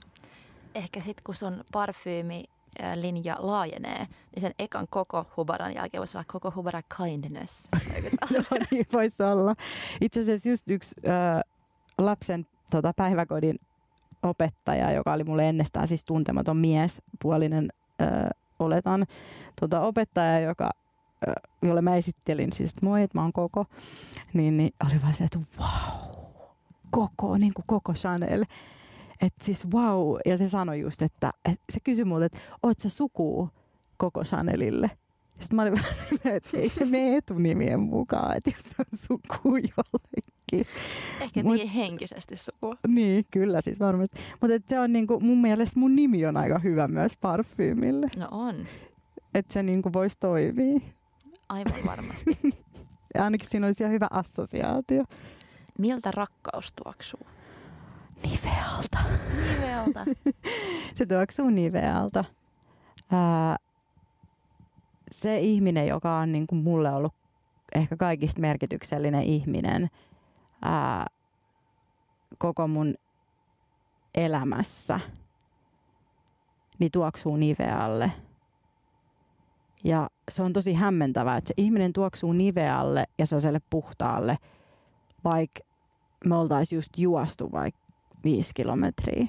Ehkä 0.74 1.00
sitten 1.00 1.24
kun 1.24 1.34
sun 1.34 1.64
parfyymi 1.72 2.44
linja 2.94 3.36
laajenee, 3.38 4.06
niin 4.34 4.40
sen 4.40 4.54
ekan 4.58 4.86
koko 4.90 5.26
hubaran 5.36 5.74
jälkeen 5.74 5.98
voisi 5.98 6.16
olla 6.16 6.24
koko 6.32 6.52
hubara 6.56 6.80
kindness. 6.96 7.68
Joo, 8.30 8.42
niin 8.70 8.86
voisi 8.92 9.22
olla. 9.22 9.54
Itse 10.00 10.20
asiassa 10.20 10.48
just 10.48 10.68
yksi 10.68 10.94
ö, 11.06 11.10
lapsen 11.98 12.46
tota, 12.72 12.92
päiväkodin 12.96 13.58
opettaja, 14.22 14.92
joka 14.92 15.12
oli 15.12 15.24
mulle 15.24 15.48
ennestään 15.48 15.88
siis 15.88 16.04
tuntematon 16.04 16.56
miespuolinen, 16.56 17.68
ö, 18.00 18.04
oletan, 18.58 19.06
tota, 19.60 19.80
opettaja, 19.80 20.40
joka, 20.40 20.70
ö, 21.28 21.32
jolle 21.62 21.82
mä 21.82 21.96
esittelin 21.96 22.52
siis, 22.52 22.70
että 22.70 22.86
moi, 22.86 23.02
että 23.02 23.18
mä 23.18 23.22
oon 23.22 23.32
koko, 23.32 23.66
niin, 24.32 24.56
niin 24.56 24.70
oli 24.86 25.02
vaan 25.02 25.14
se, 25.14 25.24
että 25.24 25.38
wow, 25.60 26.12
koko, 26.90 27.38
niin 27.38 27.54
kuin 27.54 27.64
koko 27.66 27.92
Chanel. 27.92 28.44
Että 29.22 29.44
siis 29.44 29.68
wow, 29.70 30.16
ja 30.26 30.38
se 30.38 30.48
sanoi 30.48 30.80
just, 30.80 31.02
että, 31.02 31.32
että 31.44 31.64
se 31.72 31.80
kysyi 31.80 32.04
multa, 32.04 32.24
että 32.24 32.38
oot 32.62 32.80
sä 32.80 32.88
sukuu 32.88 33.50
koko 33.96 34.22
Chanelille? 34.22 34.90
Sitten 35.40 35.56
mä 35.56 35.62
olin 35.62 35.74
vähän 35.74 35.94
silleen, 35.94 36.36
että 36.36 36.56
ei 36.56 36.68
se 36.68 36.84
mene 36.84 37.16
etunimien 37.16 37.80
mukaan, 37.80 38.36
että 38.36 38.50
jos 38.50 38.74
on 38.78 38.98
suku 38.98 39.48
jollekin. 39.56 40.66
Ehkä 41.20 41.40
Mut- 41.42 41.68
henkisesti 41.74 42.36
sukua. 42.36 42.76
Niin, 42.88 43.24
kyllä 43.30 43.60
siis 43.60 43.80
varmasti. 43.80 44.18
Mutta 44.40 44.56
se 44.66 44.78
on 44.80 44.92
niinku, 44.92 45.20
mun 45.20 45.38
mielestä 45.40 45.80
mun 45.80 45.96
nimi 45.96 46.26
on 46.26 46.36
aika 46.36 46.58
hyvä 46.58 46.88
myös 46.88 47.16
parfyymille. 47.16 48.06
No 48.16 48.28
on, 48.30 48.54
Että 49.34 49.52
se 49.52 49.62
niinku 49.62 49.92
voisi 49.92 50.16
toimia. 50.20 50.78
aivan 51.48 51.74
varmasti. 51.86 52.38
Ainakin 53.18 53.48
siinä 53.50 53.66
olisi 53.66 53.82
ihan 53.82 53.92
hyvä 53.94 54.06
assosiaatio. 54.10 55.04
Miltä 55.78 56.10
rakkaus 56.10 56.72
tuoksuu? 56.84 57.20
Nivealta. 58.22 58.98
Niveltä. 59.36 60.04
Se 60.96 61.06
tuoksuu 61.06 61.50
nivealta. 61.50 62.24
Ää, 63.10 63.56
se 65.12 65.38
ihminen, 65.40 65.86
joka 65.86 66.18
on 66.18 66.32
niinku 66.32 66.54
mulle 66.54 66.92
ollut 66.92 67.14
ehkä 67.74 67.96
kaikista 67.96 68.40
merkityksellinen 68.40 69.22
ihminen 69.22 69.88
ää, 70.62 71.06
koko 72.38 72.68
mun 72.68 72.94
elämässä, 74.14 75.00
niin 76.78 76.92
tuoksuu 76.92 77.36
nivealle. 77.36 78.12
Ja 79.84 80.10
se 80.30 80.42
on 80.42 80.52
tosi 80.52 80.74
hämmentävää, 80.74 81.36
että 81.36 81.48
se 81.48 81.54
ihminen 81.56 81.92
tuoksuu 81.92 82.32
nivealle 82.32 83.04
ja 83.18 83.26
sellaiselle 83.26 83.60
puhtaalle, 83.70 84.38
vaikka 85.24 85.60
me 86.26 86.36
oltaisiin 86.36 86.76
just 86.76 86.90
juostu 86.96 87.52
vaikka 87.52 87.80
viisi 88.24 88.52
kilometriä 88.54 89.26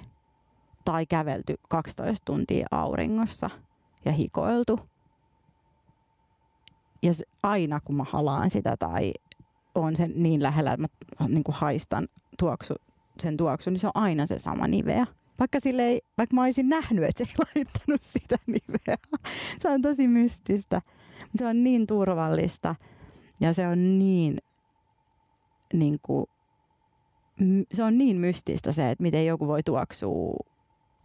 tai 0.86 1.06
kävelty 1.06 1.56
12 1.70 2.26
tuntia 2.26 2.68
auringossa 2.72 3.50
ja 4.06 4.12
hikoiltu. 4.12 4.80
Ja 7.04 7.14
se, 7.14 7.24
aina 7.44 7.80
kun 7.80 7.96
mä 7.96 8.04
halaan 8.04 8.50
sitä 8.50 8.78
tai 8.78 9.14
on 9.76 9.96
sen 9.96 10.12
niin 10.16 10.44
lähellä, 10.44 10.74
että 10.74 10.88
mä 11.20 11.28
niin 11.28 11.44
kuin 11.44 11.56
haistan 11.56 12.08
tuoksu, 12.40 12.74
sen 13.20 13.38
tuoksu, 13.38 13.70
niin 13.70 13.80
se 13.80 13.88
on 13.88 13.96
aina 13.96 14.26
se 14.26 14.40
sama 14.40 14.68
niveä. 14.68 15.08
Vaikka, 15.40 15.60
sille 15.60 15.84
ei, 15.88 16.02
vaikka 16.18 16.36
mä 16.36 16.42
olisin 16.42 16.70
nähnyt, 16.70 17.04
että 17.04 17.24
se 17.26 17.30
ei 17.30 17.46
laittanut 17.56 18.02
sitä 18.02 18.36
niveä. 18.48 18.98
Se 19.60 19.70
on 19.70 19.82
tosi 19.82 20.08
mystistä. 20.08 20.82
Se 21.36 21.48
on 21.48 21.64
niin 21.64 21.88
turvallista 21.88 22.76
ja 23.40 23.54
se 23.54 23.68
on 23.68 24.00
niin, 24.00 24.38
niin 25.74 26.00
kuin, 26.02 26.26
se 27.74 27.84
on 27.84 27.98
niin 27.98 28.18
mystistä 28.18 28.72
se, 28.72 28.92
että 28.92 29.02
miten 29.02 29.26
joku 29.26 29.48
voi 29.48 29.64
tuoksua 29.64 30.36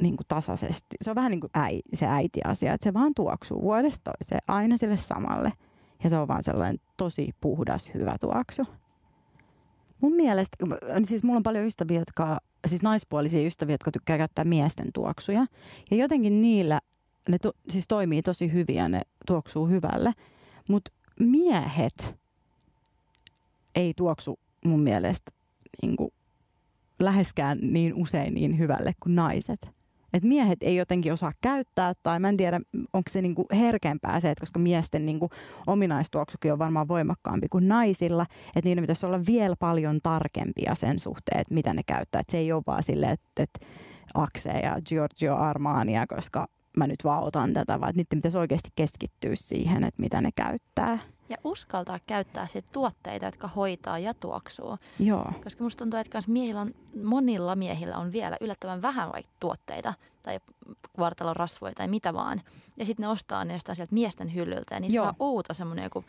niin 0.03 0.17
kuin 0.17 0.27
tasaisesti. 0.29 0.97
Se 1.03 1.11
on 1.11 1.17
vähän 1.17 1.31
niin 1.31 1.41
kuin 1.41 1.51
äi, 1.55 1.81
se 1.95 2.07
äiti-asia, 2.07 2.73
että 2.75 2.85
se 2.85 2.95
vaan 2.95 3.15
tuoksuu 3.15 3.63
vuodesta 3.63 4.11
toiseen 4.11 4.41
aina 4.49 4.77
sille 4.77 4.97
samalle. 4.97 5.53
Ja 6.05 6.11
se 6.11 6.17
on 6.19 6.29
vaan 6.29 6.43
sellainen 6.43 6.81
tosi 6.97 7.31
puhdas, 7.41 7.91
hyvä 7.95 8.15
tuoksu. 8.21 8.63
Mun 10.01 10.13
mielestä, 10.13 10.57
siis 11.05 11.23
mulla 11.23 11.37
on 11.37 11.43
paljon 11.43 11.67
ystäviä, 11.67 11.99
jotka, 11.99 12.41
siis 12.67 12.83
naispuolisia 12.83 13.47
ystäviä, 13.47 13.75
jotka 13.75 13.91
tykkää 13.91 14.19
käyttää 14.19 14.45
miesten 14.45 14.87
tuoksuja. 14.95 15.47
Ja 15.91 15.97
jotenkin 15.97 16.43
niillä 16.43 16.81
ne 17.29 17.39
to, 17.39 17.53
siis 17.69 17.85
toimii 17.89 18.23
tosi 18.23 18.53
hyvin 18.53 18.77
ja 18.77 18.89
ne 18.89 19.01
tuoksuu 19.27 19.67
hyvälle. 19.67 20.13
Mutta 20.69 20.91
miehet 21.21 22.17
ei 23.75 23.95
tuoksu 23.97 24.39
mun 24.65 24.81
mielestä 24.81 25.33
niin 25.83 25.97
kuin, 25.97 26.11
läheskään 26.99 27.59
niin 27.63 27.95
usein 27.95 28.35
niin 28.35 28.59
hyvälle 28.59 28.93
kuin 29.03 29.15
naiset 29.17 29.78
että 30.13 30.29
miehet 30.29 30.59
ei 30.63 30.77
jotenkin 30.77 31.13
osaa 31.13 31.33
käyttää 31.41 31.93
tai 32.03 32.21
mä 32.21 32.29
en 32.29 32.37
tiedä, 32.37 32.61
onko 32.93 33.11
se 33.11 33.23
niinku 33.23 33.47
herkempää 33.53 34.21
se, 34.21 34.31
että 34.31 34.43
koska 34.43 34.59
miesten 34.59 35.07
niinku 35.07 35.31
ominaistuoksukin 35.67 36.53
on 36.53 36.59
varmaan 36.59 36.89
voimakkaampi 36.89 37.47
kuin 37.49 37.69
naisilla, 37.69 38.27
että 38.57 38.69
niiden 38.69 38.83
pitäisi 38.83 39.07
olla 39.07 39.21
vielä 39.27 39.57
paljon 39.59 40.01
tarkempia 40.03 40.75
sen 40.75 40.99
suhteen, 40.99 41.41
että 41.41 41.55
mitä 41.55 41.75
ne 41.75 41.83
käyttää. 41.87 42.21
Että 42.21 42.31
se 42.31 42.39
ei 42.39 42.53
ole 42.53 42.63
vaan 42.67 42.83
silleen, 42.83 43.13
että, 43.13 43.43
että 43.43 43.67
Axe 44.15 44.51
ja 44.51 44.77
Giorgio 44.89 45.37
Armania, 45.37 46.07
koska 46.07 46.47
mä 46.77 46.87
nyt 46.87 47.05
vaan 47.05 47.23
otan 47.23 47.53
tätä, 47.53 47.81
vaan 47.81 47.93
niiden 47.97 48.19
pitäisi 48.19 48.39
oikeasti 48.39 48.71
keskittyä 48.75 49.33
siihen, 49.35 49.85
että 49.85 50.03
mitä 50.03 50.21
ne 50.21 50.31
käyttää. 50.37 50.99
Ja 51.29 51.37
uskaltaa 51.45 51.99
käyttää 52.07 52.47
sit 52.47 52.71
tuotteita, 52.73 53.27
jotka 53.27 53.49
hoitaa 53.49 53.99
ja 53.99 54.15
tuoksuu. 54.15 54.79
Joo. 54.99 55.33
Koska 55.45 55.65
musta 55.65 55.79
tuntuu, 55.79 56.01
että 56.01 56.23
miehillä 56.27 56.61
on, 56.61 56.75
monilla 57.05 57.57
miehillä 57.57 57.97
on 57.97 58.13
vielä 58.13 58.37
yllättävän 58.41 58.83
vähän 58.83 59.13
vaikka 59.13 59.33
tuotteita 59.41 59.95
tai 60.23 60.41
vartalon 60.99 61.37
rasvoja 61.37 61.75
tai 61.75 61.89
mitä 61.89 62.15
vaan. 62.15 62.43
Ja 62.77 62.87
sitten 62.87 63.05
ne 63.05 63.09
ostaa 63.09 63.45
ne 63.45 63.53
jostain 63.53 63.77
sieltä 63.77 63.95
miesten 63.95 64.35
hyllyltä. 64.35 64.75
Ja 64.75 64.81
niissä 64.81 65.03
on 65.03 65.15
outo 65.19 65.55
semmoinen 65.55 65.83
joku, 65.83 66.05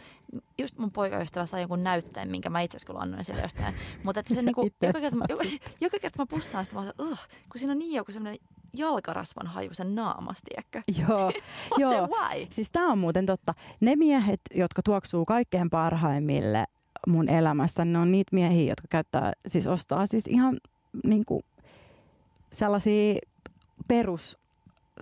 just 0.58 0.78
mun 0.78 0.92
poikaystävä 0.92 1.46
sai 1.46 1.62
jonkun 1.62 1.84
näytteen, 1.84 2.30
minkä 2.32 2.50
mä 2.50 2.62
itse 2.62 2.78
asiassa 2.78 3.00
annoin 3.00 3.26
sille 3.26 3.42
jostain. 3.42 3.74
Mutta 4.04 4.22
se 4.28 4.42
niinku, 4.42 4.62
joka, 4.82 5.00
kerta, 5.00 5.18
joka, 5.30 5.44
joka 5.82 6.00
kerta 6.00 6.20
mä 6.20 6.26
pussaan 6.26 6.66
sitä, 6.66 6.76
mä 6.76 6.82
oon, 6.82 7.18
kun 7.52 7.60
siinä 7.60 7.72
on 7.72 7.80
niin 7.80 7.96
joku 7.96 8.12
semmoinen 8.12 8.40
jalkarasvan 8.78 9.48
haju 9.48 9.70
sen 9.74 9.96
naamasta, 9.96 10.48
tiedätkö? 10.50 10.82
Joo, 11.08 11.32
joo. 11.78 12.08
Why? 12.08 12.48
Siis 12.50 12.72
tää 12.72 12.86
on 12.86 12.98
muuten 12.98 13.26
totta. 13.26 13.54
Ne 13.80 13.96
miehet, 13.96 14.42
jotka 14.56 14.82
tuoksuu 14.82 15.26
kaikkein 15.26 15.70
parhaimmille 15.70 16.66
mun 17.08 17.30
elämässä, 17.30 17.86
ne 17.86 18.00
on 18.00 18.12
niitä 18.12 18.36
miehiä, 18.36 18.72
jotka 18.72 18.88
käyttää, 18.90 19.34
siis 19.48 19.68
ostaa 19.68 20.08
siis 20.08 20.28
ihan 20.28 20.58
niin 21.04 21.26
kuin, 21.26 21.44
sellaisia 22.54 23.16
perus 23.88 24.38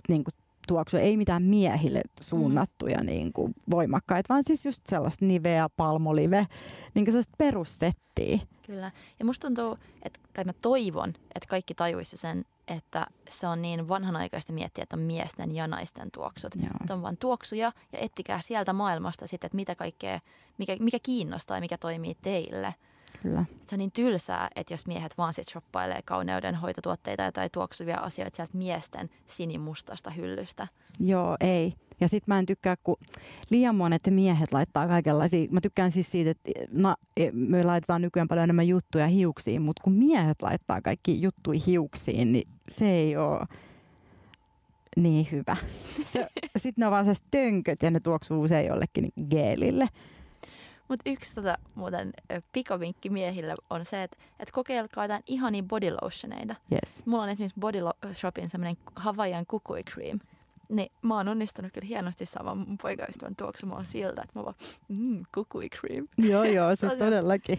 niin 0.08 0.24
kuin, 0.24 0.34
tuoksuja, 0.68 1.02
ei 1.02 1.16
mitään 1.16 1.42
miehille 1.42 2.00
suunnattuja 2.20 2.98
mm. 2.98 3.06
niin 3.06 3.32
kuin, 3.32 3.54
voimakkaita, 3.70 4.34
vaan 4.34 4.44
siis 4.44 4.66
just 4.66 4.82
sellaista 4.86 5.24
niveä, 5.24 5.68
palmolive, 5.76 6.46
niin 6.94 7.04
kuin 7.04 7.12
sellaista 7.12 7.34
perussettiä. 7.38 8.38
Kyllä. 8.66 8.90
Ja 9.18 9.24
musta 9.24 9.46
tuntuu, 9.46 9.78
että, 10.02 10.20
tai 10.32 10.44
mä 10.44 10.52
toivon, 10.52 11.08
että 11.08 11.48
kaikki 11.48 11.74
tajuisi 11.74 12.16
sen, 12.16 12.44
että 12.68 13.06
se 13.28 13.46
on 13.46 13.62
niin 13.62 13.88
vanhanaikaista 13.88 14.52
miettiä, 14.52 14.82
että 14.82 14.96
on 14.96 15.02
miesten 15.02 15.54
ja 15.54 15.66
naisten 15.66 16.10
tuoksut. 16.10 16.54
Että 16.80 16.94
on 16.94 17.02
vain 17.02 17.16
tuoksuja 17.16 17.72
ja 17.92 17.98
ettikää 17.98 18.40
sieltä 18.40 18.72
maailmasta 18.72 19.26
sitten, 19.26 19.46
että 19.46 19.56
mitä 19.56 19.74
kaikkea, 19.74 20.20
mikä, 20.58 20.76
mikä 20.80 20.98
kiinnostaa 21.02 21.56
ja 21.56 21.60
mikä 21.60 21.78
toimii 21.78 22.16
teille. 22.22 22.74
Kyllä. 23.22 23.44
Se 23.66 23.74
on 23.74 23.78
niin 23.78 23.92
tylsää, 23.92 24.48
että 24.56 24.72
jos 24.72 24.86
miehet 24.86 25.18
vaan 25.18 25.32
sitten 25.32 25.52
shoppailee 25.52 26.00
kauneuden 26.04 26.54
hoitotuotteita 26.54 27.32
tai 27.32 27.50
tuoksuvia 27.50 27.96
asioita 27.96 28.36
sieltä 28.36 28.58
miesten 28.58 29.10
sinimustasta 29.26 30.10
hyllystä. 30.10 30.68
Joo, 31.00 31.36
ei. 31.40 31.74
Ja 32.00 32.08
sit 32.08 32.26
mä 32.26 32.38
en 32.38 32.46
tykkää, 32.46 32.76
kun 32.84 32.96
liian 33.50 33.74
monet 33.74 34.02
miehet 34.10 34.52
laittaa 34.52 34.88
kaikenlaisia. 34.88 35.48
Mä 35.50 35.60
tykkään 35.60 35.92
siis 35.92 36.10
siitä, 36.10 36.30
että 36.30 36.50
na, 36.70 36.96
e, 37.16 37.30
me 37.32 37.64
laitetaan 37.64 38.02
nykyään 38.02 38.28
paljon 38.28 38.44
enemmän 38.44 38.68
juttuja 38.68 39.06
hiuksiin, 39.06 39.62
mutta 39.62 39.82
kun 39.82 39.92
miehet 39.92 40.42
laittaa 40.42 40.80
kaikki 40.80 41.22
juttui 41.22 41.56
hiuksiin, 41.66 42.32
niin 42.32 42.48
se 42.68 42.90
ei 42.90 43.16
ole 43.16 43.46
niin 44.96 45.28
hyvä. 45.32 45.56
Sitten 46.56 46.82
ne 46.82 46.86
on 46.86 46.92
vaan 46.92 47.06
tönköt 47.30 47.82
ja 47.82 47.90
ne 47.90 48.00
tuoksuu 48.00 48.42
usein 48.42 48.66
jollekin 48.66 49.02
niin 49.02 49.28
geelille. 49.28 49.88
Mutta 50.88 51.10
yksi 51.10 51.34
tota, 51.34 51.58
muuten 51.74 52.12
pikavinkki 52.52 53.10
miehille 53.10 53.54
on 53.70 53.84
se, 53.84 54.02
että 54.02 54.16
et 54.40 54.50
kokeilkaa 54.50 55.04
jotain 55.04 55.22
ihania 55.26 55.62
body 55.62 55.90
lotioneita. 56.02 56.54
Yes. 56.72 57.06
Mulla 57.06 57.22
on 57.22 57.28
esimerkiksi 57.28 57.60
Body 57.60 57.78
Shopin 58.14 58.48
semmoinen 58.50 58.76
Hawaiian 58.96 59.46
kukui 59.46 59.82
cream. 59.82 60.20
Niin 60.68 60.92
mä 61.02 61.16
oon 61.16 61.28
onnistunut 61.28 61.72
kyllä 61.72 61.86
hienosti 61.86 62.26
saamaan 62.26 62.58
mun 62.58 62.78
poikaystävän 62.82 63.36
tuoksumaan 63.36 63.84
siltä, 63.84 64.22
että 64.22 64.38
mä 64.38 64.44
vaan, 64.44 64.56
mmm, 64.88 65.24
kukui 65.34 65.68
cream. 65.68 66.08
Joo, 66.18 66.44
joo, 66.44 66.74
siis 66.76 66.92
todellakin. 66.92 67.58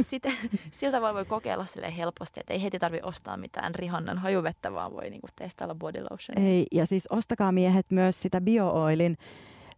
Sitten, 0.00 0.32
siltä 0.70 1.00
voi 1.00 1.24
kokeilla 1.24 1.66
sille 1.66 1.96
helposti, 1.96 2.40
että 2.40 2.52
ei 2.52 2.62
heti 2.62 2.78
tarvi 2.78 3.00
ostaa 3.02 3.36
mitään 3.36 3.74
Rihannan 3.74 4.18
hajuvettä, 4.18 4.72
vaan 4.72 4.92
voi 4.92 5.10
niinku 5.10 5.28
testailla 5.36 5.74
body 5.74 6.02
lotion. 6.10 6.46
Ei, 6.46 6.66
ja 6.72 6.86
siis 6.86 7.06
ostakaa 7.10 7.52
miehet 7.52 7.86
myös 7.90 8.22
sitä 8.22 8.40
bio-oilin 8.40 9.18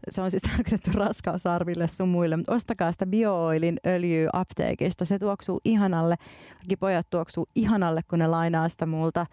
se 0.09 0.23
on 0.23 0.31
siis 0.31 0.43
tarkoitettu 0.51 0.91
raskausarville 0.95 1.89
sun 1.89 2.09
muille, 2.09 2.37
mutta 2.37 2.55
ostakaa 2.55 2.93
sitä 2.93 3.07
bio-oilin 3.07 3.81
öljyä 3.87 4.31
apteekista. 4.33 5.05
Se 5.05 5.19
tuoksuu 5.19 5.61
ihanalle. 5.65 6.17
Kaikki 6.55 6.77
pojat 6.77 7.11
tuoksuu 7.11 7.49
ihanalle, 7.55 8.03
kun 8.03 8.19
ne 8.19 8.27
lainaa 8.27 8.69
sitä 8.69 8.87
multa. 8.87 9.27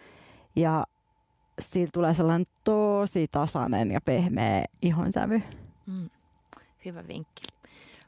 Ja 0.55 0.83
siitä 1.59 1.91
tulee 1.93 2.13
sellainen 2.13 2.47
tosi 2.63 3.27
tasainen 3.27 3.91
ja 3.91 4.01
pehmeä 4.01 4.63
ihonsävy. 4.81 5.41
Mm, 5.85 6.09
hyvä 6.85 7.07
vinkki. 7.07 7.43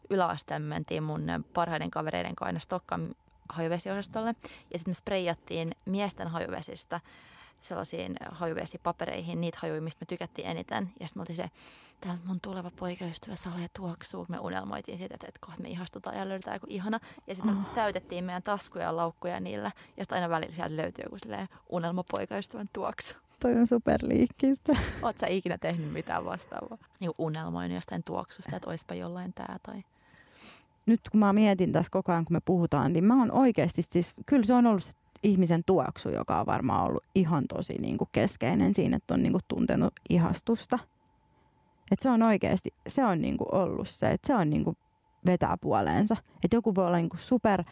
Yläasteen 0.09 0.61
mentiin 0.61 1.03
mun 1.03 1.21
parhaiden 1.53 1.91
kavereiden 1.91 2.35
kanssa 2.35 2.45
aina 2.45 2.59
Stockholm 2.59 3.09
hajuvesiosastolle. 3.49 4.35
Ja 4.73 4.79
sitten 4.79 4.91
me 4.91 4.93
spreijattiin 4.93 5.71
miesten 5.85 6.27
hajuvesistä 6.27 6.99
sellaisiin 7.59 8.15
hajuvesipapereihin 8.31 9.41
niitä 9.41 9.57
hajuja, 9.61 9.81
mistä 9.81 10.01
me 10.01 10.05
tykättiin 10.05 10.47
eniten. 10.47 10.91
Ja 10.99 11.07
sitten 11.07 11.19
me 11.19 11.21
oltiin 11.21 11.35
se, 11.35 11.49
täältä 12.01 12.21
mun 12.25 12.39
tuleva 12.41 12.71
poikaystävä 12.79 13.35
Sale 13.35 13.69
tuoksuu. 13.75 14.25
Me 14.29 14.39
unelmoitiin 14.39 14.97
siitä, 14.97 15.15
että, 15.15 15.27
että 15.27 15.39
kohta 15.45 15.61
me 15.61 15.69
ihastutaan 15.69 16.17
ja 16.17 16.29
löydetään 16.29 16.55
joku 16.55 16.67
ihana. 16.69 16.99
Ja 17.27 17.35
sitten 17.35 17.53
me 17.53 17.59
oh. 17.59 17.75
täytettiin 17.75 18.23
meidän 18.23 18.43
taskuja 18.43 18.83
ja 18.83 18.95
laukkuja 18.95 19.39
niillä. 19.39 19.71
Ja 19.97 20.03
sitten 20.03 20.15
aina 20.15 20.29
välillä 20.29 20.55
sieltä 20.55 20.75
löytyy 20.75 21.03
joku 21.05 21.17
unelmapoikaystävän 21.69 22.69
tuoksu. 22.73 23.15
Toi 23.39 23.55
on 23.55 23.67
superliikkistä. 23.67 24.77
Oot 25.01 25.17
sä 25.17 25.27
ikinä 25.27 25.57
tehnyt 25.57 25.93
mitään 25.93 26.25
vastaavaa? 26.25 26.77
Niin 26.99 27.11
unelmoin 27.17 27.71
jostain 27.71 28.03
tuoksusta, 28.03 28.55
että 28.55 28.69
oispa 28.69 28.95
jollain 28.95 29.33
tää 29.33 29.59
tai 29.63 29.83
nyt 30.85 31.01
kun 31.11 31.19
mä 31.19 31.33
mietin 31.33 31.71
tässä 31.71 31.89
koko 31.91 32.11
ajan, 32.11 32.25
kun 32.25 32.35
me 32.35 32.41
puhutaan, 32.45 32.93
niin 32.93 33.03
mä 33.03 33.19
oon 33.19 33.31
oikeasti 33.31 33.81
siis, 33.81 34.13
kyllä 34.25 34.43
se 34.43 34.53
on 34.53 34.65
ollut 34.65 34.83
se 34.83 34.91
ihmisen 35.23 35.63
tuoksu, 35.65 36.09
joka 36.09 36.39
on 36.39 36.45
varmaan 36.45 36.87
ollut 36.87 37.03
ihan 37.15 37.43
tosi 37.47 37.73
niin 37.73 37.97
kuin 37.97 38.09
keskeinen 38.11 38.73
siinä, 38.73 38.97
että 38.97 39.13
on 39.13 39.23
niin 39.23 39.31
kuin 39.31 39.43
tuntenut 39.47 39.93
ihastusta. 40.09 40.79
Et 41.91 42.01
se 42.01 42.09
on 42.09 42.23
oikeasti, 42.23 42.69
se 42.87 43.05
on 43.05 43.21
niin 43.21 43.37
kuin 43.37 43.55
ollut 43.55 43.87
se, 43.87 44.11
että 44.11 44.27
se 44.27 44.35
on 44.35 44.49
niin 44.49 44.63
kuin 44.63 44.77
vetää 45.25 45.57
puoleensa. 45.61 46.15
Että 46.43 46.57
joku 46.57 46.75
voi 46.75 46.87
olla 46.87 46.97
niin 46.97 47.09
kuin 47.09 47.19
super 47.19 47.63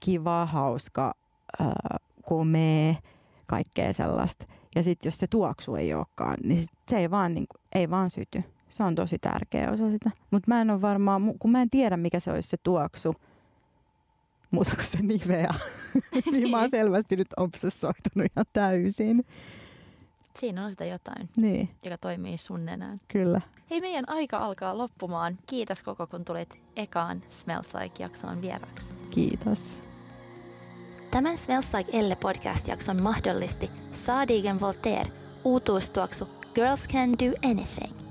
kiva, 0.00 0.46
hauska, 0.46 1.14
komea, 2.22 2.94
kaikkea 3.46 3.92
sellaista. 3.92 4.46
Ja 4.76 4.82
sitten 4.82 5.06
jos 5.06 5.18
se 5.18 5.26
tuoksu 5.26 5.74
ei 5.74 5.94
olekaan, 5.94 6.36
niin 6.44 6.64
se 6.88 6.98
ei 6.98 7.10
vaan, 7.10 7.34
niin 7.34 7.46
kuin, 7.48 7.62
ei 7.74 7.90
vaan 7.90 8.10
syty. 8.10 8.42
Se 8.68 8.82
on 8.82 8.94
tosi 8.94 9.18
tärkeä 9.18 9.70
osa 9.70 9.90
sitä. 9.90 10.10
Mutta 10.30 10.48
mä 10.48 10.60
en 10.60 10.70
ole 10.70 10.80
varmaan, 10.80 11.22
kun 11.38 11.50
mä 11.50 11.62
en 11.62 11.70
tiedä 11.70 11.96
mikä 11.96 12.20
se 12.20 12.32
olisi 12.32 12.48
se 12.48 12.56
tuoksu, 12.62 13.14
muuta 14.50 14.70
kuin 14.74 14.86
se 14.86 15.02
niveä. 15.02 15.54
niin 16.32 16.50
mä 16.50 16.60
oon 16.60 16.70
selvästi 16.70 17.16
nyt 17.16 17.28
obsessoitunut 17.36 18.30
ihan 18.36 18.46
täysin. 18.52 19.24
Siinä 20.38 20.64
on 20.64 20.70
sitä 20.70 20.84
jotain, 20.84 21.28
niin. 21.36 21.68
joka 21.84 21.98
toimii 21.98 22.38
sun 22.38 22.64
nenään. 22.64 23.00
Kyllä. 23.08 23.40
Hei, 23.70 23.80
meidän 23.80 24.08
aika 24.08 24.38
alkaa 24.38 24.78
loppumaan. 24.78 25.38
Kiitos 25.46 25.82
koko, 25.82 26.06
kun 26.06 26.24
tulit 26.24 26.58
ekaan 26.76 27.22
Smells 27.28 27.74
Like-jaksoon 27.74 28.42
vieraksi. 28.42 28.92
Kiitos. 29.10 29.76
Tämän 31.10 31.38
Smells 31.38 31.74
Like 31.74 31.98
Elle 31.98 32.16
podcast-jakson 32.16 33.02
mahdollisti 33.02 33.70
Saadigen 33.92 34.60
Voltaire 34.60 35.10
uutuustuoksu 35.44 36.28
Girls 36.54 36.88
Can 36.88 37.12
Do 37.12 37.50
Anything. 37.50 38.07